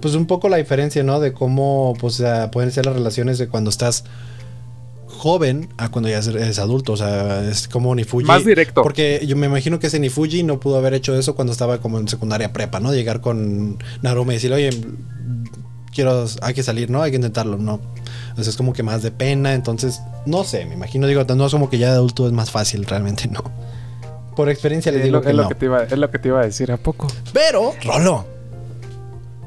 pues 0.00 0.14
un 0.14 0.26
poco 0.26 0.48
la 0.48 0.58
diferencia, 0.58 1.02
¿no? 1.02 1.18
De 1.18 1.32
cómo, 1.32 1.94
pues, 2.00 2.22
pueden 2.52 2.70
ser 2.70 2.86
las 2.86 2.94
relaciones 2.94 3.38
de 3.38 3.48
cuando 3.48 3.70
estás 3.70 4.04
joven 5.20 5.68
a 5.76 5.90
cuando 5.90 6.08
ya 6.08 6.18
eres 6.18 6.58
adulto. 6.58 6.94
O 6.94 6.96
sea, 6.96 7.44
es 7.44 7.68
como 7.68 7.94
Nifuji. 7.94 8.24
Más 8.24 8.44
directo. 8.44 8.82
Porque 8.82 9.22
yo 9.26 9.36
me 9.36 9.46
imagino 9.46 9.78
que 9.78 9.88
ese 9.88 10.00
Nifuji 10.00 10.42
no 10.42 10.58
pudo 10.58 10.78
haber 10.78 10.94
hecho 10.94 11.14
eso 11.14 11.34
cuando 11.34 11.52
estaba 11.52 11.78
como 11.78 11.98
en 11.98 12.08
secundaria 12.08 12.54
prepa, 12.54 12.80
¿no? 12.80 12.94
Llegar 12.94 13.20
con 13.20 13.78
Narume 14.00 14.32
y 14.32 14.36
decirle, 14.36 14.56
oye, 14.56 14.70
quiero, 15.94 16.24
hay 16.40 16.54
que 16.54 16.62
salir, 16.62 16.88
¿no? 16.88 17.02
Hay 17.02 17.10
que 17.10 17.16
intentarlo, 17.16 17.58
¿no? 17.58 17.80
Entonces 18.30 18.48
es 18.48 18.56
como 18.56 18.72
que 18.72 18.82
más 18.82 19.02
de 19.02 19.10
pena. 19.10 19.52
Entonces, 19.52 20.00
no 20.24 20.42
sé, 20.42 20.64
me 20.64 20.74
imagino, 20.74 21.06
digo, 21.06 21.22
no 21.24 21.46
es 21.46 21.52
como 21.52 21.68
que 21.68 21.76
ya 21.76 21.88
de 21.88 21.96
adulto 21.96 22.26
es 22.26 22.32
más 22.32 22.50
fácil, 22.50 22.86
realmente 22.86 23.28
no. 23.28 23.44
Por 24.34 24.48
experiencia 24.48 24.90
le 24.90 25.02
digo 25.02 25.20
que 25.20 25.28
es 25.28 25.36
no. 25.36 25.42
Lo 25.42 25.48
que 25.48 25.54
te 25.54 25.66
iba, 25.66 25.82
es 25.82 25.98
lo 25.98 26.10
que 26.10 26.18
te 26.18 26.28
iba 26.28 26.40
a 26.40 26.44
decir, 26.44 26.72
¿a 26.72 26.78
poco? 26.78 27.08
Pero, 27.34 27.74
Rolo. 27.84 28.24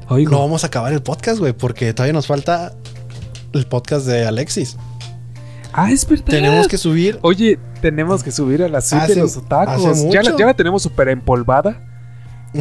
No 0.07 0.39
vamos 0.39 0.63
a 0.63 0.67
acabar 0.67 0.93
el 0.93 1.01
podcast, 1.01 1.39
güey, 1.39 1.53
porque 1.53 1.91
todavía 1.95 2.13
nos 2.13 2.27
falta 2.27 2.75
el 3.53 3.65
podcast 3.65 4.05
de 4.05 4.27
Alexis. 4.27 4.77
Ah, 5.73 5.91
es 5.91 6.07
verdad. 6.07 6.25
Tenemos 6.25 6.67
que 6.67 6.77
subir. 6.77 7.19
Oye, 7.21 7.59
tenemos 7.81 8.23
que 8.23 8.31
subir 8.31 8.63
a 8.63 8.69
la 8.69 8.79
suite 8.81 9.07
de 9.07 9.15
los 9.21 9.35
otakus. 9.37 10.09
Ya 10.09 10.21
la, 10.21 10.37
ya 10.37 10.45
la, 10.45 10.53
tenemos 10.53 10.83
súper 10.83 11.09
empolvada. 11.09 11.81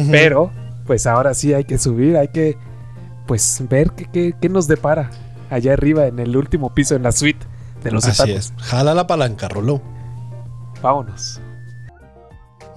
Pero, 0.09 0.51
pues 0.87 1.05
ahora 1.05 1.33
sí 1.35 1.53
hay 1.53 1.65
que 1.65 1.77
subir, 1.77 2.17
hay 2.17 2.29
que 2.29 2.57
pues 3.27 3.63
ver 3.69 3.91
qué, 3.91 4.33
qué, 4.39 4.49
nos 4.49 4.67
depara 4.67 5.11
allá 5.49 5.73
arriba 5.73 6.07
en 6.07 6.17
el 6.19 6.35
último 6.35 6.73
piso 6.73 6.95
en 6.95 7.03
la 7.03 7.11
suite 7.11 7.45
de 7.83 7.91
los 7.91 8.05
Así 8.05 8.31
es. 8.31 8.53
Jala 8.57 8.95
la 8.95 9.05
palanca, 9.05 9.47
Rolo. 9.47 9.81
Vámonos. 10.81 11.39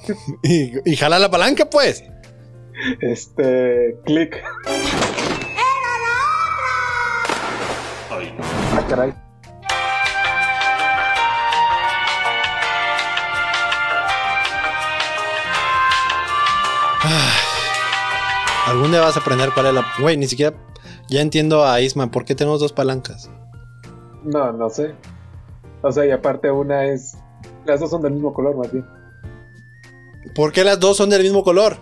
y, 0.43 0.73
y 0.85 0.97
jala 0.97 1.19
la 1.19 1.31
palanca, 1.31 1.69
pues. 1.71 2.05
Este. 3.01 3.97
Clic. 4.05 4.37
Ah, 8.73 8.87
caray. 8.89 9.15
Algún 18.67 18.91
día 18.91 19.01
vas 19.01 19.17
a 19.17 19.21
aprender 19.21 19.51
cuál 19.55 19.67
es 19.67 19.75
la. 19.75 19.87
Güey, 20.01 20.17
ni 20.17 20.27
siquiera. 20.27 20.57
Ya 21.09 21.21
entiendo 21.21 21.65
a 21.65 21.81
Isma, 21.81 22.11
¿por 22.11 22.25
qué 22.25 22.35
tenemos 22.35 22.61
dos 22.61 22.73
palancas? 22.73 23.31
No, 24.25 24.53
no 24.53 24.69
sé. 24.69 24.95
O 25.83 25.93
sea, 25.93 26.05
y 26.05 26.11
aparte 26.11 26.51
una 26.51 26.87
es. 26.87 27.17
Las 27.65 27.81
dos 27.81 27.91
son 27.91 28.03
del 28.03 28.13
mismo 28.13 28.35
color, 28.35 28.57
más 28.57 28.73
bien. 28.73 28.85
¿Por 30.35 30.53
qué 30.53 30.65
las 30.65 30.81
dos 30.81 30.97
son 30.97 31.11
del 31.11 31.23
mismo 31.23 31.45
color? 31.45 31.77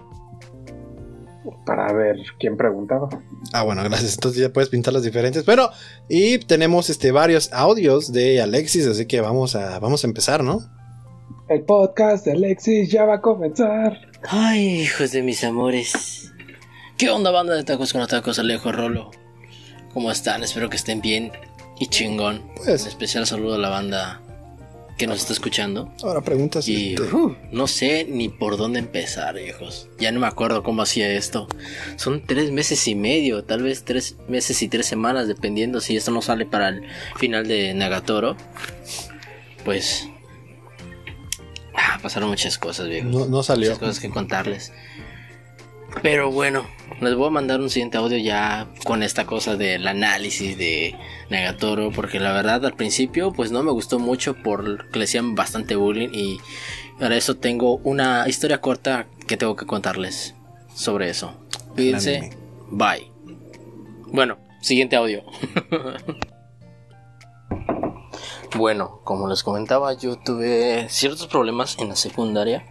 Para 1.64 1.92
ver 1.92 2.16
quién 2.38 2.56
preguntaba. 2.56 3.08
Ah, 3.52 3.62
bueno, 3.62 3.82
gracias. 3.82 4.14
Entonces 4.14 4.40
ya 4.42 4.52
puedes 4.52 4.68
pintar 4.68 4.92
las 4.92 5.02
diferentes. 5.02 5.46
Bueno, 5.46 5.70
y 6.08 6.38
tenemos 6.38 6.90
este 6.90 7.12
varios 7.12 7.50
audios 7.52 8.12
de 8.12 8.42
Alexis, 8.42 8.86
así 8.86 9.06
que 9.06 9.20
vamos 9.22 9.56
a, 9.56 9.78
vamos 9.78 10.04
a 10.04 10.06
empezar, 10.06 10.44
¿no? 10.44 10.60
El 11.48 11.62
podcast 11.62 12.26
de 12.26 12.32
Alexis 12.32 12.90
ya 12.90 13.04
va 13.04 13.16
a 13.16 13.20
comenzar. 13.20 13.98
Ay, 14.29 14.83
hijos 14.83 15.12
de 15.12 15.22
mis 15.22 15.45
amores. 15.45 16.33
¿Qué 16.97 17.11
onda, 17.11 17.31
banda 17.31 17.55
de 17.55 17.64
tacos 17.64 17.93
con 17.93 18.07
tacos 18.07 18.39
Alejo 18.39 18.72
Rolo? 18.72 19.11
¿Cómo 19.93 20.11
están? 20.11 20.43
Espero 20.43 20.70
que 20.70 20.77
estén 20.77 21.01
bien 21.01 21.33
y 21.79 21.89
chingón. 21.89 22.43
Pues. 22.57 22.87
Especial 22.87 23.27
saludo 23.27 23.57
a 23.57 23.59
la 23.59 23.68
banda 23.68 24.22
que 24.97 25.07
nos 25.07 25.18
está 25.20 25.33
escuchando. 25.33 25.93
Ahora 26.03 26.22
preguntas. 26.22 26.66
Y 26.68 26.95
este, 26.95 27.14
uh, 27.14 27.37
no 27.53 27.66
sé 27.66 28.07
ni 28.09 28.29
por 28.29 28.57
dónde 28.57 28.79
empezar, 28.79 29.39
hijos. 29.39 29.89
Ya 29.99 30.11
no 30.11 30.20
me 30.20 30.27
acuerdo 30.27 30.62
cómo 30.62 30.83
hacía 30.83 31.11
esto. 31.11 31.47
Son 31.97 32.25
tres 32.25 32.51
meses 32.51 32.87
y 32.89 32.95
medio, 32.95 33.45
tal 33.45 33.62
vez 33.62 33.85
tres 33.85 34.16
meses 34.29 34.62
y 34.62 34.68
tres 34.68 34.87
semanas, 34.87 35.29
dependiendo 35.29 35.81
si 35.81 35.97
esto 35.97 36.11
no 36.12 36.22
sale 36.22 36.47
para 36.47 36.68
el 36.68 36.83
final 37.16 37.47
de 37.47 37.75
Nagatoro. 37.75 38.37
Pues 39.64 40.09
pasaron 42.05 42.28
muchas 42.28 42.59
cosas, 42.59 42.86
viejo. 42.86 43.09
No, 43.09 43.24
no 43.24 43.42
salió. 43.42 43.70
Muchas 43.70 43.78
cosas 43.78 43.98
que 43.98 44.11
contarles. 44.11 44.72
Pero 46.02 46.30
bueno, 46.30 46.66
les 47.00 47.14
voy 47.14 47.28
a 47.28 47.30
mandar 47.30 47.62
un 47.62 47.70
siguiente 47.70 47.96
audio 47.96 48.18
ya 48.18 48.68
con 48.84 49.02
esta 49.02 49.24
cosa 49.24 49.57
del 49.57 49.88
análisis 49.88 50.59
de 50.59 50.94
Negatoro, 51.30 51.92
porque 51.92 52.20
la 52.20 52.32
verdad 52.32 52.62
al 52.66 52.74
principio 52.74 53.32
pues 53.32 53.52
no 53.52 53.62
me 53.62 53.70
gustó 53.70 53.98
mucho 53.98 54.34
porque 54.34 54.98
le 54.98 55.05
hacían 55.05 55.34
bastante 55.34 55.76
bullying 55.76 56.11
y 56.12 56.40
para 57.00 57.16
eso 57.16 57.36
tengo 57.36 57.76
una 57.84 58.28
historia 58.28 58.61
corta 58.61 59.07
que 59.26 59.38
tengo 59.38 59.57
que 59.57 59.64
contarles 59.64 60.34
sobre 60.74 61.09
eso. 61.09 61.32
Cuídense, 61.74 62.36
bye. 62.70 63.11
Bueno, 64.12 64.36
siguiente 64.61 64.96
audio. 64.96 65.24
Bueno, 68.57 69.00
como 69.02 69.26
les 69.26 69.42
comentaba, 69.42 69.94
yo 69.94 70.16
tuve 70.16 70.86
ciertos 70.88 71.26
problemas 71.26 71.76
en 71.80 71.88
la 71.88 71.96
secundaria. 71.96 72.64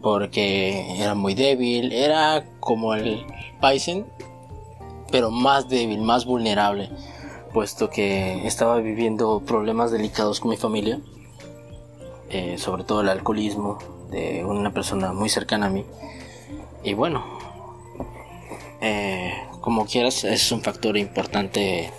Porque 0.00 0.98
era 0.98 1.14
muy 1.14 1.34
débil, 1.34 1.92
era 1.92 2.46
como 2.58 2.94
el 2.94 3.26
Paisen, 3.60 4.06
pero 5.12 5.30
más 5.30 5.68
débil, 5.68 6.00
más 6.00 6.24
vulnerable. 6.24 6.88
Puesto 7.52 7.90
que 7.90 8.46
estaba 8.46 8.78
viviendo 8.78 9.40
problemas 9.40 9.90
delicados 9.90 10.40
con 10.40 10.50
mi 10.50 10.56
familia. 10.56 11.00
Eh, 12.30 12.56
sobre 12.56 12.84
todo 12.84 13.02
el 13.02 13.10
alcoholismo 13.10 13.78
de 14.10 14.42
una 14.42 14.72
persona 14.72 15.12
muy 15.12 15.28
cercana 15.28 15.66
a 15.66 15.70
mí. 15.70 15.84
Y 16.82 16.94
bueno, 16.94 17.22
eh, 18.80 19.34
como 19.60 19.84
quieras, 19.84 20.24
es 20.24 20.50
un 20.50 20.62
factor 20.62 20.96
importante 20.96 21.92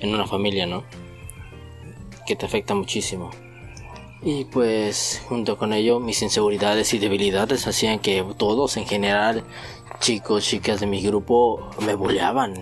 en 0.00 0.14
una 0.14 0.26
familia, 0.26 0.66
¿no? 0.66 0.84
Que 2.26 2.36
te 2.36 2.46
afecta 2.46 2.74
muchísimo. 2.74 3.30
Y 4.24 4.44
pues 4.44 5.20
junto 5.28 5.58
con 5.58 5.72
ello 5.72 5.98
mis 5.98 6.22
inseguridades 6.22 6.94
y 6.94 6.98
debilidades 6.98 7.66
hacían 7.66 7.98
que 7.98 8.24
todos 8.36 8.76
en 8.76 8.86
general, 8.86 9.42
chicos, 9.98 10.44
chicas 10.44 10.78
de 10.80 10.86
mi 10.86 11.02
grupo, 11.02 11.70
me 11.80 11.94
boleaban. 11.94 12.54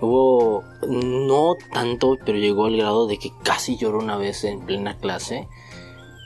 Hubo 0.00 0.64
no 0.88 1.54
tanto, 1.72 2.16
pero 2.24 2.38
llegó 2.38 2.64
al 2.64 2.76
grado 2.76 3.06
de 3.06 3.18
que 3.18 3.30
casi 3.44 3.76
lloró 3.76 3.98
una 3.98 4.16
vez 4.16 4.42
en 4.44 4.60
plena 4.60 4.96
clase 4.96 5.46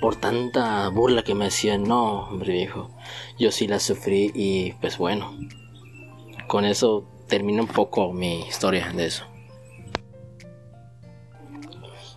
por 0.00 0.16
tanta 0.16 0.88
burla 0.88 1.22
que 1.22 1.34
me 1.34 1.46
hacían. 1.46 1.82
No, 1.82 2.28
hombre 2.28 2.52
viejo, 2.52 2.90
yo 3.38 3.50
sí 3.50 3.66
la 3.66 3.78
sufrí 3.78 4.30
y 4.34 4.72
pues 4.80 4.96
bueno, 4.96 5.36
con 6.46 6.64
eso 6.64 7.04
termina 7.28 7.62
un 7.62 7.68
poco 7.68 8.12
mi 8.12 8.40
historia 8.40 8.90
de 8.92 9.06
eso. 9.06 9.33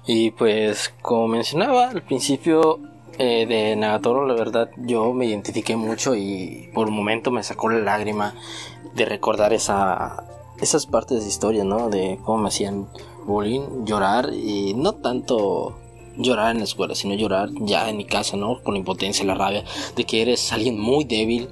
Y 0.08 0.32
pues 0.32 0.94
como 1.02 1.28
mencionaba 1.28 1.90
al 1.90 2.02
principio 2.02 2.80
eh, 3.20 3.46
de 3.46 3.76
Nagatoro, 3.76 4.26
la 4.26 4.36
verdad 4.36 4.70
yo 4.78 5.14
me 5.14 5.26
identifiqué 5.26 5.76
mucho 5.76 6.16
y 6.16 6.70
por 6.74 6.88
un 6.88 6.96
momento 6.96 7.30
me 7.30 7.44
sacó 7.44 7.70
la 7.70 7.80
lágrima 7.80 8.34
de 8.96 9.04
recordar 9.04 9.52
esa, 9.52 10.24
esas 10.62 10.86
partes 10.86 11.24
de 11.24 11.28
historia, 11.28 11.66
¿no? 11.66 11.90
De 11.90 12.20
cómo 12.24 12.38
me 12.44 12.48
hacían 12.48 12.88
bullying, 13.26 13.86
llorar 13.86 14.30
y 14.34 14.74
no 14.76 14.94
tanto 14.94 15.78
llorar 16.16 16.52
en 16.52 16.60
la 16.60 16.64
escuela, 16.64 16.96
sino 16.96 17.14
llorar 17.14 17.50
ya 17.60 17.90
en 17.90 17.98
mi 17.98 18.06
casa, 18.06 18.38
¿no? 18.38 18.64
Con 18.64 18.76
la 18.76 18.80
impotencia, 18.80 19.26
la 19.26 19.36
rabia 19.36 19.66
de 19.98 20.06
que 20.06 20.22
eres 20.22 20.54
alguien 20.54 20.80
muy 20.80 21.04
débil 21.04 21.50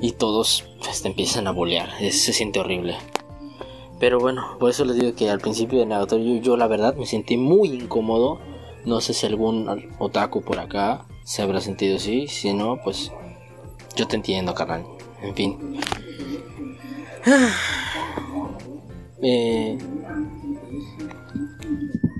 y 0.00 0.12
todos 0.12 0.64
pues, 0.82 1.02
te 1.02 1.08
empiezan 1.08 1.46
a 1.46 1.50
bolear. 1.50 1.90
se 1.98 2.32
siente 2.32 2.58
horrible. 2.58 2.96
Pero 4.00 4.20
bueno, 4.20 4.56
por 4.58 4.70
eso 4.70 4.84
les 4.84 4.96
digo 4.96 5.14
que 5.14 5.28
al 5.28 5.40
principio 5.40 5.80
de 5.80 5.86
Nagatoro 5.86 6.22
yo, 6.22 6.56
la 6.56 6.68
verdad 6.68 6.94
me 6.94 7.06
sentí 7.06 7.36
muy 7.36 7.68
incómodo. 7.68 8.40
No 8.84 9.00
sé 9.00 9.12
si 9.12 9.26
algún 9.26 9.90
otaku 9.98 10.42
por 10.42 10.58
acá 10.58 11.04
se 11.24 11.42
habrá 11.42 11.60
sentido 11.60 11.96
así. 11.96 12.28
Si 12.28 12.52
no, 12.54 12.80
pues 12.82 13.10
yo 13.96 14.06
te 14.06 14.16
entiendo, 14.16 14.54
carnal. 14.54 14.84
En 15.22 15.34
fin. 15.34 15.58
Eh, 19.20 19.76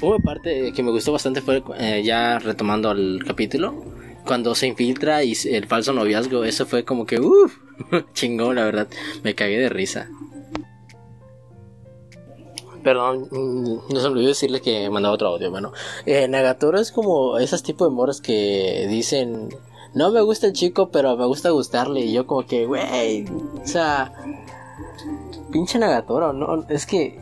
una 0.03 0.18
parte 0.18 0.72
que 0.72 0.83
me 0.83 0.91
gustó 0.91 1.12
bastante 1.12 1.41
fue 1.41 1.62
eh, 1.79 2.03
ya 2.05 2.41
retomando 2.41 2.91
el 2.91 3.22
capítulo. 3.24 3.85
Cuando 4.24 4.55
se 4.57 4.66
infiltra 4.66 5.22
y 5.22 5.35
el 5.45 5.66
falso 5.66 5.93
noviazgo, 5.93 6.43
eso 6.43 6.66
fue 6.66 6.85
como 6.85 7.07
que, 7.07 7.20
uff, 7.20 7.57
chingón, 8.14 8.57
la 8.57 8.64
verdad. 8.64 8.89
Me 9.22 9.37
cagué 9.37 9.59
de 9.59 9.68
risa. 9.68 10.09
Perdón, 12.89 13.28
mm, 13.30 13.93
no 13.93 14.01
se 14.01 14.07
olvidó 14.07 14.28
decirle 14.28 14.62
que 14.62 14.89
mandaba 14.89 15.14
otro 15.14 15.28
audio. 15.28 15.51
Bueno, 15.51 15.72
eh, 16.07 16.26
Nagatoro 16.26 16.80
es 16.80 16.91
como 16.91 17.36
esos 17.36 17.62
tipos 17.62 17.86
de 17.86 17.95
moros 17.95 18.22
que 18.22 18.86
dicen: 18.89 19.51
No 19.93 20.11
me 20.11 20.22
gusta 20.22 20.47
el 20.47 20.55
chico, 20.55 20.89
pero 20.89 21.14
me 21.14 21.26
gusta 21.26 21.51
gustarle. 21.51 22.01
Y 22.01 22.14
yo, 22.14 22.26
como 22.26 22.47
que, 22.47 22.64
güey, 22.64 23.26
o 23.62 23.66
sea, 23.66 24.14
pinche 25.53 25.78
Nagatoro, 25.78 26.32
¿no? 26.32 26.64
Es 26.70 26.86
que 26.86 27.20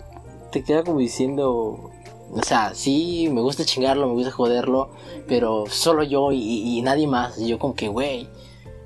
te 0.53 0.63
queda 0.63 0.85
como 0.85 1.01
diciendo: 1.01 1.91
O 2.31 2.43
sea, 2.45 2.73
sí, 2.77 3.29
me 3.33 3.41
gusta 3.41 3.65
chingarlo, 3.65 4.07
me 4.07 4.15
gusta 4.15 4.31
joderlo, 4.31 4.91
pero 5.27 5.65
solo 5.69 6.05
yo 6.05 6.31
y, 6.31 6.81
nadie 6.83 7.09
más. 7.09 7.41
Y 7.41 7.49
yo 7.49 7.59
como 7.59 7.75
que, 7.75 7.89
güey. 7.89 8.29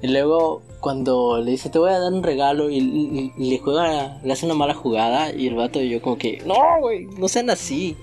Y 0.01 0.09
luego 0.09 0.63
cuando 0.81 1.41
le 1.41 1.53
dice, 1.53 1.71
te 1.71 1.79
voy 1.79 1.91
a 1.91 1.99
dar 1.99 2.13
un 2.13 2.23
regalo 2.23 2.71
y, 2.71 3.33
le 3.37 3.59
juega, 3.59 4.19
le 4.23 4.33
hace 4.33 4.47
una 4.47 4.55
mala 4.55 4.75
jugada 4.75 5.33
y 5.33 5.47
el 5.47 5.55
vato 5.55 5.81
y 5.81 5.91
yo 5.91 6.03
como 6.03 6.19
que, 6.19 6.43
no, 6.47 6.81
güey, 6.81 7.07
no 7.07 7.29
sean 7.29 7.51
así. 7.51 7.97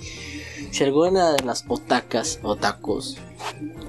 Si 0.71 0.83
alguna 0.83 1.33
de 1.33 1.43
las 1.43 1.65
otacas, 1.67 2.39
otacos, 2.43 3.17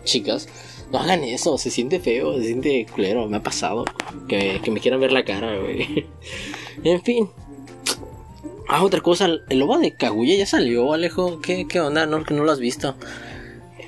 chicas, 0.05 0.49
no 0.93 0.99
hagan 0.99 1.25
eso, 1.25 1.59
se 1.59 1.71
siente 1.71 2.01
feo, 2.01 2.35
se 2.39 2.45
siente 2.45 2.87
culero, 2.93 3.29
me 3.29 3.39
ha 3.39 3.43
pasado. 3.43 3.85
Que, 4.29 4.61
que 4.63 4.71
me 4.71 4.81
quieran 4.81 5.01
ver 5.01 5.13
la 5.13 5.25
cara, 5.25 5.59
güey. 5.59 6.07
en 6.85 7.03
fin, 7.03 7.29
Ah, 8.71 8.85
otra 8.85 9.01
cosa, 9.01 9.29
el 9.49 9.59
lobo 9.59 9.79
de 9.79 9.95
Kaguya 9.95 10.37
ya 10.37 10.45
salió, 10.45 10.93
Alejo. 10.93 11.41
¿Qué, 11.41 11.67
qué 11.67 11.81
onda? 11.81 12.05
No, 12.05 12.23
que 12.23 12.35
no 12.35 12.45
lo 12.45 12.53
has 12.53 12.61
visto. 12.61 12.97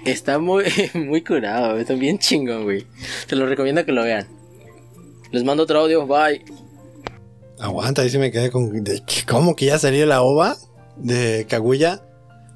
Está 0.07 0.38
muy, 0.38 0.64
muy 0.94 1.22
curado, 1.22 1.76
está 1.76 1.92
bien 1.92 2.18
chingón, 2.18 2.64
güey. 2.64 2.86
Te 3.26 3.36
lo 3.36 3.44
recomiendo 3.44 3.84
que 3.84 3.92
lo 3.92 4.03
vean. 4.03 4.39
Les 5.30 5.44
mando 5.44 5.62
otro 5.62 5.80
audio, 5.80 6.06
bye. 6.06 6.44
Aguanta, 7.58 8.02
ahí 8.02 8.10
sí 8.10 8.18
me 8.18 8.30
quedé 8.30 8.50
con. 8.50 8.72
¿Cómo 9.28 9.54
que 9.54 9.66
ya 9.66 9.78
salió 9.78 10.06
la 10.06 10.22
ova 10.22 10.56
de 10.96 11.46
Kaguya? 11.48 12.02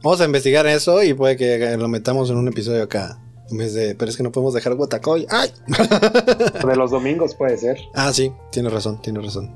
Vamos 0.03 0.21
a 0.21 0.25
investigar 0.25 0.67
eso 0.67 1.03
y 1.03 1.15
puede 1.15 1.37
que 1.37 1.77
lo 1.77 1.89
metamos 1.89 2.31
en 2.31 2.37
un 2.37 2.49
episodio 2.49 2.83
acá. 2.83 3.21
En 3.51 3.59
vez 3.59 3.75
de. 3.75 3.95
Pero 3.95 4.11
es 4.11 4.17
que 4.17 4.23
no 4.23 4.33
podemos 4.33 4.55
dejar 4.55 4.73
Watakoy. 4.75 5.27
¡Ay! 5.31 5.51
De 6.67 6.77
los 6.77 6.91
domingos 6.91 7.35
puede 7.35 7.57
ser. 7.59 7.79
Ah, 7.95 8.13
sí, 8.13 8.33
tienes 8.51 8.73
razón, 8.73 9.01
tienes 9.03 9.25
razón. 9.25 9.55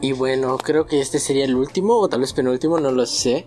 Y 0.00 0.12
bueno, 0.12 0.58
creo 0.58 0.86
que 0.86 1.00
este 1.00 1.18
sería 1.18 1.46
el 1.46 1.54
último, 1.54 1.98
o 1.98 2.08
tal 2.08 2.20
vez 2.20 2.34
penúltimo, 2.34 2.78
no 2.78 2.90
lo 2.90 3.06
sé. 3.06 3.46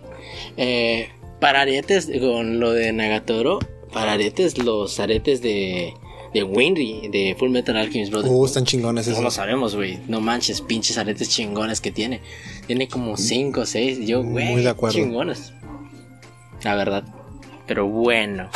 Eh, 0.56 1.08
para 1.40 1.60
aretes, 1.60 2.10
con 2.20 2.58
lo 2.58 2.72
de 2.72 2.92
Nagatoro, 2.92 3.60
para 3.92 4.12
aretes, 4.12 4.58
los 4.58 4.98
aretes 4.98 5.40
de, 5.40 5.94
de 6.32 6.42
Winry, 6.42 7.08
de 7.08 7.36
Full 7.38 7.50
Metal 7.50 7.76
Alchemist 7.76 8.10
Brother. 8.12 8.30
Uh, 8.30 8.46
están 8.46 8.64
chingones 8.64 9.06
esos. 9.06 9.18
No 9.18 9.24
lo 9.24 9.30
sabemos, 9.30 9.74
güey. 9.74 9.98
No 10.08 10.20
manches, 10.20 10.60
pinches 10.60 10.98
aretes 10.98 11.28
chingones 11.28 11.80
que 11.80 11.90
tiene. 11.90 12.20
Tiene 12.66 12.88
como 12.88 13.16
5 13.16 13.60
o 13.60 13.66
6. 13.66 14.06
Yo, 14.06 14.22
güey. 14.22 14.46
Muy 14.46 14.62
de 14.62 14.68
acuerdo. 14.68 14.96
Chingones. 14.98 15.52
La 16.62 16.74
verdad. 16.74 17.04
Pero 17.66 17.86
bueno. 17.86 18.48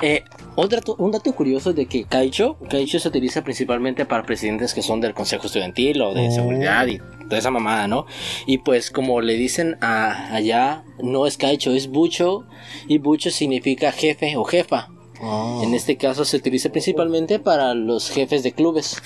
Eh, 0.00 0.22
un 0.56 1.10
dato 1.10 1.32
curioso 1.32 1.72
de 1.72 1.86
que 1.86 2.04
Kaicho, 2.04 2.56
Kaicho 2.70 2.98
se 2.98 3.08
utiliza 3.08 3.42
principalmente 3.42 4.06
para 4.06 4.24
presidentes 4.24 4.72
que 4.72 4.82
son 4.82 5.00
del 5.00 5.14
Consejo 5.14 5.46
Estudiantil 5.46 6.00
o 6.00 6.14
de 6.14 6.28
oh. 6.28 6.30
seguridad 6.30 6.86
y 6.86 6.98
toda 7.24 7.38
esa 7.38 7.50
mamada, 7.50 7.88
¿no? 7.88 8.06
Y 8.46 8.58
pues 8.58 8.90
como 8.90 9.20
le 9.20 9.34
dicen 9.34 9.76
allá, 9.80 10.84
no 11.02 11.26
es 11.26 11.36
Kaicho, 11.36 11.72
es 11.72 11.88
Bucho 11.88 12.46
y 12.86 12.98
Bucho 12.98 13.30
significa 13.30 13.92
jefe 13.92 14.36
o 14.36 14.44
jefa. 14.44 14.90
Oh. 15.20 15.62
En 15.64 15.74
este 15.74 15.96
caso 15.96 16.24
se 16.24 16.36
utiliza 16.36 16.70
principalmente 16.70 17.38
para 17.38 17.74
los 17.74 18.10
jefes 18.10 18.42
de 18.42 18.52
clubes. 18.52 19.02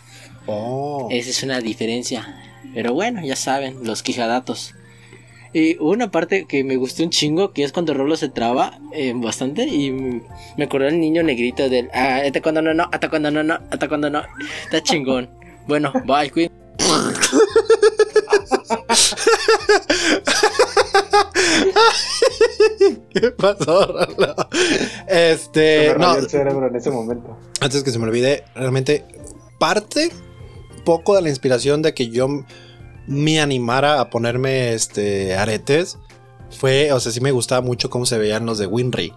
Oh. 0.47 1.09
Esa 1.11 1.31
es 1.31 1.43
una 1.43 1.61
diferencia. 1.61 2.43
Pero 2.75 2.95
bueno, 2.95 3.25
ya 3.25 3.37
saben, 3.37 3.85
los 3.85 4.03
quijadatos. 4.03 4.75
Y 5.53 5.77
una 5.79 6.11
parte 6.11 6.45
que 6.45 6.63
me 6.63 6.77
gustó 6.77 7.03
un 7.03 7.11
chingo, 7.11 7.53
que 7.53 7.65
es 7.65 7.73
cuando 7.73 7.95
Rolo 7.95 8.17
se 8.17 8.29
traba 8.29 8.79
eh, 8.93 9.15
bastante. 9.17 9.67
Y 9.67 9.91
me 9.91 10.65
acordé 10.65 10.87
del 10.87 11.01
niño 11.01 11.23
negrito 11.23 11.69
del. 11.69 11.91
Ah, 11.95 12.21
hasta 12.25 12.43
cuando 12.43 12.63
no, 12.63 12.75
no, 12.75 12.89
hasta 12.93 13.09
cuando 13.09 13.31
no, 13.31 13.43
no, 13.43 13.59
hasta 13.71 13.89
cuando 13.89 14.11
no. 14.11 14.23
Está 14.65 14.83
chingón. 14.83 15.31
Bueno, 15.67 15.93
bye, 16.05 16.31
Queen. 16.31 16.51
¿Qué 23.11 23.31
pasó, 23.33 23.87
Rolo? 23.87 24.35
Este. 25.07 25.95
no. 25.99 26.17
el 26.17 26.29
cerebro 26.29 26.67
en 26.67 26.77
ese 26.77 26.91
momento. 26.91 27.37
Antes 27.61 27.83
que 27.83 27.91
se 27.91 27.99
me 27.99 28.05
olvide, 28.05 28.45
realmente 28.55 29.05
parte 29.59 30.11
poco 30.85 31.17
de 31.17 31.23
la 31.23 31.29
inspiración 31.29 31.83
de 31.83 31.95
que 31.95 32.09
yo 32.09 32.29
me 33.07 33.41
animara 33.41 34.01
a 34.01 34.11
ponerme 34.11 34.75
este 34.75 35.37
aretes 35.37 35.99
fue, 36.51 36.93
o 36.93 37.01
sea, 37.01 37.13
sí 37.13 37.21
me 37.21 37.33
gustaba 37.33 37.61
mucho 37.61 37.91
cómo 37.91 38.07
se 38.07 38.19
veían 38.19 38.47
los 38.47 38.59
de 38.59 38.67
Winry. 38.67 39.13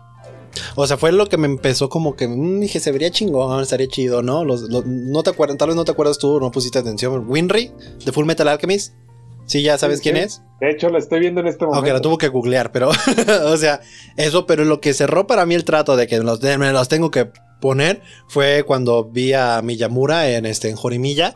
O 0.75 0.85
sea, 0.85 0.97
fue 0.97 1.11
lo 1.11 1.27
que 1.27 1.37
me 1.37 1.47
empezó 1.47 1.89
como 1.89 2.15
que 2.15 2.27
mm, 2.27 2.59
dije, 2.59 2.79
se 2.79 2.91
vería 2.91 3.09
chingón, 3.09 3.61
estaría 3.61 3.87
chido, 3.87 4.21
¿no? 4.21 4.43
Los, 4.43 4.69
no 4.69 5.23
te 5.23 5.29
acuerdas, 5.29 5.57
tal 5.57 5.69
vez 5.69 5.77
no 5.77 5.85
te 5.85 5.91
acuerdas 5.91 6.17
tú, 6.17 6.39
no 6.39 6.51
pusiste 6.51 6.79
atención. 6.79 7.25
Winry, 7.27 7.71
de 8.03 8.11
Full 8.11 8.25
Metal 8.25 8.47
Alchemist. 8.47 8.93
Sí, 9.51 9.63
ya 9.63 9.77
sabes 9.77 9.99
quién 9.99 10.15
es. 10.15 10.41
De 10.61 10.69
hecho, 10.69 10.87
lo 10.87 10.97
estoy 10.97 11.19
viendo 11.19 11.41
en 11.41 11.47
este 11.47 11.65
momento. 11.65 11.75
Aunque 11.75 11.91
lo 11.91 11.99
tuvo 11.99 12.17
que 12.17 12.29
googlear, 12.29 12.71
pero, 12.71 12.89
o 13.45 13.57
sea, 13.57 13.81
eso, 14.15 14.45
pero 14.45 14.63
lo 14.63 14.79
que 14.79 14.93
cerró 14.93 15.27
para 15.27 15.45
mí 15.45 15.55
el 15.55 15.65
trato 15.65 15.97
de 15.97 16.07
que 16.07 16.19
los, 16.19 16.41
me 16.41 16.71
los 16.71 16.87
tengo 16.87 17.11
que 17.11 17.31
poner 17.59 18.01
fue 18.29 18.63
cuando 18.63 19.03
vi 19.03 19.33
a 19.33 19.61
Miyamura 19.61 20.29
en 20.29 20.45
este 20.45 20.69
en 20.69 20.77
Jorimilla 20.77 21.35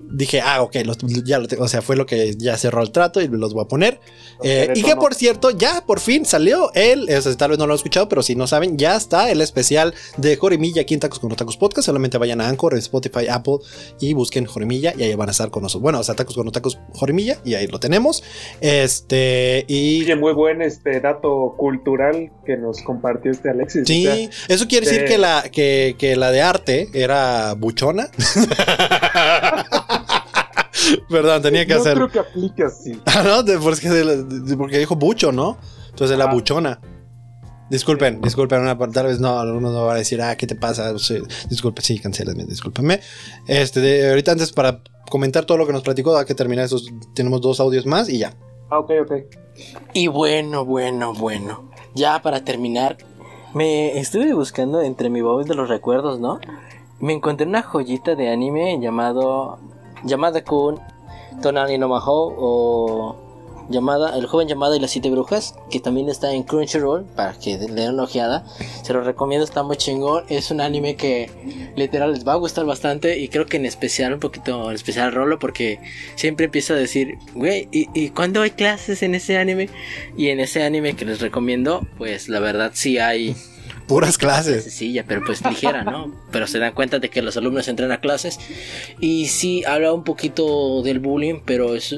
dije, 0.00 0.40
ah, 0.40 0.62
ok, 0.62 0.76
ya 1.24 1.38
lo 1.38 1.46
o 1.58 1.68
sea, 1.68 1.82
fue 1.82 1.96
lo 1.96 2.06
que 2.06 2.36
ya 2.36 2.56
cerró 2.56 2.82
el 2.82 2.90
trato 2.90 3.20
y 3.20 3.28
los 3.28 3.54
voy 3.54 3.64
a 3.64 3.68
poner. 3.68 4.00
Eh, 4.42 4.72
y 4.74 4.82
que 4.82 4.96
por 4.96 5.14
cierto, 5.14 5.50
ya 5.50 5.84
por 5.86 6.00
fin 6.00 6.24
salió 6.24 6.70
el, 6.74 7.08
o 7.10 7.20
sea, 7.20 7.36
tal 7.36 7.50
vez 7.50 7.58
no 7.58 7.66
lo 7.66 7.72
han 7.72 7.76
escuchado, 7.76 8.08
pero 8.08 8.22
si 8.22 8.34
no 8.34 8.46
saben, 8.46 8.78
ya 8.78 8.96
está 8.96 9.30
el 9.30 9.40
especial 9.40 9.94
de 10.16 10.36
Jorimilla 10.36 10.82
aquí 10.82 10.94
en 10.94 11.00
Tacos 11.00 11.18
con 11.18 11.32
Otacos 11.32 11.56
Podcast. 11.56 11.86
Solamente 11.86 12.18
vayan 12.18 12.40
a 12.40 12.48
Anchor, 12.48 12.74
Spotify, 12.74 13.28
Apple 13.28 13.58
y 14.00 14.14
busquen 14.14 14.46
Jorimilla 14.46 14.92
y 14.96 15.02
ahí 15.02 15.14
van 15.14 15.28
a 15.28 15.32
estar 15.32 15.50
con 15.50 15.62
nosotros. 15.62 15.82
Bueno, 15.82 16.00
o 16.00 16.04
sea, 16.04 16.14
Tacos 16.14 16.34
con 16.34 16.48
Otacos 16.48 16.78
Jorimilla 16.92 17.38
y 17.44 17.54
ahí 17.54 17.66
lo 17.66 17.80
tenemos. 17.80 18.22
Este, 18.60 19.64
y. 19.68 20.06
muy 20.16 20.32
buen 20.32 20.62
este 20.62 21.00
dato 21.00 21.54
cultural 21.56 22.32
que 22.44 22.56
nos 22.56 22.80
compartió 22.82 23.30
este 23.30 23.50
Alexis. 23.50 23.86
Sí, 23.86 24.30
eso 24.48 24.66
quiere 24.66 24.86
decir 24.86 25.04
que 25.04 25.18
la, 25.18 25.44
que, 25.50 25.94
que 25.98 26.16
la 26.16 26.30
de 26.30 26.42
arte 26.42 26.88
era 26.94 27.54
buchona. 27.54 28.08
Perdón, 31.08 31.42
tenía 31.42 31.66
que 31.66 31.74
hacer. 31.74 31.98
No 31.98 32.08
creo 32.08 32.24
que 32.24 32.28
aplique 32.28 32.64
así. 32.64 33.00
Ah, 33.06 33.22
no, 33.22 33.44
porque, 33.62 34.78
dijo 34.78 34.96
bucho, 34.96 35.32
¿no? 35.32 35.56
Entonces 35.90 36.18
la 36.18 36.24
ah. 36.24 36.32
buchona. 36.32 36.80
Disculpen, 37.70 38.20
disculpen, 38.20 38.62
tal 38.92 39.06
vez 39.06 39.18
no, 39.18 39.40
algunos 39.40 39.72
no 39.72 39.86
van 39.86 39.96
a 39.96 39.98
decir, 39.98 40.22
ah, 40.22 40.36
¿qué 40.36 40.46
te 40.46 40.54
pasa? 40.54 40.92
disculpen, 40.92 41.82
sí, 41.82 41.98
cancelenme, 41.98 42.44
discúlpenme. 42.44 43.00
Este, 43.48 44.08
ahorita 44.08 44.32
antes 44.32 44.52
para 44.52 44.82
comentar 45.10 45.44
todo 45.46 45.58
lo 45.58 45.66
que 45.66 45.72
nos 45.72 45.82
platicó, 45.82 46.16
hay 46.16 46.26
que 46.26 46.34
terminar 46.34 46.66
esos, 46.66 46.92
tenemos 47.14 47.40
dos 47.40 47.58
audios 47.58 47.84
más 47.84 48.08
y 48.08 48.18
ya. 48.18 48.34
Ah, 48.70 48.78
ok, 48.78 48.90
ok. 49.02 49.12
Y 49.94 50.06
bueno, 50.06 50.64
bueno, 50.64 51.12
bueno. 51.14 51.70
Ya 51.94 52.20
para 52.22 52.44
terminar, 52.44 52.98
me 53.54 53.98
estuve 53.98 54.32
buscando 54.34 54.82
entre 54.82 55.10
mi 55.10 55.22
baúl 55.22 55.44
de 55.44 55.54
los 55.54 55.68
recuerdos, 55.68 56.20
¿no? 56.20 56.38
Me 57.00 57.14
encontré 57.14 57.46
una 57.46 57.62
joyita 57.62 58.14
de 58.14 58.28
anime 58.28 58.78
llamado 58.80 59.58
Llamada 60.04 60.42
Kun, 60.44 60.80
Tonani 61.42 61.78
no 61.78 61.88
Mahou 61.88 62.34
o 62.36 63.26
llamada 63.68 64.16
El 64.16 64.26
joven 64.26 64.48
llamada 64.48 64.76
y 64.76 64.80
las 64.80 64.90
siete 64.90 65.10
brujas, 65.10 65.54
que 65.70 65.80
también 65.80 66.08
está 66.08 66.32
en 66.32 66.42
Crunchyroll 66.42 67.04
para 67.04 67.32
que 67.34 67.58
le 67.58 67.68
den 67.68 67.94
una 67.94 68.04
ojeada. 68.04 68.44
Se 68.82 68.92
lo 68.92 69.02
recomiendo, 69.02 69.44
está 69.44 69.62
muy 69.62 69.76
chingón. 69.76 70.24
Es 70.28 70.50
un 70.50 70.60
anime 70.60 70.96
que 70.96 71.72
literal 71.76 72.12
les 72.12 72.26
va 72.26 72.34
a 72.34 72.36
gustar 72.36 72.64
bastante 72.64 73.18
y 73.18 73.28
creo 73.28 73.46
que 73.46 73.56
en 73.56 73.66
especial 73.66 74.14
un 74.14 74.20
poquito 74.20 74.70
en 74.70 74.74
especial 74.74 75.12
Rolo 75.12 75.38
porque 75.38 75.80
siempre 76.14 76.46
empieza 76.46 76.74
a 76.74 76.76
decir, 76.76 77.18
güey, 77.34 77.68
¿y, 77.72 77.88
¿y 77.94 78.10
cuándo 78.10 78.42
hay 78.42 78.50
clases 78.50 79.02
en 79.02 79.14
ese 79.14 79.38
anime? 79.38 79.68
Y 80.16 80.28
en 80.28 80.40
ese 80.40 80.62
anime 80.62 80.94
que 80.94 81.04
les 81.04 81.20
recomiendo, 81.20 81.86
pues 81.98 82.28
la 82.28 82.40
verdad 82.40 82.70
sí 82.74 82.98
hay 82.98 83.36
puras 83.86 84.18
clases. 84.18 84.64
Sencilla, 84.64 85.04
pero 85.06 85.22
pues 85.24 85.44
ligera, 85.44 85.84
¿no? 85.84 86.14
pero 86.30 86.46
se 86.46 86.58
dan 86.58 86.74
cuenta 86.74 86.98
de 86.98 87.08
que 87.08 87.22
los 87.22 87.36
alumnos 87.36 87.68
entran 87.68 87.92
a 87.92 88.00
clases. 88.00 88.38
Y 89.00 89.26
sí, 89.26 89.64
habla 89.64 89.92
un 89.92 90.04
poquito 90.04 90.82
del 90.82 90.98
bullying, 90.98 91.40
pero 91.44 91.74
es. 91.74 91.96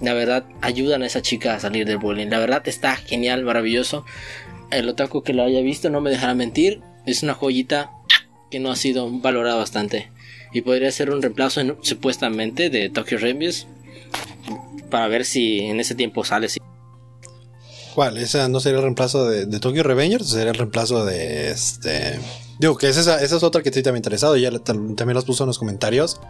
La 0.00 0.12
verdad, 0.12 0.44
ayudan 0.60 1.02
a 1.02 1.06
esa 1.06 1.22
chica 1.22 1.54
a 1.54 1.60
salir 1.60 1.86
del 1.86 1.98
bullying. 1.98 2.26
La 2.26 2.40
verdad, 2.40 2.62
está 2.66 2.96
genial, 2.96 3.44
maravilloso. 3.44 4.04
El 4.70 4.88
otaku 4.88 5.22
que 5.22 5.32
lo 5.32 5.44
haya 5.44 5.60
visto 5.60 5.88
no 5.88 6.00
me 6.00 6.10
dejará 6.10 6.34
mentir. 6.34 6.80
Es 7.06 7.22
una 7.22 7.34
joyita 7.34 7.90
que 8.50 8.58
no 8.58 8.70
ha 8.70 8.76
sido 8.76 9.08
valorada 9.10 9.56
bastante. 9.56 10.10
Y 10.52 10.62
podría 10.62 10.90
ser 10.90 11.10
un 11.10 11.22
reemplazo, 11.22 11.60
supuestamente, 11.82 12.70
de 12.70 12.90
Tokyo 12.90 13.18
Reviews. 13.18 13.66
Para 14.90 15.08
ver 15.08 15.24
si 15.24 15.60
en 15.60 15.80
ese 15.80 15.94
tiempo 15.94 16.24
sale. 16.24 16.48
¿Cuál? 17.94 18.18
¿Esa 18.18 18.48
no 18.48 18.60
sería 18.60 18.78
el 18.78 18.82
reemplazo 18.82 19.28
de, 19.28 19.46
Tokyo 19.60 19.82
Revengers? 19.82 20.28
¿Sería 20.28 20.50
el 20.50 20.58
reemplazo 20.58 21.04
de 21.04 21.50
este...? 21.50 22.18
Digo, 22.58 22.76
que 22.76 22.88
esa, 22.88 23.22
esa 23.22 23.36
es 23.36 23.42
otra 23.42 23.62
que 23.62 23.70
te 23.70 23.82
también 23.82 24.00
interesado. 24.00 24.36
Ya 24.36 24.50
también 24.58 25.14
las 25.14 25.24
puso 25.24 25.44
en 25.44 25.48
los 25.48 25.58
comentarios. 25.58 26.20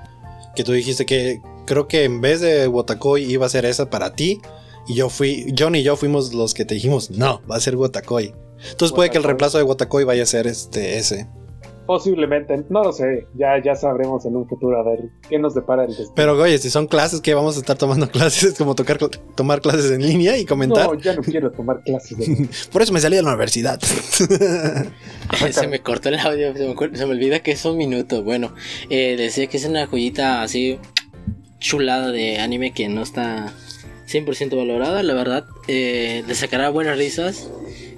Que 0.54 0.64
tú 0.64 0.72
dijiste 0.72 1.06
que 1.06 1.40
creo 1.66 1.88
que 1.88 2.04
en 2.04 2.20
vez 2.20 2.40
de 2.40 2.68
Wotakoi 2.68 3.24
iba 3.24 3.46
a 3.46 3.48
ser 3.48 3.64
esa 3.64 3.88
para 3.88 4.14
ti. 4.14 4.40
Y 4.86 4.94
yo 4.94 5.08
fui, 5.08 5.54
John 5.58 5.74
y 5.74 5.82
yo 5.82 5.96
fuimos 5.96 6.34
los 6.34 6.52
que 6.52 6.64
te 6.64 6.74
dijimos, 6.74 7.10
no, 7.10 7.40
va 7.50 7.56
a 7.56 7.60
ser 7.60 7.76
Wotakoi. 7.76 8.34
Entonces 8.70 8.94
puede 8.94 9.10
que 9.10 9.18
el 9.18 9.24
reemplazo 9.24 9.58
de 9.58 9.64
Wotakoi 9.64 10.04
vaya 10.04 10.22
a 10.22 10.26
ser 10.26 10.46
este 10.46 10.98
ese. 10.98 11.28
Posiblemente, 11.86 12.64
no 12.70 12.82
lo 12.82 12.92
sé, 12.92 13.26
ya, 13.34 13.62
ya 13.62 13.74
sabremos 13.74 14.24
en 14.24 14.36
un 14.36 14.48
futuro 14.48 14.80
a 14.80 14.82
ver 14.82 15.10
qué 15.28 15.38
nos 15.38 15.54
depara 15.54 15.82
el 15.82 15.88
destino. 15.88 16.12
Pero 16.14 16.40
oye, 16.40 16.56
si 16.58 16.70
son 16.70 16.86
clases 16.86 17.20
que 17.20 17.34
vamos 17.34 17.56
a 17.56 17.60
estar 17.60 17.76
tomando 17.76 18.08
clases, 18.10 18.54
como 18.54 18.74
tocar, 18.74 18.98
tomar 19.34 19.60
clases 19.60 19.90
en 19.90 20.02
línea 20.02 20.38
y 20.38 20.46
comentar. 20.46 20.86
No, 20.86 20.94
ya 20.94 21.14
no 21.14 21.22
quiero 21.22 21.50
tomar 21.52 21.82
clases. 21.82 22.68
Por 22.72 22.82
eso 22.82 22.92
me 22.92 23.00
salí 23.00 23.16
de 23.16 23.22
la 23.22 23.28
universidad. 23.30 23.78
se 25.50 25.68
me 25.68 25.80
cortó 25.80 26.08
el 26.08 26.18
audio, 26.18 26.54
se 26.54 27.06
me, 27.06 27.12
olvida 27.12 27.40
que 27.40 27.52
es 27.52 27.64
un 27.64 27.76
minuto. 27.76 28.22
Bueno, 28.22 28.54
eh, 28.88 29.16
decía 29.18 29.46
que 29.46 29.58
es 29.58 29.64
una 29.66 29.86
joyita 29.86 30.42
así 30.42 30.78
chulada 31.58 32.12
de 32.12 32.38
anime 32.38 32.72
que 32.72 32.88
no 32.88 33.02
está 33.02 33.52
100% 34.08 34.56
valorada, 34.56 35.02
la 35.02 35.14
verdad. 35.14 35.44
Eh, 35.68 36.24
le 36.26 36.34
sacará 36.34 36.70
buenas 36.70 36.96
risas 36.96 37.50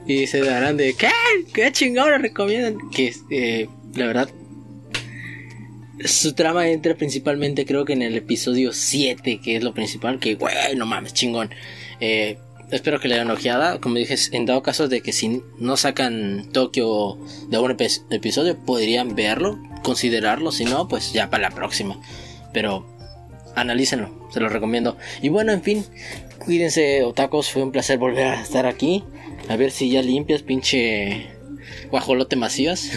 y 0.07 0.27
se 0.27 0.41
darán 0.41 0.77
de 0.77 0.95
¿qué? 0.95 1.11
¿Qué 1.53 1.73
chingón 1.73 2.23
recomiendan? 2.23 2.91
Que 2.91 3.13
eh, 3.31 3.69
la 3.97 4.07
verdad 4.07 4.29
su 6.05 6.35
trama 6.35 6.69
entra 6.69 6.95
principalmente 6.95 7.65
creo 7.65 7.85
que 7.85 7.95
en 7.95 8.03
el 8.03 8.17
episodio 8.17 8.73
7, 8.73 9.41
que 9.43 9.57
es 9.57 9.65
lo 9.65 9.73
principal, 9.73 10.19
que 10.19 10.35
güey, 10.35 10.55
no 10.77 10.87
mames, 10.87 11.15
chingón. 11.15 11.51
Eh, 12.01 12.39
espero 12.71 13.01
que 13.01 13.09
le 13.09 13.17
den 13.17 13.31
ojeada. 13.31 13.81
Como 13.81 13.97
dije, 13.97 14.15
en 14.33 14.47
dado 14.47 14.63
caso 14.63 14.89
de 14.89 15.01
que 15.01 15.13
si 15.13 15.43
no 15.59 15.77
sacan 15.77 16.49
Tokio 16.53 17.19
de 17.49 17.59
un 17.59 17.77
episodio, 18.11 18.57
podrían 18.59 19.15
verlo, 19.15 19.59
considerarlo. 19.83 20.53
Si 20.53 20.65
no, 20.65 20.89
pues 20.89 21.13
ya 21.13 21.31
para 21.31 21.49
la 21.49 21.55
próxima. 21.55 22.01
Pero 22.53 22.87
analícenlo, 23.55 24.29
se 24.31 24.41
los 24.41 24.53
recomiendo. 24.53 24.99
Y 25.23 25.31
bueno, 25.31 25.53
en 25.53 25.63
fin, 25.63 25.85
cuídense, 26.45 27.03
otacos. 27.05 27.51
Fue 27.51 27.63
un 27.63 27.73
placer 27.73 27.99
volver 27.99 28.27
a 28.27 28.43
estar 28.43 28.67
aquí. 28.67 29.03
A 29.49 29.57
ver 29.57 29.71
si 29.71 29.91
ya 29.91 30.03
limpias, 30.03 30.43
pinche 30.43 31.36
guajolote 31.91 32.37
macías. 32.37 32.91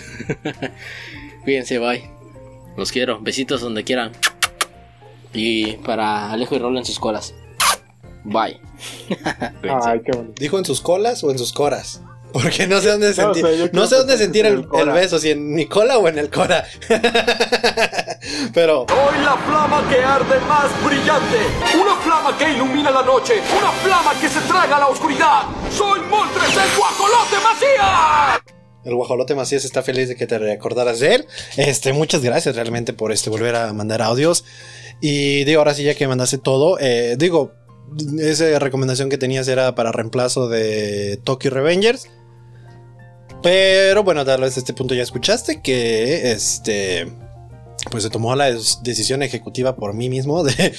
Cuídense, 1.43 1.80
bye. 1.80 2.09
Los 2.78 2.91
quiero. 2.91 3.20
Besitos 3.20 3.61
donde 3.61 3.84
quieran. 3.84 4.11
Y 5.34 5.74
para 5.78 6.32
Alejo 6.32 6.55
y 6.55 6.59
Rolo 6.59 6.80
en 6.80 6.86
sus 6.86 6.99
colas. 6.99 7.34
Bye. 8.24 8.59
Ay, 9.86 10.01
qué 10.05 10.11
bonito. 10.15 10.34
¿Dijo 10.39 10.57
en 10.57 10.65
sus 10.65 10.82
colas 10.82 11.24
o 11.24 11.32
en 11.32 11.38
sus 11.38 11.53
coras? 11.53 12.01
Porque 12.34 12.67
no 12.67 12.80
sé 12.80 12.89
dónde 12.89 13.13
sentir. 13.13 13.72
No, 13.74 13.88
sé 13.88 13.95
dónde 13.95 14.17
sentir 14.17 14.45
el, 14.45 14.67
beso, 14.93 15.20
si 15.20 15.32
en 15.32 15.53
mi 15.53 15.65
cola 15.65 15.97
o 15.97 16.07
en 16.07 16.20
el 16.20 16.30
cora. 16.30 16.65
Pero. 18.53 18.82
Hoy 18.82 19.24
la 19.24 19.36
flama 19.38 19.84
que 19.89 20.03
arde 20.03 20.39
más 20.41 20.86
brillante. 20.86 21.38
Una 21.82 21.95
flama 21.95 22.38
que 22.38 22.51
ilumina 22.51 22.91
la 22.91 23.01
noche. 23.01 23.41
Una 23.57 23.72
flama 23.72 24.13
que 24.20 24.30
se 24.30 24.41
traga 24.41 24.80
la 24.80 24.88
oscuridad. 24.88 25.43
Soy 25.76 26.01
Moltres, 26.01 26.55
el 26.55 26.78
guajolote 26.78 27.38
Macías. 27.43 28.59
El 28.89 28.95
guajolote 28.95 29.35
Macías 29.35 29.65
está 29.65 29.83
feliz 29.83 30.09
de 30.09 30.15
que 30.15 30.27
te 30.27 30.37
recordaras 30.37 30.99
de 30.99 31.15
él. 31.15 31.25
Este, 31.57 31.93
muchas 31.93 32.21
gracias 32.21 32.55
realmente 32.55 32.93
por 32.93 33.11
este 33.11 33.29
volver 33.29 33.55
a 33.55 33.73
mandar 33.73 34.01
audios. 34.01 34.43
Y 35.01 35.43
digo, 35.45 35.59
ahora 35.59 35.73
sí, 35.73 35.83
ya 35.83 35.95
que 35.95 36.07
mandaste 36.07 36.37
todo, 36.37 36.77
eh, 36.79 37.15
digo, 37.17 37.53
esa 38.19 38.59
recomendación 38.59 39.09
que 39.09 39.17
tenías 39.17 39.47
era 39.47 39.73
para 39.75 39.91
reemplazo 39.91 40.49
de 40.49 41.19
Tokyo 41.23 41.51
Revengers. 41.51 42.09
Pero 43.41 44.03
bueno, 44.03 44.25
tal 44.25 44.41
vez 44.41 44.57
a 44.57 44.59
este 44.59 44.73
punto 44.73 44.93
ya 44.93 45.03
escuchaste 45.03 45.61
que 45.61 46.31
este 46.31 47.07
pues 47.89 48.03
se 48.03 48.09
tomó 48.09 48.35
la 48.35 48.51
decisión 48.83 49.23
ejecutiva 49.23 49.75
por 49.75 49.93
mí 49.93 50.09
mismo 50.09 50.43
de, 50.43 50.73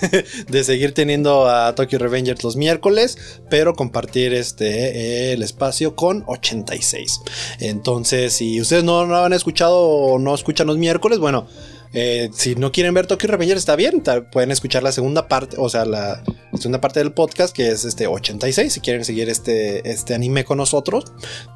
de, 0.48 0.64
seguir 0.64 0.92
teniendo 0.92 1.48
a 1.48 1.74
Tokyo 1.74 1.98
Revengers 1.98 2.42
los 2.44 2.56
miércoles, 2.56 3.16
pero 3.48 3.74
compartir 3.74 4.34
este 4.34 5.32
el 5.32 5.42
espacio 5.42 5.96
con 5.96 6.24
86. 6.26 7.20
Entonces, 7.60 8.32
si 8.32 8.60
ustedes 8.60 8.84
no, 8.84 9.06
no 9.06 9.16
han 9.16 9.32
escuchado 9.32 9.78
o 9.78 10.18
no 10.18 10.34
escuchan 10.34 10.66
los 10.66 10.78
miércoles, 10.78 11.18
bueno, 11.18 11.46
eh, 11.92 12.30
si 12.32 12.54
no 12.56 12.72
quieren 12.72 12.94
ver 12.94 13.06
Tokyo 13.06 13.28
Revengers, 13.28 13.60
está 13.60 13.76
bien. 13.76 14.02
Pueden 14.32 14.50
escuchar 14.50 14.82
la 14.82 14.92
segunda 14.92 15.28
parte, 15.28 15.56
o 15.58 15.68
sea, 15.68 15.84
la, 15.84 16.22
segunda 16.54 16.80
parte 16.80 17.00
del 17.00 17.12
podcast, 17.12 17.54
que 17.54 17.68
es 17.68 17.84
este 17.84 18.06
86. 18.06 18.72
Si 18.72 18.80
quieren 18.80 19.04
seguir 19.04 19.28
este, 19.28 19.88
este 19.90 20.14
anime 20.14 20.44
con 20.44 20.58
nosotros, 20.58 21.04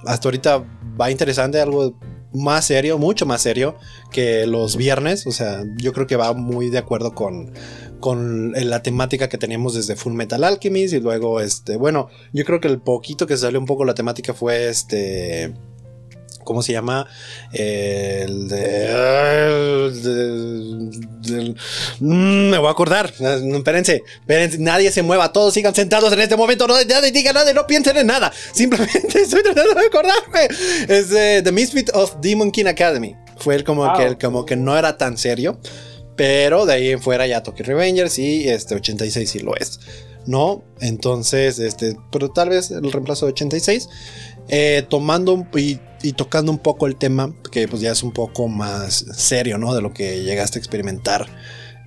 hasta 0.07 0.29
ahorita 0.29 0.65
va 0.99 1.11
interesante, 1.11 1.61
algo 1.61 1.95
más 2.33 2.67
serio, 2.67 2.99
mucho 2.99 3.27
más 3.27 3.43
serio 3.43 3.77
que 4.11 4.47
los 4.47 4.77
viernes. 4.77 5.27
O 5.27 5.33
sea, 5.33 5.65
yo 5.77 5.93
creo 5.93 6.07
que 6.07 6.17
va 6.17 6.33
muy 6.33 6.71
de 6.71 6.79
acuerdo 6.79 7.15
con, 7.15 7.53
con 8.01 8.53
la 8.53 8.83
temática 8.83 9.29
que 9.29 9.39
teníamos 9.39 9.75
desde 9.75 9.97
Full 9.97 10.13
Metal 10.13 10.43
Alchemist. 10.43 10.95
Y 10.95 11.01
luego, 11.01 11.41
este, 11.41 11.77
bueno, 11.77 12.09
yo 12.33 12.45
creo 12.45 12.61
que 12.61 12.69
el 12.69 12.81
poquito 12.81 13.27
que 13.27 13.37
salió 13.37 13.59
un 13.59 13.67
poco 13.67 13.85
la 13.85 13.95
temática 13.95 14.35
fue 14.35 14.69
este. 14.69 15.55
¿Cómo 16.51 16.65
se 16.65 16.73
llama? 16.73 17.07
El 17.53 18.49
de. 18.49 18.89
Mm, 22.01 22.51
me 22.51 22.59
voy 22.59 22.67
a 22.67 22.71
acordar. 22.73 23.07
Espérense, 23.07 24.03
espérense. 24.19 24.59
Nadie 24.59 24.91
se 24.91 25.05
mueva. 25.05 25.33
Todos 25.33 25.55
sigan 25.55 25.77
sentados 25.77 26.13
en 26.13 26.19
este 26.19 26.35
momento. 26.35 26.67
No 26.67 26.75
nadie 26.75 27.13
diga 27.13 27.33
nada. 27.33 27.53
No 27.53 27.69
piensen 27.69 27.99
en 27.99 28.09
nada. 28.09 28.33
Simplemente 28.53 29.21
estoy 29.21 29.45
tratando 29.45 29.75
de 29.75 29.87
acordarme. 29.87 30.49
Es 30.89 31.11
de 31.11 31.41
The 31.45 31.53
Misfit 31.53 31.91
of 31.95 32.17
Demon 32.21 32.51
King 32.51 32.67
Academy. 32.67 33.15
Fue 33.39 33.55
el 33.55 33.63
como, 33.63 33.97
que, 33.97 34.19
como 34.19 34.45
que 34.45 34.57
no 34.57 34.77
era 34.77 34.99
tan 34.99 35.19
serio. 35.19 35.61
Pero 36.17 36.67
de 36.67 36.73
ahí 36.73 36.91
en 36.91 37.01
fuera 37.01 37.29
ya 37.29 37.45
Tokyo 37.45 37.65
Revengers 37.65 38.19
y 38.19 38.49
este 38.49 38.75
86 38.75 39.31
sí 39.31 39.39
lo 39.39 39.55
es. 39.55 39.79
¿No? 40.27 40.65
Entonces, 40.81 41.61
este, 41.61 41.97
pero 42.11 42.31
tal 42.31 42.49
vez 42.49 42.73
el 42.73 42.91
reemplazo 42.91 43.27
de 43.27 43.35
86. 43.35 43.89
Eh, 44.53 44.85
tomando 44.89 45.47
y, 45.55 45.79
tocando 46.15 46.51
un 46.51 46.59
poco 46.59 46.89
el 46.89 46.97
tema, 46.97 47.33
que 47.53 47.69
pues 47.69 47.81
ya 47.81 47.93
es 47.93 48.03
un 48.03 48.11
poco 48.11 48.49
más 48.49 49.07
serio, 49.13 49.59
¿no? 49.59 49.73
De 49.75 49.81
lo 49.81 49.93
que 49.93 50.25
llegaste 50.25 50.59
a 50.59 50.61
experimentar 50.61 51.29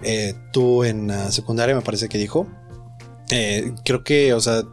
eh, 0.02 0.34
tú 0.54 0.86
en 0.86 1.08
la 1.08 1.30
secundaria, 1.34 1.76
me 1.76 1.82
parece 1.82 2.08
que 2.08 2.18
dijo. 2.18 2.48
Eh, 3.32 3.74
creo 3.84 4.06
que, 4.06 4.34
o 4.34 4.40
sea, 4.40 4.64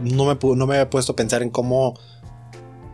no 0.00 0.24
me, 0.24 0.38
no 0.56 0.66
me 0.66 0.76
había 0.76 0.88
puesto 0.88 1.12
a 1.12 1.16
pensar 1.16 1.42
en 1.42 1.50
cómo 1.50 2.00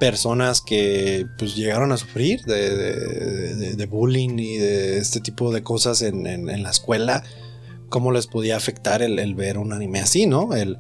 personas 0.01 0.61
que 0.61 1.25
pues 1.39 1.55
llegaron 1.55 1.93
a 1.93 1.97
sufrir 1.97 2.43
de, 2.43 3.87
bullying 3.89 4.37
y 4.41 4.57
de 4.57 4.99
este 4.99 5.21
tipo 5.21 5.53
de 5.53 5.63
cosas 5.63 6.03
en, 6.03 6.25
la 6.65 6.71
escuela, 6.71 7.23
cómo 7.89 8.11
les 8.11 8.27
podía 8.27 8.57
afectar 8.57 9.03
el 9.03 9.35
ver 9.37 9.59
un 9.59 9.73
anime 9.73 10.01
así, 10.01 10.27
¿no? 10.27 10.53
El, 10.53 10.79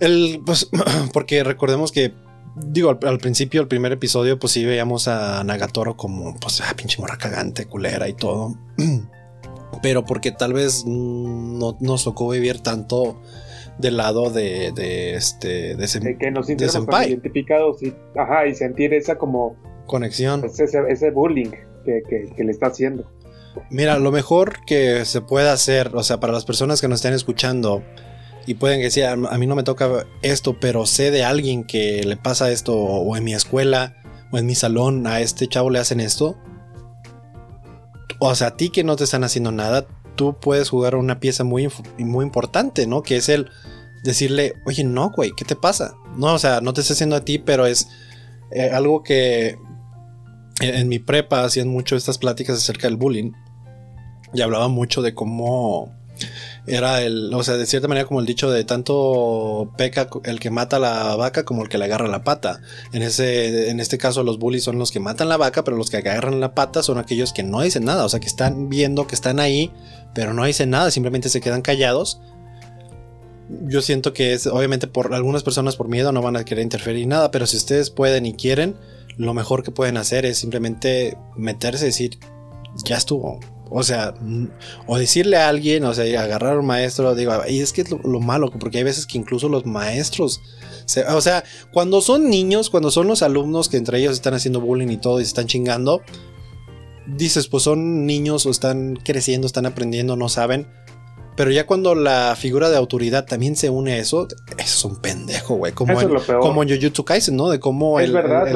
el, 0.00 0.40
pues, 0.44 0.68
porque 1.12 1.44
recordemos 1.44 1.92
que, 1.92 2.12
digo, 2.56 2.98
al, 3.02 3.18
principio, 3.18 3.60
el 3.60 3.68
primer 3.68 3.92
episodio, 3.92 4.38
pues 4.38 4.52
sí 4.52 4.64
veíamos 4.64 5.08
a 5.08 5.42
Nagatoro 5.44 5.96
como, 5.96 6.36
pues, 6.38 6.60
ah, 6.60 6.74
pinche 6.76 7.00
morra 7.00 7.16
cagante, 7.18 7.66
culera 7.66 8.08
y 8.08 8.14
todo. 8.14 8.56
Pero 9.82 10.04
porque 10.04 10.32
tal 10.32 10.52
vez 10.52 10.84
no 10.86 11.76
nos 11.80 12.04
tocó 12.04 12.28
vivir 12.28 12.60
tanto 12.60 13.20
del 13.78 13.96
lado 13.96 14.30
de, 14.30 14.72
de 14.72 15.14
este 15.14 15.74
de, 15.74 15.84
ese, 15.84 16.00
que 16.18 16.30
nos 16.30 16.50
identificados 16.50 17.82
y, 17.82 17.94
ajá, 18.16 18.46
y 18.46 18.54
sentir 18.54 18.92
esa 18.94 19.16
como 19.16 19.56
conexión. 19.86 20.40
pues, 20.40 20.60
ese, 20.60 21.10
bullying 21.10 21.50
que, 21.84 22.02
que, 22.36 22.44
le 22.44 22.50
está 22.50 22.66
haciendo. 22.66 23.10
Mira 23.70 23.98
lo 23.98 24.12
mejor 24.12 24.64
que 24.66 25.04
se 25.04 25.20
puede 25.22 25.48
hacer 25.48 25.90
o 25.94 26.02
sea 26.02 26.20
para 26.20 26.32
las 26.32 26.44
personas 26.44 26.80
que 26.80 26.88
nos 26.88 26.98
estén 26.98 27.14
escuchando 27.14 27.82
y 28.46 28.54
pueden 28.54 28.80
decir, 28.80 29.04
a 29.04 29.16
mí 29.16 29.46
no 29.46 29.54
me 29.54 29.62
toca 29.62 30.06
esto, 30.22 30.58
pero 30.58 30.86
sé 30.86 31.10
de 31.10 31.24
alguien 31.24 31.64
que 31.64 32.02
le 32.04 32.16
pasa 32.16 32.50
esto, 32.50 32.74
o 32.76 33.16
en 33.16 33.24
mi 33.24 33.34
escuela, 33.34 33.96
o 34.30 34.38
en 34.38 34.46
mi 34.46 34.54
salón, 34.54 35.06
a 35.06 35.20
este 35.20 35.46
chavo 35.46 35.70
le 35.70 35.78
hacen 35.78 36.00
esto. 36.00 36.38
O 38.18 38.34
sea, 38.34 38.48
a 38.48 38.56
ti 38.56 38.70
que 38.70 38.84
no 38.84 38.96
te 38.96 39.04
están 39.04 39.24
haciendo 39.24 39.52
nada, 39.52 39.86
tú 40.16 40.36
puedes 40.38 40.68
jugar 40.68 40.96
una 40.96 41.20
pieza 41.20 41.44
muy, 41.44 41.68
muy 41.98 42.24
importante, 42.24 42.86
¿no? 42.86 43.02
Que 43.02 43.16
es 43.16 43.28
el 43.28 43.50
decirle, 44.02 44.54
oye, 44.66 44.84
no, 44.84 45.10
güey, 45.10 45.32
¿qué 45.36 45.44
te 45.44 45.56
pasa? 45.56 45.94
No, 46.16 46.34
o 46.34 46.38
sea, 46.38 46.60
no 46.60 46.72
te 46.72 46.80
está 46.80 46.92
haciendo 46.92 47.16
a 47.16 47.24
ti, 47.24 47.38
pero 47.38 47.66
es 47.66 47.88
eh, 48.50 48.70
algo 48.70 49.02
que 49.02 49.56
en, 50.60 50.88
mi 50.88 50.98
prepa 50.98 51.44
hacían 51.44 51.68
mucho 51.68 51.96
estas 51.96 52.18
pláticas 52.18 52.56
acerca 52.56 52.88
del 52.88 52.96
bullying. 52.96 53.32
Y 54.32 54.42
hablaba 54.42 54.68
mucho 54.68 55.02
de 55.02 55.14
cómo 55.14 55.92
era 56.70 57.02
el, 57.02 57.32
o 57.34 57.42
sea, 57.42 57.56
de 57.56 57.66
cierta 57.66 57.88
manera 57.88 58.06
como 58.06 58.20
el 58.20 58.26
dicho 58.26 58.50
de 58.50 58.64
tanto 58.64 59.72
peca 59.76 60.08
el 60.24 60.38
que 60.38 60.50
mata 60.50 60.78
la 60.78 61.16
vaca 61.16 61.44
como 61.44 61.62
el 61.62 61.68
que 61.68 61.78
le 61.78 61.86
agarra 61.86 62.08
la 62.08 62.24
pata. 62.24 62.60
En 62.92 63.02
ese, 63.02 63.70
en 63.70 63.80
este 63.80 63.98
caso 63.98 64.22
los 64.22 64.38
bullies 64.38 64.64
son 64.64 64.78
los 64.78 64.92
que 64.92 65.00
matan 65.00 65.28
la 65.28 65.36
vaca, 65.36 65.64
pero 65.64 65.76
los 65.76 65.90
que 65.90 65.96
agarran 65.96 66.40
la 66.40 66.54
pata 66.54 66.82
son 66.82 66.98
aquellos 66.98 67.32
que 67.32 67.42
no 67.42 67.60
dicen 67.60 67.84
nada, 67.84 68.04
o 68.04 68.08
sea, 68.08 68.20
que 68.20 68.26
están 68.26 68.68
viendo 68.68 69.06
que 69.06 69.14
están 69.14 69.40
ahí, 69.40 69.72
pero 70.14 70.32
no 70.32 70.44
dicen 70.44 70.70
nada, 70.70 70.90
simplemente 70.90 71.28
se 71.28 71.40
quedan 71.40 71.62
callados. 71.62 72.20
Yo 73.66 73.82
siento 73.82 74.12
que 74.12 74.32
es, 74.32 74.46
obviamente 74.46 74.86
por 74.86 75.12
algunas 75.12 75.42
personas 75.42 75.74
por 75.74 75.88
miedo 75.88 76.12
no 76.12 76.22
van 76.22 76.36
a 76.36 76.44
querer 76.44 76.62
interferir 76.62 77.06
nada, 77.06 77.30
pero 77.32 77.46
si 77.46 77.56
ustedes 77.56 77.90
pueden 77.90 78.26
y 78.26 78.34
quieren, 78.34 78.76
lo 79.16 79.34
mejor 79.34 79.64
que 79.64 79.72
pueden 79.72 79.96
hacer 79.96 80.24
es 80.24 80.38
simplemente 80.38 81.18
meterse 81.36 81.84
y 81.84 81.88
decir, 81.88 82.18
ya 82.84 82.96
estuvo. 82.96 83.40
O 83.70 83.84
sea, 83.84 84.14
o 84.86 84.98
decirle 84.98 85.36
a 85.36 85.48
alguien, 85.48 85.84
o 85.84 85.94
sea, 85.94 86.22
agarrar 86.22 86.56
a 86.56 86.60
un 86.60 86.66
maestro, 86.66 87.14
digo, 87.14 87.32
y 87.48 87.60
es 87.60 87.72
que 87.72 87.82
es 87.82 87.90
lo, 87.90 88.20
malo, 88.20 88.50
porque 88.50 88.78
hay 88.78 88.84
veces 88.84 89.06
que 89.06 89.16
incluso 89.16 89.48
los 89.48 89.64
maestros, 89.64 90.40
o 91.08 91.20
sea, 91.20 91.44
cuando 91.72 92.00
son 92.00 92.28
niños, 92.28 92.68
cuando 92.68 92.90
son 92.90 93.06
los 93.06 93.22
alumnos 93.22 93.68
que 93.68 93.76
entre 93.76 94.00
ellos 94.00 94.14
están 94.14 94.34
haciendo 94.34 94.60
bullying 94.60 94.88
y 94.88 94.96
todo 94.96 95.20
y 95.20 95.24
se 95.24 95.28
están 95.28 95.46
chingando, 95.46 96.02
dices, 97.06 97.46
pues 97.46 97.62
son 97.62 98.06
niños 98.06 98.44
o 98.46 98.50
están 98.50 98.96
creciendo, 98.96 99.46
están 99.46 99.66
aprendiendo, 99.66 100.16
no 100.16 100.28
saben. 100.28 100.66
Pero 101.40 101.52
ya 101.52 101.64
cuando 101.64 101.94
la 101.94 102.36
figura 102.36 102.68
de 102.68 102.76
autoridad 102.76 103.24
también 103.24 103.56
se 103.56 103.70
une 103.70 103.94
a 103.94 103.96
eso, 103.96 104.28
eso 104.28 104.58
es 104.58 104.84
un 104.84 104.96
pendejo, 104.96 105.54
güey. 105.54 105.72
Como, 105.72 105.98
en, 105.98 106.10
como 106.38 106.62
en 106.62 106.68
Jujutsu 106.68 107.06
Kaisen, 107.06 107.34
¿no? 107.34 107.48
De 107.48 107.58
cómo 107.58 107.98
el, 107.98 108.12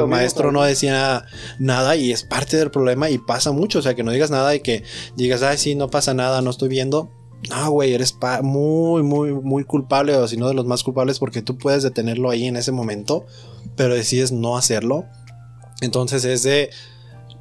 maestro 0.07 0.51
no 0.51 0.61
decía 0.61 1.25
nada 1.57 1.95
y 1.95 2.11
es 2.11 2.21
parte 2.21 2.57
del 2.57 2.69
problema 2.69 3.09
y 3.09 3.17
pasa 3.17 3.51
mucho. 3.51 3.79
O 3.79 3.81
sea, 3.81 3.95
que 3.95 4.03
no 4.03 4.11
digas 4.11 4.29
nada 4.29 4.53
y 4.53 4.59
que 4.59 4.83
digas, 5.15 5.41
ay, 5.41 5.57
sí, 5.57 5.73
no 5.73 5.89
pasa 5.89 6.13
nada, 6.13 6.43
no 6.43 6.51
estoy 6.51 6.69
viendo. 6.69 7.09
No, 7.49 7.71
güey, 7.71 7.91
eres 7.91 8.15
muy, 8.43 9.01
muy, 9.01 9.31
muy 9.31 9.63
culpable 9.63 10.15
o 10.15 10.27
si 10.27 10.37
no 10.37 10.47
de 10.47 10.53
los 10.53 10.67
más 10.67 10.83
culpables 10.83 11.17
porque 11.17 11.41
tú 11.41 11.57
puedes 11.57 11.81
detenerlo 11.81 12.29
ahí 12.29 12.45
en 12.45 12.55
ese 12.55 12.71
momento, 12.71 13.25
pero 13.75 13.95
decides 13.95 14.31
no 14.31 14.57
hacerlo. 14.57 15.05
Entonces 15.81 16.23
es 16.23 16.43
de 16.43 16.69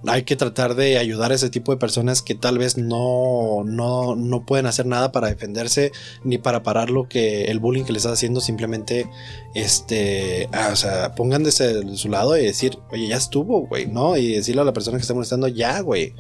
hay 0.07 0.25
que 0.25 0.37
tratar 0.37 0.75
de 0.75 0.99
ayudar 0.99 1.33
a 1.33 1.35
ese 1.35 1.51
tipo 1.51 1.73
de 1.73 1.79
personas 1.79 2.23
que 2.23 2.35
tal 2.35 2.59
vez 2.59 2.77
no, 2.77 3.65
no, 3.65 4.17
no 4.17 4.45
pueden 4.45 4.67
hacer 4.67 4.87
nada 4.87 5.13
para 5.13 5.29
defenderse 5.29 5.93
ni 6.25 6.39
para 6.39 6.63
parar 6.63 6.91
lo 6.91 7.09
que 7.09 7.45
el 7.45 7.59
bullying 7.59 7.85
que 7.85 7.93
les 7.93 8.05
está 8.05 8.13
haciendo. 8.13 8.41
Simplemente, 8.41 9.09
este, 9.55 10.49
ah, 10.53 10.71
o 10.73 10.77
sea, 10.77 11.15
pongan 11.15 11.43
de, 11.43 11.53
su 11.53 12.09
lado 12.09 12.37
y 12.37 12.45
decir, 12.45 12.79
oye, 12.91 13.09
ya 13.09 13.17
estuvo, 13.17 13.67
güey, 13.67 13.87
¿no? 13.87 14.17
Y 14.17 14.35
decirle 14.35 14.63
a 14.63 14.65
la 14.65 14.73
persona 14.73 14.99
que 14.99 15.03
está 15.03 15.15
molestando, 15.15 15.49
ya, 15.49 15.81
güey, 15.81 16.15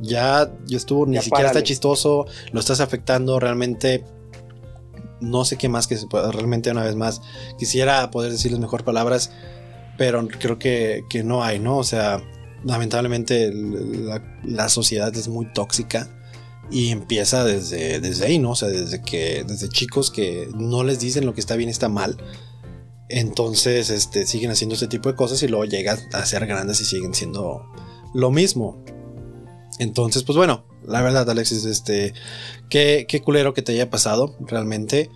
ya, 0.00 0.52
ya 0.66 0.76
estuvo, 0.76 1.06
ni 1.06 1.20
siquiera 1.20 1.48
está 1.48 1.62
chistoso, 1.62 2.26
lo 2.52 2.60
estás 2.60 2.80
afectando 2.80 3.38
realmente. 3.38 4.04
No 5.20 5.44
sé 5.44 5.56
qué 5.56 5.68
más 5.68 5.88
que 5.88 5.96
se 5.96 6.06
pueda, 6.06 6.30
realmente 6.30 6.70
una 6.70 6.84
vez 6.84 6.94
más 6.94 7.20
quisiera 7.58 8.08
poder 8.12 8.30
decirles 8.30 8.60
mejor 8.60 8.84
palabras, 8.84 9.32
pero 9.96 10.26
creo 10.28 10.60
que, 10.60 11.02
que 11.10 11.24
no 11.24 11.42
hay, 11.42 11.58
¿no? 11.58 11.76
O 11.76 11.82
sea, 11.82 12.22
lamentablemente 12.64 13.52
la, 13.52 14.68
sociedad 14.68 15.14
es 15.16 15.28
muy 15.28 15.46
tóxica 15.52 16.08
y 16.70 16.90
empieza 16.90 17.44
desde, 17.44 18.00
desde 18.00 18.26
ahí, 18.26 18.38
¿no? 18.38 18.50
O 18.50 18.56
sea, 18.56 18.68
desde 18.68 19.00
que 19.02 19.44
desde 19.46 19.68
chicos 19.68 20.10
que 20.10 20.48
no 20.54 20.84
les 20.84 21.00
dicen 21.00 21.24
lo 21.24 21.34
que 21.34 21.40
está 21.40 21.56
bien 21.56 21.70
está 21.70 21.88
mal. 21.88 22.16
Entonces, 23.08 23.88
este, 23.88 24.26
siguen 24.26 24.50
haciendo 24.50 24.74
este 24.74 24.86
tipo 24.86 25.08
de 25.08 25.16
cosas 25.16 25.42
y 25.42 25.48
luego 25.48 25.64
llegan 25.64 25.98
a 26.12 26.26
ser 26.26 26.46
grandes 26.46 26.80
y 26.80 26.84
siguen 26.84 27.14
siendo 27.14 27.64
lo 28.12 28.30
mismo. 28.30 28.84
Entonces, 29.78 30.24
pues 30.24 30.36
bueno, 30.36 30.66
la 30.86 31.00
verdad, 31.00 31.28
Alexis, 31.30 31.64
este, 31.64 32.12
qué, 32.68 33.06
qué 33.08 33.22
culero 33.22 33.54
que 33.54 33.62
te 33.62 33.72
haya 33.72 33.88
pasado, 33.88 34.36
realmente. 34.40 35.10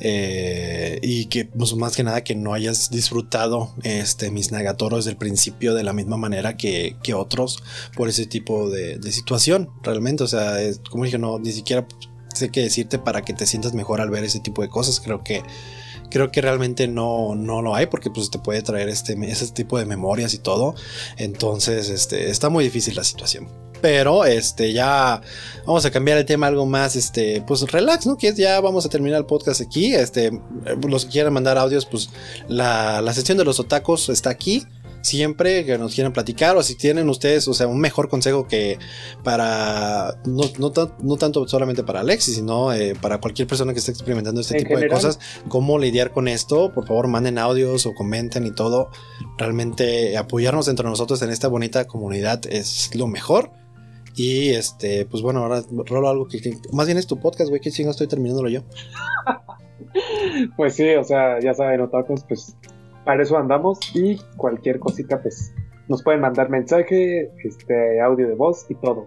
Eh, 0.00 0.98
y 1.02 1.26
que 1.26 1.44
pues, 1.44 1.74
más 1.76 1.96
que 1.96 2.02
nada 2.02 2.24
que 2.24 2.34
no 2.34 2.52
hayas 2.52 2.90
disfrutado 2.90 3.74
este, 3.84 4.30
mis 4.30 4.50
Nagatoros 4.50 5.04
desde 5.04 5.12
el 5.12 5.16
principio 5.16 5.74
de 5.74 5.84
la 5.84 5.92
misma 5.92 6.16
manera 6.16 6.56
que, 6.56 6.96
otros 7.14 7.62
por 7.96 8.08
ese 8.08 8.26
tipo 8.26 8.70
de, 8.70 9.00
situación 9.12 9.70
realmente. 9.82 10.24
O 10.24 10.26
sea 10.26 10.56
como 10.90 11.04
dije 11.04 11.18
no 11.18 11.38
ni 11.38 11.52
siquiera 11.52 11.86
sé 12.34 12.50
qué 12.50 12.62
decirte 12.62 12.98
para 12.98 13.22
que 13.22 13.32
te 13.32 13.46
sientas 13.46 13.74
mejor 13.74 14.00
al 14.00 14.10
ver 14.10 14.24
ese 14.24 14.40
tipo 14.40 14.62
de 14.62 14.68
cosas. 14.68 15.00
Creo 15.00 15.22
que 15.22 15.42
creo 16.10 16.30
que 16.30 16.40
realmente 16.40 16.88
no, 16.88 17.34
no 17.34 17.62
lo 17.62 17.74
hay 17.74 17.86
porque 17.86 18.10
pues 18.10 18.30
te 18.30 18.38
puede 18.38 18.62
traer 18.62 18.88
este, 18.88 19.16
ese 19.30 19.48
tipo 19.52 19.78
de 19.78 19.86
memorias 19.86 20.34
y 20.34 20.38
todo. 20.38 20.74
Entonces 21.16 21.88
este, 21.88 22.30
está 22.30 22.48
muy 22.48 22.64
difícil 22.64 22.96
la 22.96 23.04
situación 23.04 23.63
pero 23.84 24.24
este 24.24 24.72
ya 24.72 25.20
vamos 25.66 25.84
a 25.84 25.90
cambiar 25.90 26.16
el 26.16 26.24
tema 26.24 26.46
algo 26.46 26.64
más 26.64 26.96
este 26.96 27.44
pues 27.46 27.70
relax 27.70 28.06
no 28.06 28.16
que 28.16 28.32
ya 28.32 28.58
vamos 28.62 28.86
a 28.86 28.88
terminar 28.88 29.18
el 29.18 29.26
podcast 29.26 29.60
aquí 29.60 29.94
este 29.94 30.40
los 30.88 31.04
que 31.04 31.10
quieran 31.10 31.34
mandar 31.34 31.58
audios 31.58 31.84
pues 31.84 32.08
la, 32.48 33.02
la 33.02 33.12
sección 33.12 33.36
de 33.36 33.44
los 33.44 33.60
otacos 33.60 34.08
está 34.08 34.30
aquí 34.30 34.66
siempre 35.02 35.66
que 35.66 35.76
nos 35.76 35.94
quieran 35.94 36.14
platicar 36.14 36.56
o 36.56 36.62
si 36.62 36.76
tienen 36.76 37.10
ustedes, 37.10 37.46
o 37.46 37.52
sea, 37.52 37.66
un 37.66 37.78
mejor 37.78 38.08
consejo 38.08 38.48
que 38.48 38.78
para, 39.22 40.18
no, 40.24 40.44
no, 40.58 41.16
tanto 41.18 41.46
solamente 41.46 41.82
para 41.84 42.00
Alexis, 42.00 42.36
sino 42.36 42.72
eh, 42.72 42.96
para 42.98 43.20
cualquier 43.20 43.46
persona 43.46 43.74
que 43.74 43.80
esté 43.80 43.92
experimentando 43.92 44.40
este 44.40 44.56
tipo 44.56 44.78
de 44.78 44.88
cosas, 44.88 45.18
cómo 45.48 45.78
lidiar 45.78 46.10
con 46.10 46.26
esto, 46.26 46.72
por 46.72 46.86
favor 46.86 47.08
manden 47.08 47.36
audios 47.36 47.84
o 47.84 47.92
comenten 47.94 48.46
y 48.46 48.50
todo. 48.50 48.88
Realmente 49.36 50.16
apoyarnos 50.16 50.68
entre 50.68 50.88
nosotros 50.88 51.20
en 51.20 51.28
esta 51.28 51.48
bonita 51.48 51.86
comunidad 51.86 52.40
es 52.46 52.94
lo 52.94 53.06
mejor. 53.06 53.63
Y 54.16 54.50
este, 54.50 55.06
pues 55.06 55.22
bueno, 55.22 55.40
ahora 55.40 55.62
rolo 55.86 56.08
algo 56.08 56.28
que, 56.28 56.38
más 56.72 56.86
bien 56.86 56.98
es 56.98 57.06
tu 57.06 57.18
podcast, 57.18 57.48
güey, 57.50 57.60
que 57.60 57.70
chingo 57.70 57.90
estoy 57.90 58.06
terminándolo 58.06 58.48
yo. 58.48 58.60
pues 60.56 60.74
sí, 60.74 60.94
o 60.94 61.04
sea, 61.04 61.40
ya 61.40 61.52
saben, 61.54 61.80
otakus, 61.80 62.24
pues 62.24 62.56
para 63.04 63.22
eso 63.22 63.36
andamos 63.36 63.78
y 63.94 64.18
cualquier 64.36 64.78
cosita, 64.78 65.20
pues 65.20 65.52
nos 65.88 66.02
pueden 66.02 66.20
mandar 66.20 66.48
mensaje, 66.48 67.32
este, 67.44 68.00
audio 68.00 68.28
de 68.28 68.34
voz 68.34 68.66
y 68.68 68.74
todo. 68.76 69.06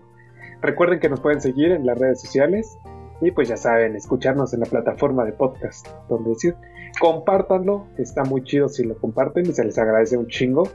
Recuerden 0.61 0.99
que 0.99 1.09
nos 1.09 1.21
pueden 1.21 1.39
seguir 1.39 1.71
en 1.71 1.85
las 1.85 1.97
redes 1.97 2.21
sociales 2.21 2.77
y 3.21 3.31
pues 3.31 3.47
ya 3.47 3.57
saben, 3.57 3.95
escucharnos 3.95 4.53
en 4.53 4.59
la 4.59 4.65
plataforma 4.65 5.23
de 5.23 5.31
podcast, 5.31 5.87
donde 6.09 6.31
decir, 6.31 6.55
compártanlo, 6.99 7.87
está 7.97 8.23
muy 8.23 8.43
chido 8.43 8.67
si 8.67 8.83
lo 8.83 8.97
comparten 8.97 9.45
y 9.45 9.53
se 9.53 9.63
les 9.63 9.77
agradece 9.77 10.17
un 10.17 10.27
chingo, 10.27 10.67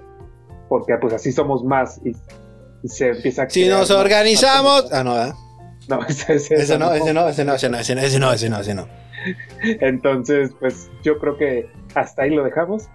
porque 0.69 0.97
pues 1.01 1.13
así 1.13 1.33
somos 1.33 1.65
más 1.65 2.01
se 2.85 3.11
empieza 3.11 3.45
a 3.45 3.51
Si 3.51 3.69
nos 3.69 3.91
organizamos. 3.91 4.93
Ah, 4.93 5.05
no, 5.05 5.23
¿eh? 5.23 5.33
No, 5.89 6.01
ese, 6.07 6.37
ese, 6.37 6.79
no, 6.79 6.95
ese 6.95 7.13
no, 7.13 7.29
ese 7.29 7.45
no, 7.45 7.55
ese 7.55 7.69
no, 7.69 7.79
ese 7.79 7.95
no, 8.21 8.33
ese 8.33 8.49
no, 8.49 8.61
ese 8.61 8.75
no. 8.75 8.87
Entonces, 9.63 10.53
pues 10.61 10.89
yo 11.03 11.19
creo 11.19 11.37
que 11.37 11.69
hasta 11.95 12.23
ahí 12.23 12.31
lo 12.31 12.45
dejamos. 12.45 12.89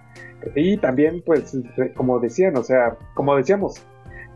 Y 0.54 0.78
también, 0.78 1.22
pues, 1.24 1.56
como 1.96 2.18
decían, 2.18 2.56
o 2.56 2.62
sea, 2.62 2.96
como 3.14 3.36
decíamos, 3.36 3.82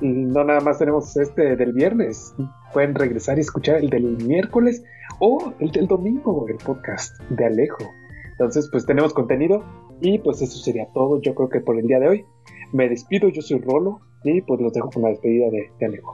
no 0.03 0.45
nada 0.45 0.61
más 0.61 0.79
tenemos 0.79 1.17
este 1.17 1.57
del 1.57 1.73
viernes. 1.73 2.35
Pueden 2.73 2.95
regresar 2.95 3.39
y 3.39 3.41
escuchar 3.41 3.77
el 3.77 3.89
del 3.89 4.19
miércoles 4.19 4.83
o 5.21 5.55
el 5.61 5.71
del 5.71 5.87
domingo, 5.87 6.47
el 6.49 6.57
podcast 6.57 7.19
de 7.31 7.47
Alejo. 7.47 7.91
Entonces, 8.33 8.69
pues 8.71 8.85
tenemos 8.85 9.15
contenido 9.15 9.65
y 10.01 10.19
pues 10.19 10.43
eso 10.43 10.59
sería 10.59 10.87
todo, 10.93 11.21
yo 11.21 11.35
creo 11.35 11.49
que 11.49 11.61
por 11.61 11.79
el 11.79 11.87
día 11.87 12.01
de 12.01 12.09
hoy. 12.09 12.27
Me 12.73 12.89
despido, 12.89 13.29
yo 13.29 13.43
soy 13.43 13.59
Rolo 13.61 14.01
y 14.25 14.41
pues 14.43 14.61
los 14.61 14.73
dejo 14.73 14.91
con 14.91 15.03
la 15.03 15.11
despedida 15.11 15.47
de, 15.51 15.87
Alejo. 15.87 16.13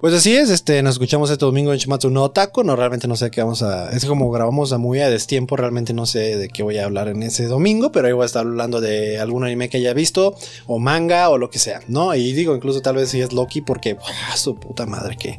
Pues 0.00 0.12
así 0.12 0.36
es, 0.36 0.50
este, 0.50 0.82
nos 0.82 0.96
escuchamos 0.96 1.30
este 1.30 1.46
domingo 1.46 1.72
en 1.72 1.78
Shimatsu 1.78 2.10
no 2.10 2.30
Taco. 2.30 2.62
No, 2.62 2.76
realmente 2.76 3.08
no 3.08 3.16
sé 3.16 3.30
qué 3.30 3.40
vamos 3.40 3.62
a. 3.62 3.90
Es 3.90 4.04
como 4.04 4.30
grabamos 4.30 4.72
a 4.72 4.78
muy 4.78 5.00
a 5.00 5.08
destiempo, 5.08 5.56
realmente 5.56 5.94
no 5.94 6.04
sé 6.04 6.36
de 6.36 6.48
qué 6.48 6.62
voy 6.62 6.76
a 6.76 6.84
hablar 6.84 7.08
en 7.08 7.22
ese 7.22 7.46
domingo, 7.46 7.90
pero 7.90 8.06
ahí 8.06 8.12
voy 8.12 8.24
a 8.24 8.26
estar 8.26 8.44
hablando 8.44 8.82
de 8.82 9.18
algún 9.18 9.44
anime 9.44 9.70
que 9.70 9.78
haya 9.78 9.94
visto, 9.94 10.34
o 10.66 10.78
manga, 10.78 11.30
o 11.30 11.38
lo 11.38 11.48
que 11.48 11.58
sea, 11.58 11.80
¿no? 11.88 12.14
Y 12.14 12.34
digo, 12.34 12.54
incluso 12.54 12.82
tal 12.82 12.96
vez 12.96 13.08
si 13.08 13.22
es 13.22 13.32
Loki, 13.32 13.62
porque, 13.62 13.96
¡ah, 14.30 14.36
su 14.36 14.56
puta 14.56 14.84
madre, 14.84 15.16
que. 15.16 15.38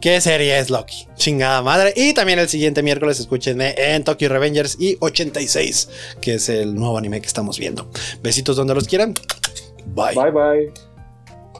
¿Qué 0.00 0.20
serie 0.20 0.58
es 0.58 0.68
Loki? 0.68 1.08
Chingada 1.16 1.62
madre. 1.62 1.94
Y 1.96 2.12
también 2.12 2.38
el 2.38 2.46
siguiente 2.46 2.82
miércoles 2.82 3.20
escúchenme 3.20 3.74
en 3.78 4.04
Tokyo 4.04 4.28
Revengers 4.28 4.76
y 4.78 4.98
86, 5.00 5.88
que 6.20 6.34
es 6.34 6.50
el 6.50 6.74
nuevo 6.74 6.98
anime 6.98 7.22
que 7.22 7.26
estamos 7.26 7.58
viendo. 7.58 7.88
Besitos 8.22 8.54
donde 8.54 8.74
los 8.74 8.86
quieran. 8.86 9.14
Bye. 9.86 10.14
Bye 10.14 10.30
bye. 10.30 10.68